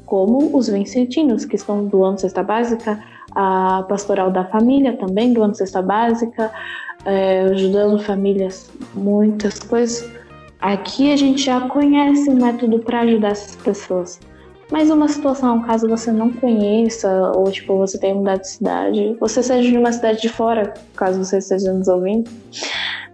como 0.06 0.56
os 0.56 0.68
Vincentinos, 0.68 1.46
que 1.46 1.56
estão 1.56 1.86
doando 1.86 2.20
cesta 2.20 2.44
básica, 2.44 3.02
a 3.34 3.86
Pastoral 3.88 4.30
da 4.30 4.44
Família 4.44 4.98
também 4.98 5.32
doando 5.32 5.56
cesta 5.56 5.82
básica, 5.82 6.52
é, 7.06 7.44
ajudando 7.44 7.98
famílias, 8.00 8.70
muitas 8.94 9.58
coisas. 9.60 10.12
Aqui 10.60 11.14
a 11.14 11.16
gente 11.16 11.42
já 11.42 11.62
conhece 11.70 12.30
o 12.30 12.36
método 12.36 12.80
para 12.80 13.00
ajudar 13.00 13.30
essas 13.30 13.56
pessoas. 13.56 14.20
Mas 14.72 14.90
uma 14.90 15.10
situação, 15.10 15.62
caso 15.64 15.88
você 15.88 16.12
não 16.14 16.32
conheça, 16.32 17.32
ou 17.36 17.52
tipo, 17.52 17.78
você 17.78 18.00
tenha 18.00 18.16
mudado 18.16 18.40
de 18.40 18.48
cidade, 18.48 19.18
você 19.20 19.44
seja 19.44 19.70
de 19.70 19.78
uma 19.78 19.92
cidade 19.92 20.22
de 20.22 20.30
fora, 20.30 20.74
caso 20.96 21.24
você 21.24 21.40
esteja 21.40 21.74
nos 21.74 21.90
ouvindo, 21.90 22.32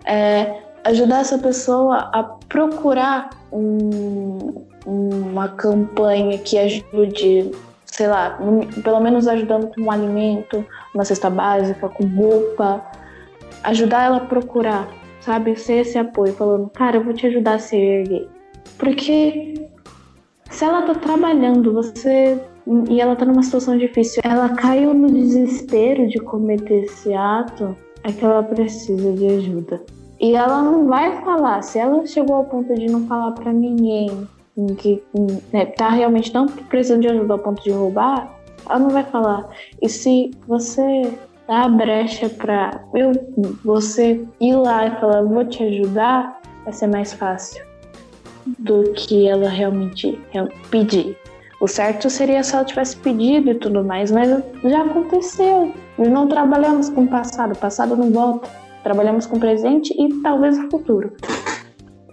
é, 0.06 0.62
ajudar 0.84 1.22
essa 1.22 1.40
pessoa 1.40 2.12
a 2.14 2.22
procurar 2.48 3.32
um, 3.52 4.64
uma 4.86 5.50
campanha 5.50 6.38
que 6.38 6.60
ajude, 6.60 7.52
sei 7.86 8.08
lá, 8.08 8.38
pelo 8.84 9.00
menos 9.00 9.28
ajudando 9.28 9.74
com 9.74 9.82
um 9.82 9.92
alimento, 9.92 10.64
uma 10.94 11.04
cesta 11.04 11.30
básica, 11.30 11.90
com 11.90 12.06
roupa, 12.06 12.86
ajudar 13.64 14.06
ela 14.06 14.18
a 14.18 14.26
procurar, 14.26 14.88
sabe? 15.22 15.56
Ser 15.56 15.82
esse 15.82 15.98
apoio, 15.98 16.34
falando, 16.34 16.70
cara, 16.70 16.98
eu 16.98 17.04
vou 17.04 17.14
te 17.14 17.26
ajudar 17.26 17.56
a 17.56 17.60
ser 17.60 17.78
erguer. 17.78 18.30
Porque 18.78 19.67
se 20.50 20.66
ela 20.66 20.82
tá 20.84 20.96
trabalhando, 20.96 21.74
você 21.74 22.40
e 22.90 23.00
ela 23.00 23.16
tá 23.16 23.26
numa 23.26 23.44
situação 23.44 23.78
difícil, 23.78 24.22
ela 24.26 24.50
caiu 24.50 24.94
no 24.94 25.08
desespero 25.10 26.08
de 26.08 26.20
cometer 26.20 26.84
esse 26.84 27.14
ato, 27.14 27.76
é 28.04 28.12
que 28.12 28.24
ela 28.24 28.44
precisa 28.44 29.14
de 29.14 29.26
ajuda. 29.26 29.82
E 30.20 30.36
ela 30.36 30.62
não 30.62 30.88
vai 30.88 31.22
falar, 31.22 31.62
se 31.62 31.80
ela 31.80 32.06
chegou 32.06 32.36
ao 32.36 32.46
ponto 32.46 32.74
de 32.76 32.88
não 32.88 33.08
falar 33.08 33.32
para 33.32 33.54
ninguém 33.54 34.28
que 34.78 35.02
né, 35.54 35.68
tá 35.68 35.90
realmente 35.90 36.34
não 36.34 36.48
precisando 36.48 37.02
de 37.02 37.10
ajuda 37.10 37.34
ao 37.34 37.40
ponto 37.40 37.64
de 37.64 37.72
roubar, 37.72 38.36
ela 38.68 38.80
não 38.80 38.90
vai 38.90 39.04
falar. 39.04 39.48
E 39.82 39.88
se 39.88 40.32
você 40.48 41.14
dá 41.48 41.66
a 41.66 41.70
brecha 41.70 42.28
para 42.28 42.84
eu, 42.96 43.12
você 43.64 44.26
ir 44.42 44.56
lá 44.56 44.88
e 44.88 45.00
falar, 45.00 45.22
vou 45.22 45.46
te 45.46 45.64
ajudar, 45.64 46.42
vai 46.66 46.74
ser 46.74 46.88
mais 46.88 47.14
fácil 47.14 47.67
do 48.60 48.92
que 48.94 49.28
ela 49.28 49.50
realmente 49.50 50.20
pedir. 50.70 51.18
O 51.60 51.68
certo 51.68 52.10
seria 52.10 52.44
se 52.44 52.54
ela 52.54 52.64
tivesse 52.64 52.96
pedido 52.98 53.50
e 53.50 53.56
tudo 53.56 53.84
mais, 53.84 54.12
mas 54.12 54.30
já 54.64 54.84
aconteceu. 54.84 55.74
Nós 55.98 56.08
não 56.10 56.28
trabalhamos 56.28 56.90
com 56.90 57.04
o 57.04 57.08
passado, 57.08 57.54
o 57.54 57.58
passado 57.58 57.96
não 57.96 58.12
volta. 58.12 58.48
Trabalhamos 58.84 59.26
com 59.26 59.38
o 59.38 59.40
presente 59.40 59.94
e 60.00 60.22
talvez 60.22 60.58
o 60.58 60.70
futuro. 60.70 61.12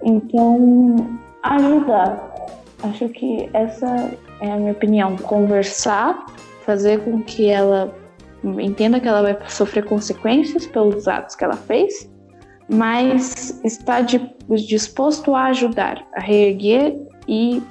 Então, 0.03 0.97
ajudar. 1.43 2.33
Acho 2.83 3.09
que 3.11 3.49
essa 3.53 4.11
é 4.41 4.51
a 4.51 4.57
minha 4.57 4.73
opinião. 4.73 5.17
Conversar, 5.17 6.25
fazer 6.65 7.01
com 7.05 7.23
que 7.23 7.49
ela 7.49 7.95
entenda 8.59 8.99
que 8.99 9.09
ela 9.09 9.23
vai 9.23 9.39
sofrer 9.49 9.85
consequências 9.85 10.67
pelos 10.67 11.07
atos 11.07 11.35
que 11.35 11.45
ela 11.45 11.57
fez 11.57 12.11
mas 12.69 13.61
está 13.65 14.01
disposto 14.01 15.35
a 15.35 15.47
ajudar, 15.47 16.07
a 16.15 16.21
reerguer 16.21 16.97
e 17.29 17.63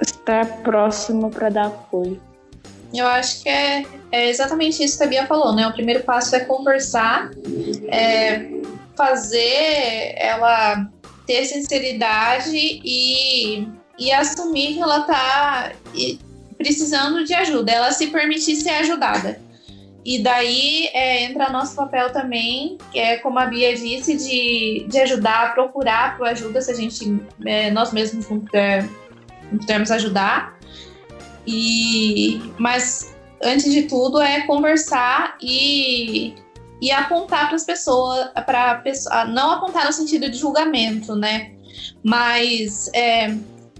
estar 0.00 0.46
próximo 0.62 1.30
para 1.30 1.48
dar 1.48 1.66
apoio. 1.66 2.20
Eu 2.92 3.06
acho 3.08 3.42
que 3.42 3.48
é, 3.48 3.84
é, 4.12 4.28
exatamente 4.28 4.82
isso 4.82 4.96
que 4.96 5.04
a 5.04 5.06
Bia 5.06 5.26
falou, 5.26 5.54
né? 5.54 5.66
O 5.66 5.72
primeiro 5.72 6.04
passo 6.04 6.36
é 6.36 6.40
conversar, 6.40 7.30
é 7.88 8.50
fazer 8.96 10.14
ela 10.16 10.86
ter 11.26 11.44
sinceridade 11.44 12.56
e, 12.56 13.66
e 13.98 14.12
assumir 14.12 14.74
que 14.74 14.80
ela 14.80 15.00
está 15.00 15.72
precisando 16.56 17.24
de 17.24 17.34
ajuda, 17.34 17.72
ela 17.72 17.90
se 17.90 18.08
permitir 18.08 18.56
ser 18.56 18.70
ajudada. 18.70 19.40
E 20.04 20.22
daí 20.22 20.90
é, 20.92 21.24
entra 21.24 21.50
nosso 21.50 21.74
papel 21.74 22.12
também, 22.12 22.76
que 22.92 22.98
é 22.98 23.16
como 23.18 23.38
a 23.38 23.46
Bia 23.46 23.74
disse, 23.74 24.16
de, 24.16 24.86
de 24.86 25.00
ajudar, 25.00 25.54
procurar 25.54 26.18
por 26.18 26.26
ajuda 26.26 26.60
se 26.60 26.70
a 26.70 26.74
gente, 26.74 27.18
é, 27.46 27.70
nós 27.70 27.90
mesmos 27.90 28.28
não, 28.28 28.40
puder, 28.40 28.86
não 29.50 29.58
pudermos 29.58 29.90
ajudar. 29.90 30.58
E, 31.46 32.40
mas 32.58 33.14
antes 33.42 33.72
de 33.72 33.84
tudo 33.84 34.20
é 34.20 34.42
conversar 34.42 35.36
e, 35.40 36.34
e 36.82 36.90
apontar 36.90 37.46
para 37.46 37.56
as 37.56 37.64
pessoas, 37.64 38.28
para 38.44 38.82
não 39.28 39.52
apontar 39.52 39.86
no 39.86 39.92
sentido 39.92 40.30
de 40.30 40.36
julgamento, 40.36 41.16
né? 41.16 41.52
Mas 42.02 42.90
é, 42.94 43.34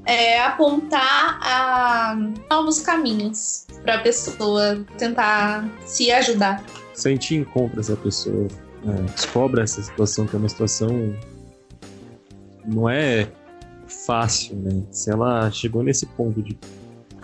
é, 0.07 0.41
apontar 0.41 1.39
a 1.43 2.17
novos 2.51 2.81
caminhos 2.81 3.67
para 3.83 3.97
a 3.97 3.99
pessoa 3.99 4.85
tentar 4.99 5.69
se 5.87 6.11
ajudar. 6.11 6.63
Se 6.93 7.09
a 7.09 7.11
gente 7.11 7.35
encontra 7.35 7.81
essa 7.81 7.97
pessoa, 7.97 8.49
é, 8.87 9.03
descobre 9.13 9.63
essa 9.63 9.83
situação, 9.83 10.27
que 10.27 10.37
é 10.37 10.39
uma 10.39 10.49
situação 10.49 11.15
não 12.65 12.89
é 12.89 13.29
fácil, 14.07 14.57
né? 14.57 14.83
Se 14.91 15.11
ela 15.11 15.51
chegou 15.51 15.83
nesse 15.83 16.07
ponto 16.07 16.43
de 16.43 16.57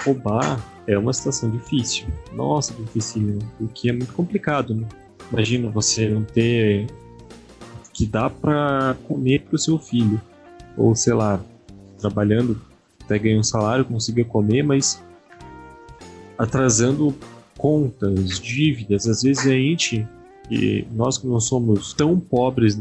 roubar, 0.05 0.63
é 0.87 0.99
uma 0.99 1.13
situação 1.13 1.51
difícil. 1.51 2.07
Nossa, 2.33 2.75
difícil, 2.75 3.39
porque 3.59 3.91
é 3.91 3.93
muito 3.93 4.13
complicado, 4.13 4.75
né? 4.75 4.87
Imagina 5.33 5.71
você 5.71 6.09
não 6.09 6.25
ter 6.25 6.87
que 7.93 8.07
dá 8.07 8.31
para 8.31 8.97
comer 9.07 9.43
pro 9.43 9.59
seu 9.59 9.79
filho, 9.79 10.21
ou 10.77 10.95
sei 10.95 11.13
lá, 11.13 11.41
trabalhando 11.99 12.61
até 13.11 13.19
ganha 13.19 13.41
um 13.41 13.43
salário, 13.43 13.85
consiga 13.85 14.25
comer, 14.25 14.63
mas 14.63 15.03
atrasando 16.39 17.15
contas, 17.59 18.39
dívidas. 18.39 19.07
Às 19.09 19.23
vezes 19.23 19.47
a 19.47 19.51
gente, 19.51 20.07
e 20.49 20.87
nós 20.93 21.19
que 21.19 21.27
não 21.27 21.41
somos 21.41 21.93
tão 21.93 22.19
pobres 22.19 22.81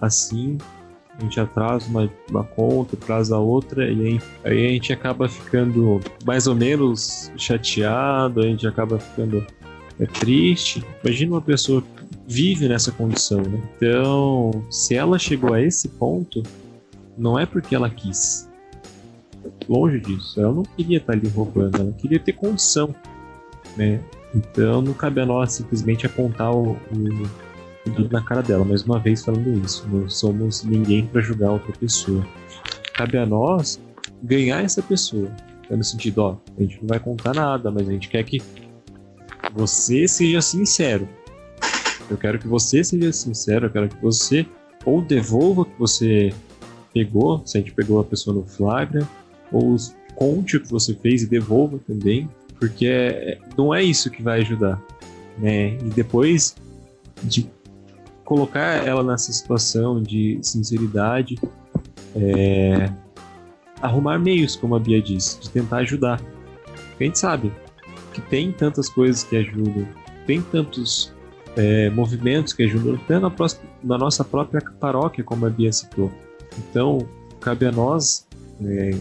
assim, 0.00 0.58
a 1.16 1.22
gente 1.22 1.38
atrasa 1.38 1.88
uma, 1.88 2.10
uma 2.28 2.42
conta, 2.42 2.96
atrasa 2.96 3.38
outra, 3.38 3.88
e 3.88 4.06
aí, 4.06 4.20
aí 4.42 4.66
a 4.66 4.70
gente 4.70 4.92
acaba 4.92 5.28
ficando 5.28 6.00
mais 6.26 6.48
ou 6.48 6.56
menos 6.56 7.30
chateado, 7.36 8.40
a 8.40 8.46
gente 8.46 8.66
acaba 8.66 8.98
ficando 8.98 9.46
é, 10.00 10.06
triste. 10.06 10.84
Imagina 11.04 11.32
uma 11.36 11.40
pessoa 11.40 11.80
que 11.80 11.88
vive 12.26 12.68
nessa 12.68 12.90
condição, 12.90 13.40
né? 13.40 13.62
Então, 13.76 14.64
se 14.68 14.96
ela 14.96 15.16
chegou 15.16 15.54
a 15.54 15.62
esse 15.62 15.88
ponto, 15.88 16.42
não 17.16 17.38
é 17.38 17.46
porque 17.46 17.76
ela 17.76 17.88
quis, 17.88 18.48
longe 19.68 20.00
disso. 20.00 20.40
Ela 20.40 20.52
não 20.52 20.62
queria 20.62 20.98
estar 20.98 21.12
ali 21.12 21.28
roubando, 21.28 21.80
ela 21.80 21.92
queria 21.92 22.18
ter 22.18 22.32
condição, 22.32 22.94
né? 23.76 24.00
Então 24.34 24.82
não 24.82 24.92
cabe 24.92 25.20
a 25.20 25.26
nós 25.26 25.52
simplesmente 25.52 26.06
apontar 26.06 26.52
o, 26.52 26.72
o, 26.72 26.76
o 27.86 27.90
dedo 27.90 28.10
na 28.10 28.22
cara 28.22 28.42
dela. 28.42 28.64
Mais 28.64 28.82
uma 28.82 28.98
vez 28.98 29.24
falando 29.24 29.64
isso, 29.64 29.86
não 29.88 30.08
somos 30.08 30.64
ninguém 30.64 31.06
para 31.06 31.20
julgar 31.20 31.52
outra 31.52 31.72
pessoa. 31.72 32.26
Cabe 32.94 33.18
a 33.18 33.26
nós 33.26 33.80
ganhar 34.22 34.62
essa 34.62 34.82
pessoa. 34.82 35.30
É 35.70 35.76
no 35.76 35.84
sentido, 35.84 36.18
ó, 36.18 36.36
a 36.58 36.60
gente 36.60 36.78
não 36.80 36.88
vai 36.88 36.98
contar 36.98 37.34
nada, 37.34 37.70
mas 37.70 37.88
a 37.88 37.92
gente 37.92 38.08
quer 38.08 38.22
que 38.24 38.42
você 39.54 40.06
seja 40.08 40.40
sincero. 40.42 41.08
Eu 42.10 42.16
quero 42.18 42.38
que 42.38 42.46
você 42.46 42.84
seja 42.84 43.12
sincero, 43.12 43.66
eu 43.66 43.70
quero 43.70 43.88
que 43.88 44.02
você 44.02 44.46
ou 44.84 45.00
devolva 45.00 45.62
o 45.62 45.64
que 45.64 45.78
você 45.78 46.34
pegou, 46.92 47.42
se 47.46 47.56
a 47.56 47.60
gente 47.60 47.72
pegou 47.72 47.98
a 48.00 48.04
pessoa 48.04 48.36
no 48.36 48.44
flagra, 48.44 49.08
ou 49.52 49.76
conte 50.14 50.56
o 50.56 50.60
que 50.60 50.70
você 50.70 50.94
fez 50.94 51.22
e 51.22 51.26
devolva 51.26 51.78
também, 51.86 52.28
porque 52.58 52.86
é, 52.86 53.38
não 53.56 53.74
é 53.74 53.82
isso 53.82 54.10
que 54.10 54.22
vai 54.22 54.40
ajudar, 54.40 54.80
né? 55.38 55.74
E 55.74 55.90
depois 55.94 56.56
de 57.22 57.48
colocar 58.24 58.86
ela 58.86 59.02
nessa 59.02 59.32
situação 59.32 60.02
de 60.02 60.38
sinceridade, 60.42 61.38
é, 62.16 62.90
arrumar 63.80 64.18
meios, 64.18 64.56
como 64.56 64.74
a 64.74 64.78
Bia 64.78 65.00
disse, 65.00 65.40
de 65.40 65.50
tentar 65.50 65.78
ajudar. 65.78 66.20
A 66.98 67.04
gente 67.04 67.18
sabe 67.18 67.52
que 68.12 68.20
tem 68.22 68.52
tantas 68.52 68.88
coisas 68.88 69.24
que 69.24 69.36
ajudam, 69.36 69.86
tem 70.26 70.40
tantos 70.40 71.12
é, 71.56 71.90
movimentos 71.90 72.52
que 72.52 72.62
ajudam 72.62 72.94
até 72.94 73.18
na, 73.18 73.30
próxima, 73.30 73.62
na, 73.82 73.98
nossa 73.98 74.24
própria 74.24 74.60
paróquia, 74.80 75.22
como 75.22 75.46
a 75.46 75.50
Bia 75.50 75.72
citou. 75.72 76.10
Então, 76.58 77.06
cabe 77.40 77.66
a 77.66 77.72
nós 77.72 78.26
é, 78.64 78.96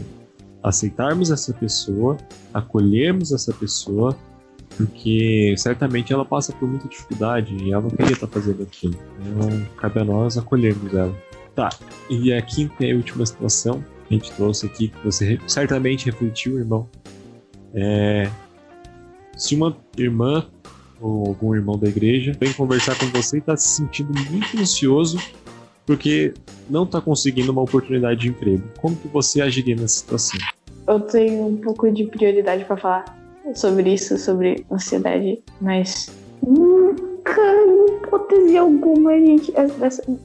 aceitarmos 0.63 1.29
essa 1.29 1.53
pessoa, 1.53 2.17
acolhermos 2.53 3.31
essa 3.31 3.53
pessoa, 3.53 4.17
porque 4.77 5.53
certamente 5.57 6.13
ela 6.13 6.25
passa 6.25 6.53
por 6.53 6.67
muita 6.67 6.87
dificuldade 6.87 7.53
e 7.55 7.71
ela 7.71 7.83
não 7.83 7.89
queria 7.89 8.13
estar 8.13 8.27
fazendo 8.27 8.63
aquilo. 8.63 8.97
Então, 9.19 9.65
cabe 9.77 9.99
a 9.99 10.05
nós 10.05 10.37
acolhermos 10.37 10.93
ela. 10.93 11.15
Tá, 11.53 11.69
e 12.09 12.33
a 12.33 12.41
quinta 12.41 12.83
e 12.83 12.95
última 12.95 13.23
situação 13.25 13.83
que 14.07 14.15
a 14.15 14.17
gente 14.17 14.31
trouxe 14.31 14.65
aqui, 14.65 14.87
que 14.87 15.05
você 15.05 15.39
certamente 15.45 16.05
refletiu, 16.05 16.57
irmão, 16.57 16.89
é 17.75 18.29
se 19.37 19.55
uma 19.55 19.75
irmã 19.97 20.47
ou 20.99 21.27
algum 21.27 21.53
irmão 21.53 21.77
da 21.77 21.87
igreja 21.87 22.31
vem 22.39 22.53
conversar 22.53 22.97
com 22.97 23.05
você 23.07 23.37
e 23.37 23.39
está 23.39 23.57
se 23.57 23.67
sentindo 23.67 24.13
muito 24.31 24.57
ansioso 24.57 25.19
porque 25.85 26.33
não 26.69 26.83
está 26.83 27.01
conseguindo 27.01 27.51
uma 27.51 27.61
oportunidade 27.61 28.21
de 28.21 28.29
emprego, 28.29 28.63
como 28.79 28.95
que 28.95 29.07
você 29.07 29.41
agiria 29.41 29.75
nessa 29.75 29.99
situação? 29.99 30.39
Eu 30.87 30.99
tenho 30.99 31.47
um 31.47 31.57
pouco 31.57 31.89
de 31.91 32.05
prioridade 32.05 32.65
para 32.65 32.77
falar 32.77 33.05
sobre 33.55 33.93
isso, 33.93 34.17
sobre 34.17 34.65
ansiedade, 34.71 35.41
mas 35.61 36.11
nunca, 36.45 37.41
em 37.41 37.95
hipótese 37.95 38.57
alguma, 38.57 39.11
gente. 39.17 39.53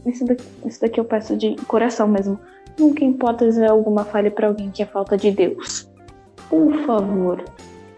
Isso 0.06 0.24
daqui, 0.24 0.44
isso 0.66 0.80
daqui 0.80 1.00
eu 1.00 1.04
peço 1.04 1.36
de 1.36 1.56
coração 1.66 2.08
mesmo. 2.08 2.38
Nunca, 2.78 3.04
em 3.04 3.10
hipótese 3.10 3.64
alguma, 3.64 4.04
fale 4.04 4.30
para 4.30 4.48
alguém 4.48 4.70
que 4.70 4.82
é 4.82 4.86
falta 4.86 5.16
de 5.16 5.30
Deus. 5.30 5.88
Por 6.48 6.72
favor, 6.86 7.44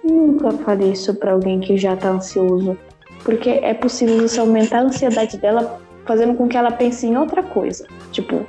Nunca 0.03 0.51
fale 0.53 0.93
isso 0.93 1.15
para 1.15 1.33
alguém 1.33 1.61
que 1.61 1.77
já 1.77 1.97
tá 1.97 2.11
ansioso, 2.11 2.77
porque 3.23 3.51
é 3.51 3.75
possível 3.75 4.17
você 4.27 4.41
aumentar 4.41 4.79
a 4.79 4.83
ansiedade 4.85 5.37
dela 5.37 5.81
fazendo 6.11 6.35
com 6.35 6.49
que 6.49 6.57
ela 6.57 6.73
pense 6.73 7.07
em 7.07 7.17
outra 7.17 7.43
coisa. 7.43 7.87
Tipo, 8.11 8.45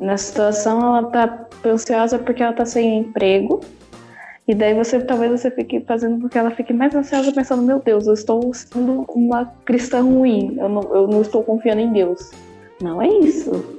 na 0.00 0.16
situação 0.16 0.80
ela 0.80 1.04
tá 1.04 1.46
ansiosa 1.64 2.18
porque 2.18 2.42
ela 2.42 2.52
tá 2.52 2.64
sem 2.64 2.98
emprego, 2.98 3.60
e 4.48 4.54
daí 4.54 4.74
você 4.74 5.00
talvez 5.00 5.30
você 5.32 5.50
fique 5.50 5.80
fazendo 5.80 6.20
com 6.20 6.28
que 6.28 6.38
ela 6.38 6.50
fique 6.50 6.72
mais 6.72 6.94
ansiosa 6.94 7.32
pensando, 7.32 7.62
meu 7.62 7.80
Deus, 7.80 8.06
eu 8.06 8.14
estou 8.14 8.54
sendo 8.54 9.04
uma 9.08 9.44
cristã 9.64 10.00
ruim, 10.00 10.56
eu 10.58 10.68
não, 10.68 10.82
eu 10.94 11.06
não 11.08 11.20
estou 11.20 11.42
confiando 11.42 11.80
em 11.80 11.92
Deus. 11.92 12.30
Não 12.80 13.02
é 13.02 13.08
isso 13.08 13.76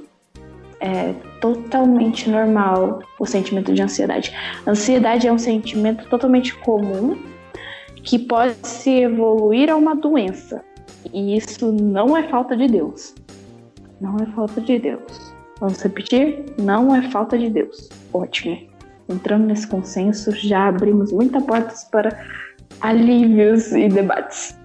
é 0.80 1.12
totalmente 1.40 2.30
normal 2.30 3.00
o 3.18 3.26
sentimento 3.26 3.72
de 3.72 3.82
ansiedade. 3.82 4.32
Ansiedade 4.66 5.26
é 5.26 5.32
um 5.32 5.38
sentimento 5.38 6.08
totalmente 6.08 6.54
comum 6.54 7.18
que 8.02 8.18
pode 8.18 8.66
se 8.66 8.90
evoluir 8.90 9.70
a 9.70 9.76
uma 9.76 9.94
doença. 9.94 10.64
E 11.12 11.36
isso 11.36 11.72
não 11.72 12.16
é 12.16 12.22
falta 12.28 12.56
de 12.56 12.66
Deus. 12.66 13.14
Não 14.00 14.16
é 14.16 14.26
falta 14.26 14.60
de 14.60 14.78
Deus. 14.78 15.32
Vamos 15.60 15.80
repetir? 15.82 16.44
Não 16.58 16.94
é 16.94 17.02
falta 17.10 17.36
de 17.36 17.50
Deus. 17.50 17.88
Ótimo. 18.12 18.58
Entrando 19.08 19.46
nesse 19.46 19.66
consenso, 19.66 20.30
já 20.32 20.68
abrimos 20.68 21.12
muitas 21.12 21.42
portas 21.44 21.84
para 21.84 22.16
alívios 22.80 23.72
e 23.72 23.88
debates. 23.88 24.58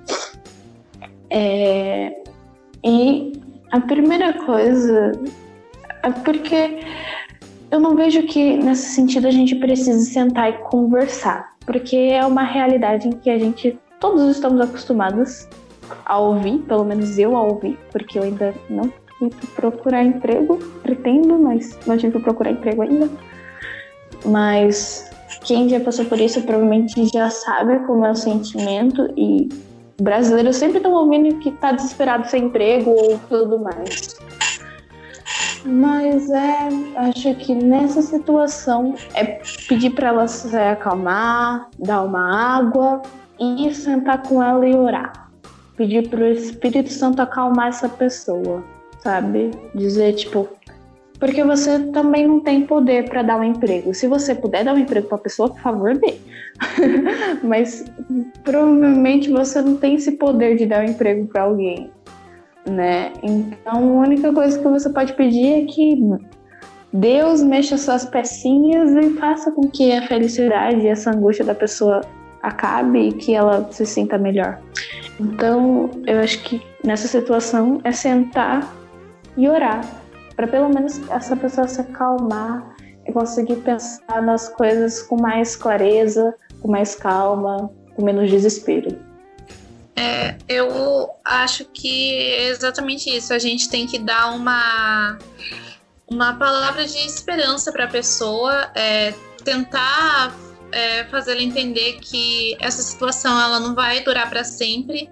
É... 1.30 2.22
E 2.84 3.34
a 3.72 3.80
primeira 3.80 4.34
coisa 4.46 5.14
é 6.04 6.12
porque 6.12 6.80
eu 7.72 7.80
não 7.80 7.96
vejo 7.96 8.24
que 8.24 8.58
nesse 8.58 8.94
sentido 8.94 9.28
a 9.28 9.32
gente 9.32 9.56
precise 9.56 10.06
sentar 10.12 10.50
e 10.50 10.54
conversar, 10.70 11.54
porque 11.66 11.96
é 11.96 12.24
uma 12.26 12.44
realidade 12.44 13.08
em 13.08 13.14
que 13.14 13.30
a 13.30 13.40
gente 13.40 13.80
todos 14.00 14.30
estamos 14.30 14.60
acostumados 14.62 15.48
a 16.06 16.18
ouvir, 16.18 16.60
pelo 16.60 16.84
menos 16.84 17.18
eu 17.18 17.36
a 17.36 17.44
ouvir, 17.44 17.78
porque 17.92 18.18
eu 18.18 18.24
ainda 18.24 18.54
não 18.70 18.92
fui 19.18 19.30
procurar 19.56 20.04
emprego, 20.04 20.58
pretendo, 20.82 21.38
mas 21.40 21.78
não 21.86 21.98
tive 21.98 22.18
que 22.18 22.24
procurar 22.24 22.52
emprego 22.52 22.82
ainda. 22.82 23.10
Mas 24.26 25.10
quem 25.44 25.68
já 25.70 25.80
passou 25.80 26.06
por 26.06 26.20
isso 26.20 26.42
provavelmente 26.42 27.06
já 27.14 27.30
sabe 27.30 27.80
como 27.86 28.06
é 28.06 28.12
o 28.12 28.16
sentimento 28.16 29.12
e 29.18 29.50
brasileiros 30.02 30.56
sempre 30.56 30.78
estão 30.78 30.94
ouvindo 30.94 31.38
que 31.40 31.50
está 31.50 31.72
desesperado 31.72 32.28
sem 32.28 32.46
emprego 32.46 32.92
ou 32.92 33.20
tudo 33.30 33.60
mais. 33.60 34.18
Mas 35.66 36.30
é, 36.30 36.70
acho 36.98 37.36
que 37.36 37.56
nessa 37.56 38.02
situação 38.02 38.96
é 39.14 39.42
pedir 39.68 39.92
para 39.92 40.10
ela 40.10 40.28
se 40.28 40.56
acalmar, 40.56 41.70
dar 41.80 42.04
uma 42.04 42.58
água 42.58 43.02
e 43.40 43.74
sentar 43.74 44.24
com 44.24 44.44
ela 44.44 44.68
e 44.68 44.76
orar. 44.76 45.23
Pedir 45.76 46.08
para 46.10 46.20
o 46.20 46.28
Espírito 46.28 46.92
Santo 46.92 47.22
acalmar 47.22 47.70
essa 47.70 47.90
pessoa, 47.90 48.64
sabe? 49.00 49.52
Dizer 49.74 50.14
tipo, 50.14 50.48
porque 51.20 51.44
você 51.44 51.80
também 51.92 52.28
não 52.28 52.40
tem 52.40 52.66
poder 52.66 53.10
para 53.10 53.24
dar 53.24 53.40
um 53.40 53.44
emprego. 53.44 53.94
Se 53.94 54.08
você 54.08 54.36
puder 54.36 54.64
dar 54.64 54.74
um 54.74 54.80
emprego 54.80 55.08
para 55.08 55.18
a 55.18 55.22
pessoa, 55.22 55.50
por 55.50 55.62
favor, 55.62 55.98
dê. 55.98 56.16
Mas 57.44 57.86
provavelmente 58.44 59.32
você 59.32 59.62
não 59.62 59.78
tem 59.78 59.96
esse 59.96 60.12
poder 60.14 60.58
de 60.58 60.66
dar 60.66 60.84
um 60.84 60.90
emprego 60.90 61.26
para 61.28 61.44
alguém 61.44 61.90
né? 62.70 63.12
Então, 63.22 63.74
a 63.74 64.02
única 64.02 64.32
coisa 64.34 64.58
que 64.58 64.68
você 64.68 64.90
pode 64.90 65.14
pedir 65.14 65.64
é 65.64 65.66
que 65.66 65.98
Deus 66.92 67.42
mexa 67.42 67.78
suas 67.78 68.06
pecinhas 68.06 68.92
e 68.92 69.10
faça 69.18 69.52
com 69.52 69.68
que 69.70 69.92
a 69.92 70.08
felicidade 70.08 70.82
e 70.82 70.88
essa 70.88 71.12
angústia 71.12 71.46
da 71.46 71.56
pessoa 71.56 72.02
acabe 72.44 73.08
e 73.08 73.14
que 73.14 73.34
ela 73.34 73.68
se 73.72 73.86
sinta 73.86 74.18
melhor. 74.18 74.60
Então, 75.20 75.90
eu 76.06 76.20
acho 76.20 76.44
que 76.44 76.62
nessa 76.84 77.08
situação 77.08 77.80
é 77.84 77.92
sentar 77.92 78.72
e 79.38 79.48
orar, 79.48 79.84
para 80.36 80.48
pelo 80.48 80.70
menos 80.70 81.02
essa 81.10 81.36
pessoa 81.36 81.68
se 81.68 81.80
acalmar 81.80 82.76
e 83.08 83.12
conseguir 83.12 83.56
pensar 83.58 84.22
nas 84.22 84.50
coisas 84.50 85.02
com 85.02 85.20
mais 85.20 85.56
clareza, 85.56 86.36
com 86.62 86.70
mais 86.70 86.96
calma, 86.96 87.72
com 87.96 88.04
menos 88.04 88.30
desespero. 88.30 89.00
É, 89.96 90.36
eu 90.50 91.10
acho 91.24 91.66
que 91.66 92.14
é 92.14 92.48
exatamente 92.50 93.10
isso. 93.10 93.34
A 93.34 93.40
gente 93.40 93.70
tem 93.70 93.86
que 93.86 94.00
dar 94.00 94.34
uma, 94.34 95.18
uma 96.10 96.34
palavra 96.34 96.86
de 96.86 96.98
esperança 96.98 97.72
para 97.72 97.86
a 97.86 97.88
pessoa, 97.88 98.72
é, 98.76 99.14
tentar 99.44 100.36
é, 100.74 101.06
fazer 101.06 101.34
ela 101.34 101.42
entender 101.42 102.00
que 102.02 102.58
essa 102.60 102.82
situação 102.82 103.40
ela 103.40 103.60
não 103.60 103.76
vai 103.76 104.04
durar 104.04 104.30
para 104.30 104.44
sempre, 104.44 105.10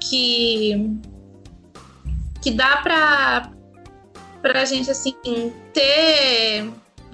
que 0.00 0.98
que 2.42 2.50
dá 2.50 2.78
para 2.78 3.50
para 4.42 4.60
a 4.60 4.64
gente 4.64 4.90
assim 4.90 5.14
ter 5.72 6.70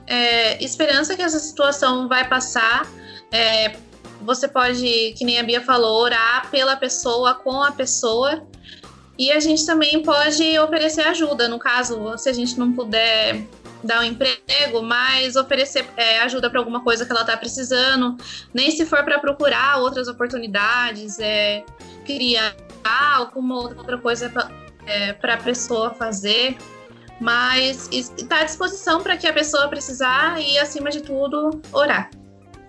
é, 0.07 0.63
esperança 0.63 1.15
que 1.15 1.23
essa 1.23 1.39
situação 1.39 2.09
vai 2.09 2.29
passar. 2.29 2.87
É, 3.31 3.77
você 4.21 4.49
pode, 4.49 5.15
que 5.17 5.25
nem 5.25 5.39
a 5.39 5.43
Bia 5.43 5.61
falou, 5.61 6.03
orar 6.03 6.51
pela 6.51 6.77
pessoa, 6.77 7.35
com 7.35 7.63
a 7.63 7.71
pessoa. 7.71 8.45
E 9.17 9.31
a 9.31 9.39
gente 9.39 9.65
também 9.65 10.03
pode 10.03 10.59
oferecer 10.59 11.03
ajuda, 11.03 11.47
no 11.47 11.59
caso, 11.59 12.19
se 12.19 12.29
a 12.29 12.33
gente 12.33 12.59
não 12.59 12.73
puder 12.73 13.47
dar 13.83 14.01
um 14.01 14.05
emprego, 14.05 14.83
mas 14.83 15.37
oferecer 15.37 15.85
é, 15.97 16.21
ajuda 16.21 16.51
para 16.51 16.61
alguma 16.61 16.83
coisa 16.83 17.05
que 17.05 17.13
ela 17.13 17.23
está 17.23 17.37
precisando, 17.37 18.17
nem 18.53 18.71
se 18.71 18.85
for 18.85 19.05
para 19.05 19.19
procurar 19.19 19.79
outras 19.79 20.09
oportunidades, 20.09 21.19
é, 21.19 21.65
criar 22.05 22.55
alguma 22.85 23.57
outra 23.57 23.99
coisa 23.99 24.29
para 24.29 24.51
é, 24.87 25.35
a 25.35 25.37
pessoa 25.37 25.91
fazer, 25.91 26.57
mas 27.21 27.89
está 27.93 28.41
à 28.41 28.45
disposição 28.45 29.03
para 29.03 29.17
que 29.17 29.27
a 29.27 29.33
pessoa 29.33 29.69
precisar 29.69 30.41
e, 30.41 30.59
acima 30.59 30.91
de 30.91 31.03
tudo, 31.03 31.61
orar. 31.73 32.11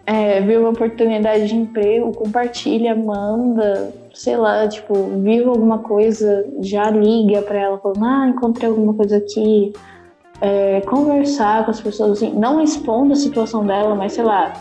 É, 0.06 0.42
viu 0.42 0.62
uma 0.62 0.70
oportunidade 0.70 1.48
de 1.48 1.56
emprego, 1.56 2.12
compartilha, 2.12 2.96
manda, 2.96 3.94
sei 4.14 4.36
lá, 4.36 4.68
tipo, 4.68 4.94
viu 5.20 5.50
alguma 5.50 5.80
coisa, 5.80 6.46
já 6.60 6.90
liga 6.90 7.42
para 7.44 7.60
ela, 7.60 7.78
falando, 7.78 8.04
ah, 8.04 8.28
encontrei 8.28 8.68
alguma 8.70 8.94
coisa 8.94 9.18
aqui. 9.18 9.74
É, 10.42 10.82
conversar 10.82 11.64
com 11.66 11.72
as 11.72 11.80
pessoas, 11.80 12.14
assim, 12.14 12.34
não 12.34 12.62
expondo 12.62 13.14
a 13.14 13.16
situação 13.16 13.64
dela, 13.64 13.94
mas 13.94 14.14
sei 14.14 14.24
lá, 14.24 14.52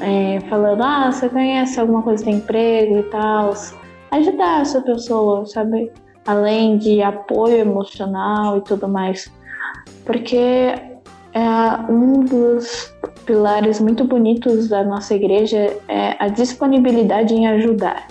é, 0.00 0.40
falando, 0.48 0.82
ah, 0.82 1.10
você 1.10 1.28
conhece 1.28 1.78
alguma 1.78 2.02
coisa 2.02 2.24
de 2.24 2.30
emprego 2.30 2.98
e 2.98 3.02
tal. 3.04 3.54
Ajudar 4.10 4.62
essa 4.62 4.80
pessoa, 4.80 5.46
sabe? 5.46 5.92
Além 6.26 6.76
de 6.76 7.00
apoio 7.02 7.58
emocional 7.58 8.58
e 8.58 8.60
tudo 8.62 8.88
mais. 8.88 9.32
Porque 10.04 10.74
é 11.32 11.92
um 11.92 12.24
dos 12.24 12.92
pilares 13.24 13.78
muito 13.80 14.04
bonitos 14.04 14.68
da 14.68 14.82
nossa 14.82 15.14
igreja 15.14 15.76
é 15.86 16.16
a 16.18 16.28
disponibilidade 16.28 17.34
em 17.34 17.46
ajudar. 17.46 18.08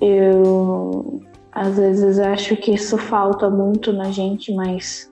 Eu 0.00 1.22
às 1.54 1.76
vezes 1.76 2.18
acho 2.18 2.56
que 2.56 2.72
isso 2.72 2.98
falta 2.98 3.48
muito 3.48 3.92
na 3.92 4.10
gente, 4.10 4.52
mas 4.52 5.08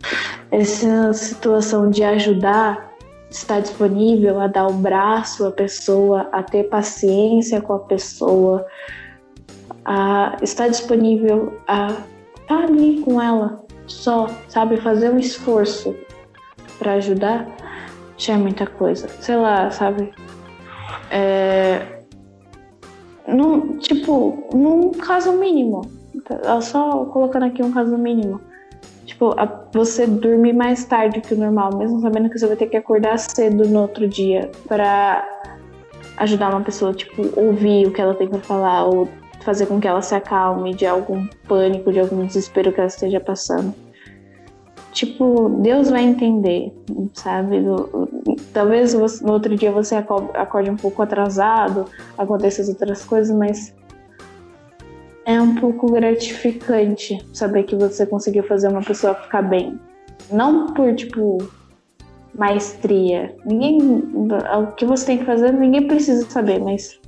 essa 0.50 1.12
situação 1.12 1.88
de 1.88 2.02
ajudar 2.02 2.92
estar 3.30 3.60
disponível 3.60 4.40
a 4.40 4.46
dar 4.46 4.66
o 4.66 4.72
braço 4.74 5.46
à 5.46 5.50
pessoa, 5.50 6.28
a 6.32 6.42
ter 6.42 6.64
paciência 6.64 7.60
com 7.62 7.74
a 7.74 7.78
pessoa, 7.78 8.66
a 9.84 10.36
estar 10.42 10.68
disponível 10.68 11.58
a 11.66 11.96
estar 12.40 12.64
ali 12.64 13.00
com 13.00 13.20
ela, 13.20 13.64
só, 13.86 14.28
sabe, 14.48 14.76
fazer 14.78 15.10
um 15.10 15.18
esforço 15.18 15.94
para 16.78 16.94
ajudar, 16.94 17.46
já 18.16 18.34
é 18.34 18.36
muita 18.36 18.66
coisa. 18.66 19.08
Sei 19.08 19.36
lá, 19.36 19.70
sabe? 19.70 20.12
É, 21.10 22.02
num, 23.26 23.78
tipo, 23.78 24.48
num 24.52 24.90
caso 24.90 25.32
mínimo. 25.32 26.01
Só 26.62 27.04
colocando 27.06 27.44
aqui 27.44 27.62
um 27.62 27.72
caso 27.72 27.96
mínimo. 27.96 28.40
Tipo, 29.04 29.34
a, 29.38 29.46
você 29.72 30.06
dormir 30.06 30.52
mais 30.52 30.84
tarde 30.84 31.20
que 31.20 31.34
o 31.34 31.36
normal, 31.36 31.76
mesmo 31.76 32.00
sabendo 32.00 32.30
que 32.30 32.38
você 32.38 32.46
vai 32.46 32.56
ter 32.56 32.66
que 32.66 32.76
acordar 32.76 33.18
cedo 33.18 33.68
no 33.68 33.80
outro 33.80 34.08
dia 34.08 34.50
para 34.68 35.24
ajudar 36.16 36.50
uma 36.50 36.60
pessoa, 36.60 36.92
tipo, 36.92 37.22
ouvir 37.38 37.86
o 37.86 37.92
que 37.92 38.00
ela 38.00 38.14
tem 38.14 38.28
para 38.28 38.40
falar 38.40 38.84
ou 38.84 39.08
fazer 39.42 39.66
com 39.66 39.80
que 39.80 39.88
ela 39.88 40.02
se 40.02 40.14
acalme 40.14 40.74
de 40.74 40.86
algum 40.86 41.26
pânico, 41.48 41.92
de 41.92 42.00
algum 42.00 42.24
desespero 42.24 42.72
que 42.72 42.78
ela 42.78 42.86
esteja 42.86 43.20
passando. 43.20 43.74
Tipo, 44.92 45.48
Deus 45.60 45.88
vai 45.88 46.02
entender, 46.02 46.72
sabe? 47.14 47.56
Talvez 48.52 48.94
no 49.22 49.32
outro 49.32 49.56
dia 49.56 49.72
você 49.72 49.96
acorde 49.96 50.70
um 50.70 50.76
pouco 50.76 51.02
atrasado, 51.02 51.86
aconteçam 52.16 52.66
outras 52.68 53.02
coisas, 53.04 53.34
mas 53.34 53.74
é 55.24 55.40
um 55.40 55.54
pouco 55.54 55.90
gratificante 55.92 57.24
saber 57.32 57.64
que 57.64 57.76
você 57.76 58.06
conseguiu 58.06 58.42
fazer 58.44 58.68
uma 58.68 58.82
pessoa 58.82 59.14
ficar 59.14 59.42
bem. 59.42 59.78
Não 60.30 60.72
por, 60.74 60.94
tipo, 60.94 61.38
maestria. 62.34 63.34
Ninguém. 63.44 63.78
O 63.80 64.72
que 64.76 64.84
você 64.84 65.06
tem 65.06 65.18
que 65.18 65.24
fazer, 65.24 65.52
ninguém 65.52 65.86
precisa 65.86 66.28
saber, 66.28 66.60
mas 66.60 67.00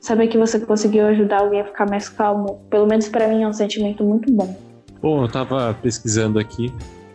saber 0.00 0.28
que 0.28 0.38
você 0.38 0.60
conseguiu 0.60 1.06
ajudar 1.06 1.40
alguém 1.40 1.60
a 1.60 1.64
ficar 1.64 1.88
mais 1.88 2.08
calmo, 2.08 2.60
pelo 2.70 2.86
menos 2.86 3.08
para 3.08 3.26
mim 3.28 3.42
é 3.42 3.48
um 3.48 3.52
sentimento 3.52 4.04
muito 4.04 4.32
bom. 4.32 4.56
Bom, 5.02 5.22
eu 5.24 5.28
tava 5.28 5.76
pesquisando 5.82 6.38
aqui, 6.38 6.72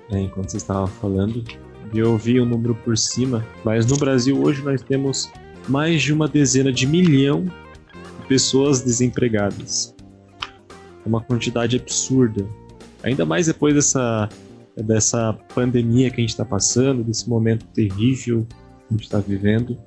né, 0.09 0.21
enquanto 0.21 0.49
você 0.49 0.57
estava 0.57 0.87
falando, 0.87 1.43
e 1.93 1.99
eu 1.99 2.17
vi 2.17 2.39
o 2.39 2.43
um 2.43 2.45
número 2.45 2.75
por 2.75 2.97
cima, 2.97 3.45
mas 3.63 3.85
no 3.85 3.97
Brasil 3.97 4.41
hoje 4.41 4.61
nós 4.61 4.81
temos 4.81 5.31
mais 5.69 6.01
de 6.01 6.11
uma 6.11 6.27
dezena 6.27 6.71
de 6.71 6.85
milhão 6.85 7.45
de 7.45 8.27
pessoas 8.27 8.81
desempregadas. 8.81 9.95
É 11.05 11.07
uma 11.07 11.21
quantidade 11.21 11.77
absurda. 11.77 12.47
Ainda 13.03 13.25
mais 13.25 13.47
depois 13.47 13.73
dessa, 13.73 14.29
dessa 14.77 15.33
pandemia 15.53 16.09
que 16.09 16.17
a 16.17 16.21
gente 16.21 16.29
está 16.29 16.45
passando, 16.45 17.03
desse 17.03 17.29
momento 17.29 17.65
terrível 17.67 18.45
que 18.49 18.87
a 18.89 18.93
gente 18.93 19.03
está 19.03 19.19
vivendo. 19.19 19.77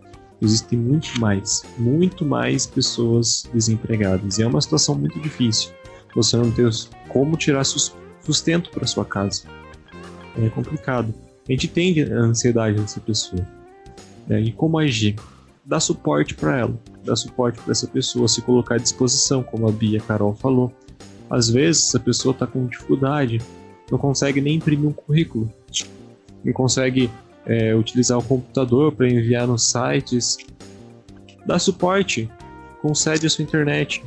Existem 0.40 0.78
muito 0.78 1.18
mais, 1.20 1.64
muito 1.78 2.24
mais 2.24 2.66
pessoas 2.66 3.44
desempregadas. 3.52 4.38
E 4.38 4.42
é 4.42 4.46
uma 4.46 4.60
situação 4.60 4.94
muito 4.94 5.18
difícil. 5.20 5.70
Você 6.14 6.36
não 6.36 6.50
tem 6.50 6.68
como 7.08 7.36
tirar 7.36 7.64
sustento 7.64 8.70
para 8.70 8.86
sua 8.86 9.04
casa. 9.04 9.44
É 10.36 10.48
complicado. 10.48 11.14
A 11.48 11.52
gente 11.52 11.66
entende 11.66 12.02
a 12.02 12.16
ansiedade 12.16 12.80
dessa 12.80 13.00
pessoa. 13.00 13.46
Né? 14.26 14.40
E 14.40 14.52
como 14.52 14.78
agir? 14.78 15.16
Dar 15.64 15.80
suporte 15.80 16.34
para 16.34 16.58
ela, 16.58 16.80
dar 17.04 17.16
suporte 17.16 17.58
para 17.60 17.72
essa 17.72 17.86
pessoa, 17.86 18.28
se 18.28 18.42
colocar 18.42 18.74
à 18.74 18.78
disposição, 18.78 19.42
como 19.42 19.68
a 19.68 19.72
Bia 19.72 20.00
Carol 20.00 20.34
falou. 20.34 20.72
Às 21.34 21.50
vezes 21.50 21.92
a 21.96 21.98
pessoa 21.98 22.32
está 22.32 22.46
com 22.46 22.64
dificuldade, 22.64 23.42
não 23.90 23.98
consegue 23.98 24.40
nem 24.40 24.54
imprimir 24.54 24.88
um 24.88 24.92
currículo, 24.92 25.50
não 26.44 26.52
consegue 26.52 27.10
é, 27.44 27.74
utilizar 27.74 28.16
o 28.16 28.22
computador 28.22 28.92
para 28.92 29.08
enviar 29.08 29.44
nos 29.44 29.68
sites. 29.68 30.38
Dá 31.44 31.58
suporte, 31.58 32.30
concede 32.80 33.26
a 33.26 33.30
sua 33.30 33.42
internet, 33.42 34.04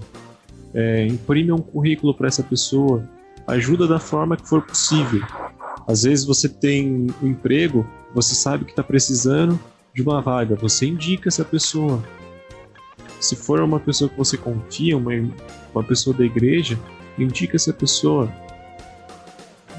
é, 0.74 1.06
imprime 1.06 1.52
um 1.52 1.58
currículo 1.58 2.14
para 2.14 2.30
essa 2.30 2.42
pessoa, 2.42 3.04
ajuda 3.46 3.86
da 3.86 4.00
forma 4.00 4.38
que 4.38 4.48
for 4.48 4.62
possível. 4.62 5.22
Às 5.86 6.04
vezes 6.04 6.24
você 6.24 6.48
tem 6.48 7.08
um 7.22 7.28
emprego, 7.28 7.86
você 8.16 8.36
sabe 8.36 8.64
que 8.64 8.72
está 8.72 8.84
precisando 8.84 9.60
de 9.94 10.02
uma 10.02 10.22
vaga, 10.22 10.56
você 10.56 10.86
indica 10.86 11.28
essa 11.28 11.44
pessoa. 11.44 12.02
Se 13.20 13.36
for 13.36 13.60
uma 13.60 13.82
pessoa 13.82 14.10
que 14.10 14.18
você 14.18 14.38
confia, 14.38 14.96
uma, 14.96 15.12
uma 15.74 15.84
pessoa 15.84 16.16
da 16.16 16.24
igreja, 16.24 16.80
indica 17.18 17.56
essa 17.56 17.74
pessoa. 17.74 18.32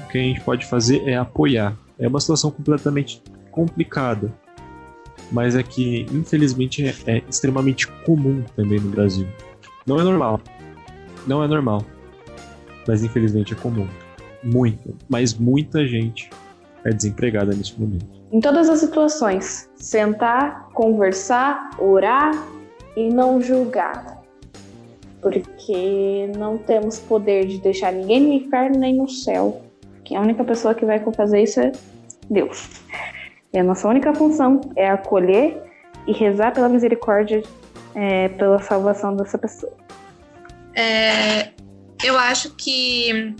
O 0.03 0.07
que 0.09 0.17
a 0.17 0.21
gente 0.21 0.41
pode 0.41 0.65
fazer 0.65 1.07
é 1.07 1.15
apoiar. 1.15 1.75
É 1.97 2.07
uma 2.07 2.19
situação 2.19 2.49
completamente 2.49 3.21
complicada, 3.51 4.33
mas 5.31 5.55
é 5.55 5.63
que 5.63 6.05
infelizmente 6.11 6.85
é, 6.85 6.95
é 7.05 7.23
extremamente 7.29 7.87
comum 8.05 8.43
também 8.55 8.79
no 8.79 8.89
Brasil. 8.89 9.27
Não 9.85 9.99
é 9.99 10.03
normal, 10.03 10.39
não 11.27 11.43
é 11.43 11.47
normal, 11.47 11.83
mas 12.87 13.03
infelizmente 13.03 13.53
é 13.53 13.55
comum. 13.55 13.87
Muita, 14.41 14.93
mas 15.09 15.33
muita 15.33 15.85
gente 15.85 16.29
é 16.85 16.91
desempregada 16.91 17.53
neste 17.53 17.79
momento. 17.79 18.07
Em 18.31 18.39
todas 18.39 18.69
as 18.69 18.79
situações, 18.79 19.69
sentar, 19.75 20.69
conversar, 20.69 21.71
orar 21.79 22.31
e 22.95 23.09
não 23.09 23.41
julgar 23.41 24.18
porque 25.21 26.31
não 26.37 26.57
temos 26.57 26.99
poder 26.99 27.47
de 27.47 27.59
deixar 27.59 27.91
ninguém 27.91 28.21
no 28.21 28.33
inferno 28.33 28.79
nem 28.79 28.95
no 28.95 29.09
céu. 29.09 29.61
Que 30.03 30.15
a 30.15 30.21
única 30.21 30.43
pessoa 30.43 30.73
que 30.73 30.85
vai 30.85 30.99
fazer 31.13 31.43
isso 31.43 31.59
é 31.59 31.71
Deus. 32.29 32.69
E 33.53 33.59
a 33.59 33.63
nossa 33.63 33.87
única 33.87 34.13
função 34.13 34.61
é 34.75 34.89
acolher 34.89 35.61
e 36.07 36.13
rezar 36.13 36.53
pela 36.53 36.69
misericórdia, 36.69 37.43
é, 37.95 38.29
pela 38.29 38.59
salvação 38.59 39.15
dessa 39.15 39.37
pessoa. 39.37 39.73
É, 40.75 41.49
eu 42.03 42.17
acho 42.17 42.55
que 42.55 43.35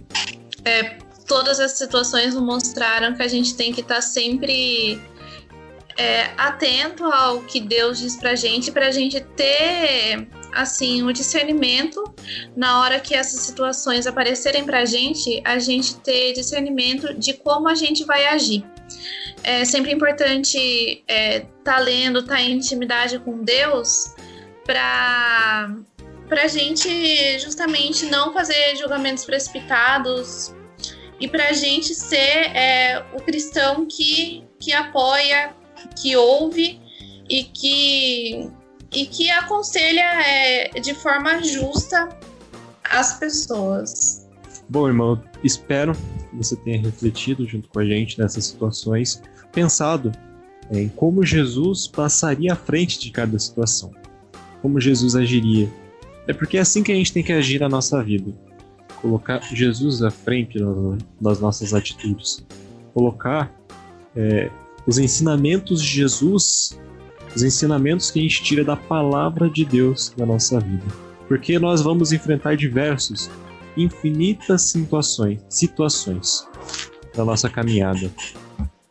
é, 0.65 0.97
todas 1.27 1.59
as 1.59 1.73
situações 1.73 2.35
mostraram 2.35 3.15
que 3.15 3.21
a 3.21 3.27
gente 3.27 3.55
tem 3.55 3.71
que 3.71 3.81
estar 3.81 3.95
tá 3.95 4.01
sempre 4.01 4.99
é, 5.97 6.29
atento 6.37 7.05
ao 7.05 7.41
que 7.41 7.59
Deus 7.59 7.99
diz 7.99 8.15
pra 8.15 8.35
gente, 8.35 8.71
pra 8.71 8.91
gente 8.91 9.21
ter 9.21 10.27
assim, 10.53 11.03
o 11.03 11.11
discernimento 11.11 12.03
na 12.55 12.81
hora 12.81 12.99
que 12.99 13.15
essas 13.15 13.41
situações 13.41 14.07
aparecerem 14.07 14.65
pra 14.65 14.85
gente, 14.85 15.41
a 15.45 15.59
gente 15.59 15.95
ter 15.97 16.33
discernimento 16.33 17.13
de 17.13 17.33
como 17.33 17.67
a 17.67 17.75
gente 17.75 18.03
vai 18.03 18.25
agir. 18.27 18.63
É 19.43 19.63
sempre 19.65 19.91
importante 19.91 20.57
estar 20.57 21.13
é, 21.13 21.39
tá 21.63 21.79
lendo, 21.79 22.19
estar 22.19 22.35
tá 22.35 22.41
em 22.41 22.53
intimidade 22.53 23.19
com 23.19 23.43
Deus 23.43 24.13
para 24.65 25.75
para 26.27 26.43
a 26.43 26.47
gente 26.47 27.39
justamente 27.39 28.05
não 28.05 28.31
fazer 28.31 28.75
julgamentos 28.75 29.25
precipitados 29.25 30.53
e 31.19 31.27
para 31.27 31.49
a 31.49 31.53
gente 31.53 31.95
ser 31.95 32.55
é, 32.55 33.03
o 33.13 33.19
cristão 33.19 33.87
que, 33.87 34.43
que 34.59 34.71
apoia, 34.71 35.55
que 35.99 36.15
ouve 36.15 36.79
e 37.27 37.43
que 37.43 38.49
e 38.91 39.05
que 39.05 39.29
aconselha 39.29 40.21
é, 40.25 40.79
de 40.79 40.93
forma 40.93 41.41
justa 41.43 42.09
as 42.83 43.19
pessoas. 43.19 44.27
Bom, 44.67 44.87
irmão, 44.87 45.21
espero 45.43 45.93
que 45.93 46.35
você 46.35 46.55
tenha 46.55 46.79
refletido 46.81 47.47
junto 47.47 47.67
com 47.69 47.79
a 47.79 47.85
gente 47.85 48.19
nessas 48.19 48.45
situações, 48.45 49.21
pensado 49.51 50.11
em 50.71 50.87
como 50.89 51.25
Jesus 51.25 51.87
passaria 51.87 52.53
à 52.53 52.55
frente 52.55 52.99
de 52.99 53.11
cada 53.11 53.37
situação, 53.39 53.91
como 54.61 54.79
Jesus 54.79 55.15
agiria. 55.15 55.69
É 56.27 56.33
porque 56.33 56.57
é 56.57 56.61
assim 56.61 56.83
que 56.83 56.91
a 56.91 56.95
gente 56.95 57.11
tem 57.11 57.23
que 57.23 57.33
agir 57.33 57.59
na 57.59 57.67
nossa 57.67 58.03
vida. 58.03 58.31
Colocar 59.01 59.41
Jesus 59.41 60.03
à 60.03 60.11
frente 60.11 60.59
das 61.19 61.39
nossas 61.39 61.73
atitudes. 61.73 62.45
Colocar 62.93 63.51
é, 64.15 64.51
os 64.85 64.99
ensinamentos 64.99 65.81
de 65.81 65.87
Jesus 65.87 66.77
os 67.35 67.43
ensinamentos 67.43 68.11
que 68.11 68.19
a 68.19 68.21
gente 68.21 68.43
tira 68.43 68.63
da 68.63 68.75
palavra 68.75 69.49
de 69.49 69.65
Deus 69.65 70.13
na 70.17 70.25
nossa 70.25 70.59
vida. 70.59 70.85
Porque 71.27 71.59
nós 71.59 71.81
vamos 71.81 72.11
enfrentar 72.11 72.55
diversos, 72.57 73.29
infinitas 73.77 74.63
situações, 74.63 75.39
situações 75.49 76.47
da 77.15 77.23
nossa 77.23 77.49
caminhada. 77.49 78.11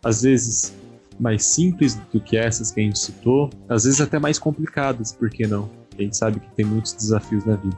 Às 0.02 0.22
vezes 0.22 0.74
mais 1.18 1.44
simples 1.44 1.96
do 2.12 2.20
que 2.20 2.36
essas 2.36 2.70
que 2.70 2.80
a 2.80 2.84
gente 2.84 2.98
citou, 2.98 3.50
às 3.68 3.84
vezes 3.84 4.00
até 4.00 4.18
mais 4.18 4.38
complicadas, 4.38 5.12
por 5.12 5.28
que 5.28 5.46
não? 5.46 5.68
A 5.98 6.02
gente 6.02 6.16
sabe 6.16 6.38
que 6.38 6.48
tem 6.52 6.64
muitos 6.64 6.92
desafios 6.92 7.44
na 7.44 7.56
vida. 7.56 7.76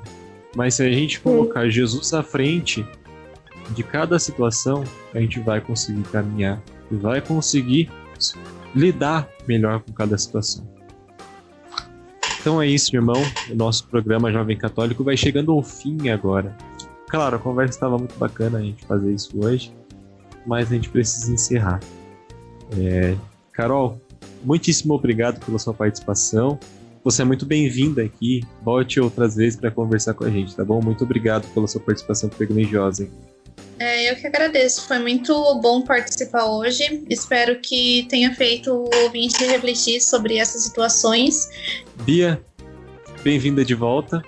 Mas 0.54 0.74
se 0.74 0.82
a 0.82 0.90
gente 0.90 1.20
colocar 1.20 1.68
Jesus 1.70 2.12
à 2.12 2.22
frente 2.22 2.86
de 3.70 3.82
cada 3.82 4.18
situação, 4.18 4.84
a 5.14 5.20
gente 5.20 5.40
vai 5.40 5.60
conseguir 5.60 6.02
caminhar 6.10 6.60
e 6.90 6.96
vai 6.96 7.20
conseguir 7.20 7.90
lidar 8.74 9.28
melhor 9.46 9.80
com 9.80 9.92
cada 9.92 10.16
situação. 10.16 10.66
Então 12.40 12.60
é 12.60 12.66
isso, 12.66 12.94
irmão. 12.96 13.22
O 13.50 13.54
nosso 13.54 13.86
programa 13.86 14.32
Jovem 14.32 14.56
Católico 14.56 15.04
vai 15.04 15.16
chegando 15.16 15.52
ao 15.52 15.62
fim 15.62 16.08
agora. 16.08 16.56
Claro, 17.08 17.36
a 17.36 17.38
conversa 17.38 17.74
estava 17.74 17.98
muito 17.98 18.16
bacana 18.16 18.58
a 18.58 18.62
gente 18.62 18.84
fazer 18.86 19.12
isso 19.12 19.44
hoje, 19.44 19.74
mas 20.46 20.70
a 20.70 20.74
gente 20.74 20.88
precisa 20.88 21.32
encerrar. 21.32 21.80
É... 22.78 23.16
Carol, 23.52 24.00
muitíssimo 24.42 24.94
obrigado 24.94 25.44
pela 25.44 25.58
sua 25.58 25.74
participação. 25.74 26.58
Você 27.04 27.22
é 27.22 27.24
muito 27.24 27.44
bem-vinda 27.44 28.02
aqui. 28.02 28.42
Volte 28.62 29.00
outras 29.00 29.36
vezes 29.36 29.58
para 29.58 29.70
conversar 29.70 30.14
com 30.14 30.24
a 30.24 30.30
gente, 30.30 30.54
tá 30.54 30.64
bom? 30.64 30.80
Muito 30.82 31.04
obrigado 31.04 31.46
pela 31.52 31.66
sua 31.66 31.80
participação 31.80 32.28
privilegiosa. 32.28 33.08
É, 33.80 34.10
eu 34.10 34.16
que 34.16 34.26
agradeço. 34.26 34.86
Foi 34.86 34.98
muito 34.98 35.32
bom 35.62 35.80
participar 35.80 36.44
hoje. 36.44 37.02
Espero 37.08 37.58
que 37.62 38.06
tenha 38.10 38.34
feito 38.34 38.70
o 38.70 38.90
ouvinte 39.04 39.42
refletir 39.42 40.02
sobre 40.02 40.36
essas 40.36 40.64
situações. 40.64 41.48
Bia, 42.04 42.38
bem-vinda 43.24 43.64
de 43.64 43.74
volta. 43.74 44.22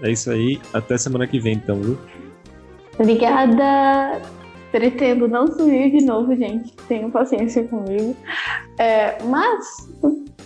É 0.00 0.12
isso 0.12 0.30
aí. 0.30 0.60
Até 0.72 0.96
semana 0.96 1.26
que 1.26 1.40
vem, 1.40 1.54
então, 1.54 1.80
viu? 1.80 1.98
Obrigada. 2.96 4.22
Pretendo 4.70 5.26
não 5.26 5.48
subir 5.48 5.90
de 5.90 6.04
novo, 6.04 6.36
gente. 6.36 6.72
Tenham 6.86 7.10
paciência 7.10 7.64
comigo. 7.64 8.16
É, 8.78 9.20
mas, 9.24 9.88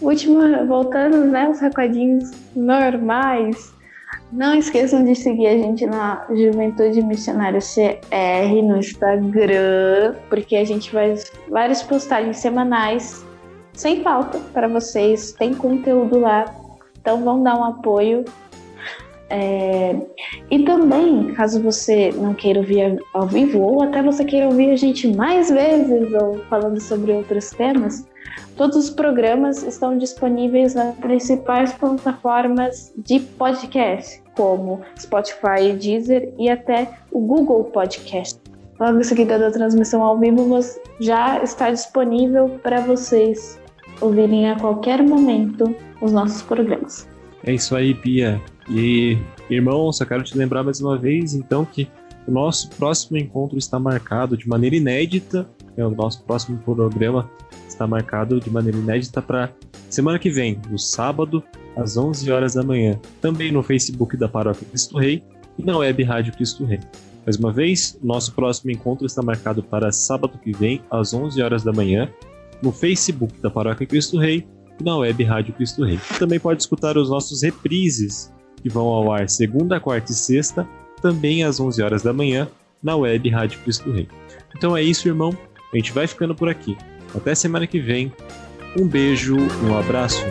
última, 0.00 0.64
voltando, 0.64 1.26
né? 1.26 1.46
Os 1.46 1.60
recadinhos 1.60 2.30
normais. 2.56 3.70
Não 4.32 4.54
esqueçam 4.54 5.02
de 5.04 5.14
seguir 5.14 5.48
a 5.48 5.58
gente 5.58 5.84
na 5.86 6.24
Juventude 6.28 7.02
Missionária 7.02 7.60
CR 7.60 8.62
no 8.62 8.76
Instagram, 8.76 10.14
porque 10.28 10.56
a 10.56 10.64
gente 10.64 10.90
faz 10.90 11.32
várias 11.48 11.82
postagens 11.82 12.38
semanais 12.38 13.24
sem 13.72 14.02
falta 14.02 14.38
para 14.52 14.68
vocês. 14.68 15.32
Tem 15.32 15.54
conteúdo 15.54 16.20
lá, 16.20 16.44
então 17.00 17.24
vão 17.24 17.42
dar 17.42 17.56
um 17.58 17.64
apoio. 17.64 18.24
É... 19.28 19.96
E 20.50 20.60
também, 20.64 21.32
caso 21.34 21.62
você 21.62 22.12
não 22.12 22.34
queira 22.34 22.60
ouvir 22.60 23.00
ao 23.14 23.26
vivo, 23.26 23.60
ou 23.60 23.82
até 23.82 24.02
você 24.02 24.24
queira 24.24 24.46
ouvir 24.46 24.70
a 24.70 24.76
gente 24.76 25.08
mais 25.08 25.50
vezes, 25.50 26.12
ou 26.14 26.38
falando 26.50 26.80
sobre 26.80 27.12
outros 27.12 27.50
temas, 27.50 28.06
Todos 28.56 28.76
os 28.76 28.90
programas 28.90 29.62
estão 29.62 29.96
disponíveis 29.96 30.74
nas 30.74 30.94
principais 30.96 31.72
plataformas 31.72 32.92
de 32.96 33.20
podcast, 33.20 34.22
como 34.34 34.82
Spotify, 34.98 35.72
Deezer 35.80 36.32
e 36.38 36.48
até 36.50 36.90
o 37.10 37.20
Google 37.20 37.64
Podcast. 37.64 38.38
Logo 38.78 38.98
em 38.98 39.04
seguida 39.04 39.38
da 39.38 39.50
transmissão 39.50 40.02
ao 40.02 40.18
vivo, 40.18 40.58
já 41.00 41.42
está 41.42 41.70
disponível 41.70 42.58
para 42.62 42.80
vocês 42.80 43.60
ouvirem 44.00 44.50
a 44.50 44.58
qualquer 44.58 45.02
momento 45.02 45.74
os 46.00 46.12
nossos 46.12 46.42
programas. 46.42 47.06
É 47.44 47.52
isso 47.52 47.76
aí, 47.76 47.94
Pia. 47.94 48.40
E, 48.70 49.18
irmão, 49.48 49.92
só 49.92 50.04
quero 50.04 50.22
te 50.22 50.36
lembrar 50.36 50.62
mais 50.62 50.80
uma 50.80 50.96
vez, 50.96 51.34
então, 51.34 51.64
que 51.64 51.88
o 52.26 52.30
nosso 52.30 52.70
próximo 52.70 53.18
encontro 53.18 53.58
está 53.58 53.78
marcado 53.78 54.36
de 54.36 54.48
maneira 54.48 54.76
inédita. 54.76 55.48
É 55.76 55.84
o 55.84 55.90
nosso 55.90 56.22
próximo 56.22 56.58
programa 56.58 57.30
está 57.80 57.86
marcado 57.86 58.38
de 58.38 58.50
maneira 58.50 58.76
inédita 58.76 59.22
para 59.22 59.50
semana 59.88 60.18
que 60.18 60.28
vem, 60.28 60.60
no 60.70 60.78
sábado, 60.78 61.42
às 61.74 61.96
11 61.96 62.30
horas 62.30 62.54
da 62.54 62.62
manhã, 62.62 63.00
também 63.22 63.50
no 63.50 63.62
Facebook 63.62 64.18
da 64.18 64.28
Paróquia 64.28 64.66
Cristo 64.68 64.98
Rei 64.98 65.22
e 65.58 65.64
na 65.64 65.78
web 65.78 66.02
Rádio 66.02 66.34
Cristo 66.34 66.66
Rei. 66.66 66.80
Mais 67.24 67.36
uma 67.36 67.50
vez, 67.50 67.98
nosso 68.02 68.34
próximo 68.34 68.70
encontro 68.70 69.06
está 69.06 69.22
marcado 69.22 69.62
para 69.62 69.90
sábado 69.90 70.38
que 70.38 70.52
vem, 70.52 70.82
às 70.90 71.14
11 71.14 71.40
horas 71.40 71.62
da 71.62 71.72
manhã, 71.72 72.08
no 72.62 72.70
Facebook 72.70 73.40
da 73.40 73.50
Paróquia 73.50 73.86
Cristo 73.86 74.18
Rei 74.18 74.46
e 74.78 74.84
na 74.84 74.98
web 74.98 75.24
Rádio 75.24 75.54
Cristo 75.54 75.82
Rei. 75.82 75.98
Também 76.18 76.38
pode 76.38 76.60
escutar 76.60 76.98
os 76.98 77.08
nossos 77.08 77.42
reprises, 77.42 78.30
que 78.62 78.68
vão 78.68 78.88
ao 78.88 79.10
ar 79.10 79.28
segunda, 79.30 79.80
quarta 79.80 80.12
e 80.12 80.14
sexta, 80.14 80.68
também 81.00 81.44
às 81.44 81.58
11 81.58 81.82
horas 81.82 82.02
da 82.02 82.12
manhã, 82.12 82.46
na 82.82 82.94
web 82.94 83.26
Rádio 83.30 83.58
Cristo 83.60 83.90
Rei. 83.90 84.06
Então 84.54 84.76
é 84.76 84.82
isso, 84.82 85.08
irmão. 85.08 85.36
A 85.72 85.76
gente 85.76 85.92
vai 85.92 86.06
ficando 86.06 86.34
por 86.34 86.48
aqui. 86.48 86.76
Até 87.14 87.34
semana 87.34 87.66
que 87.66 87.80
vem. 87.80 88.12
Um 88.78 88.86
beijo, 88.86 89.36
um 89.36 89.76
abraço. 89.76 90.24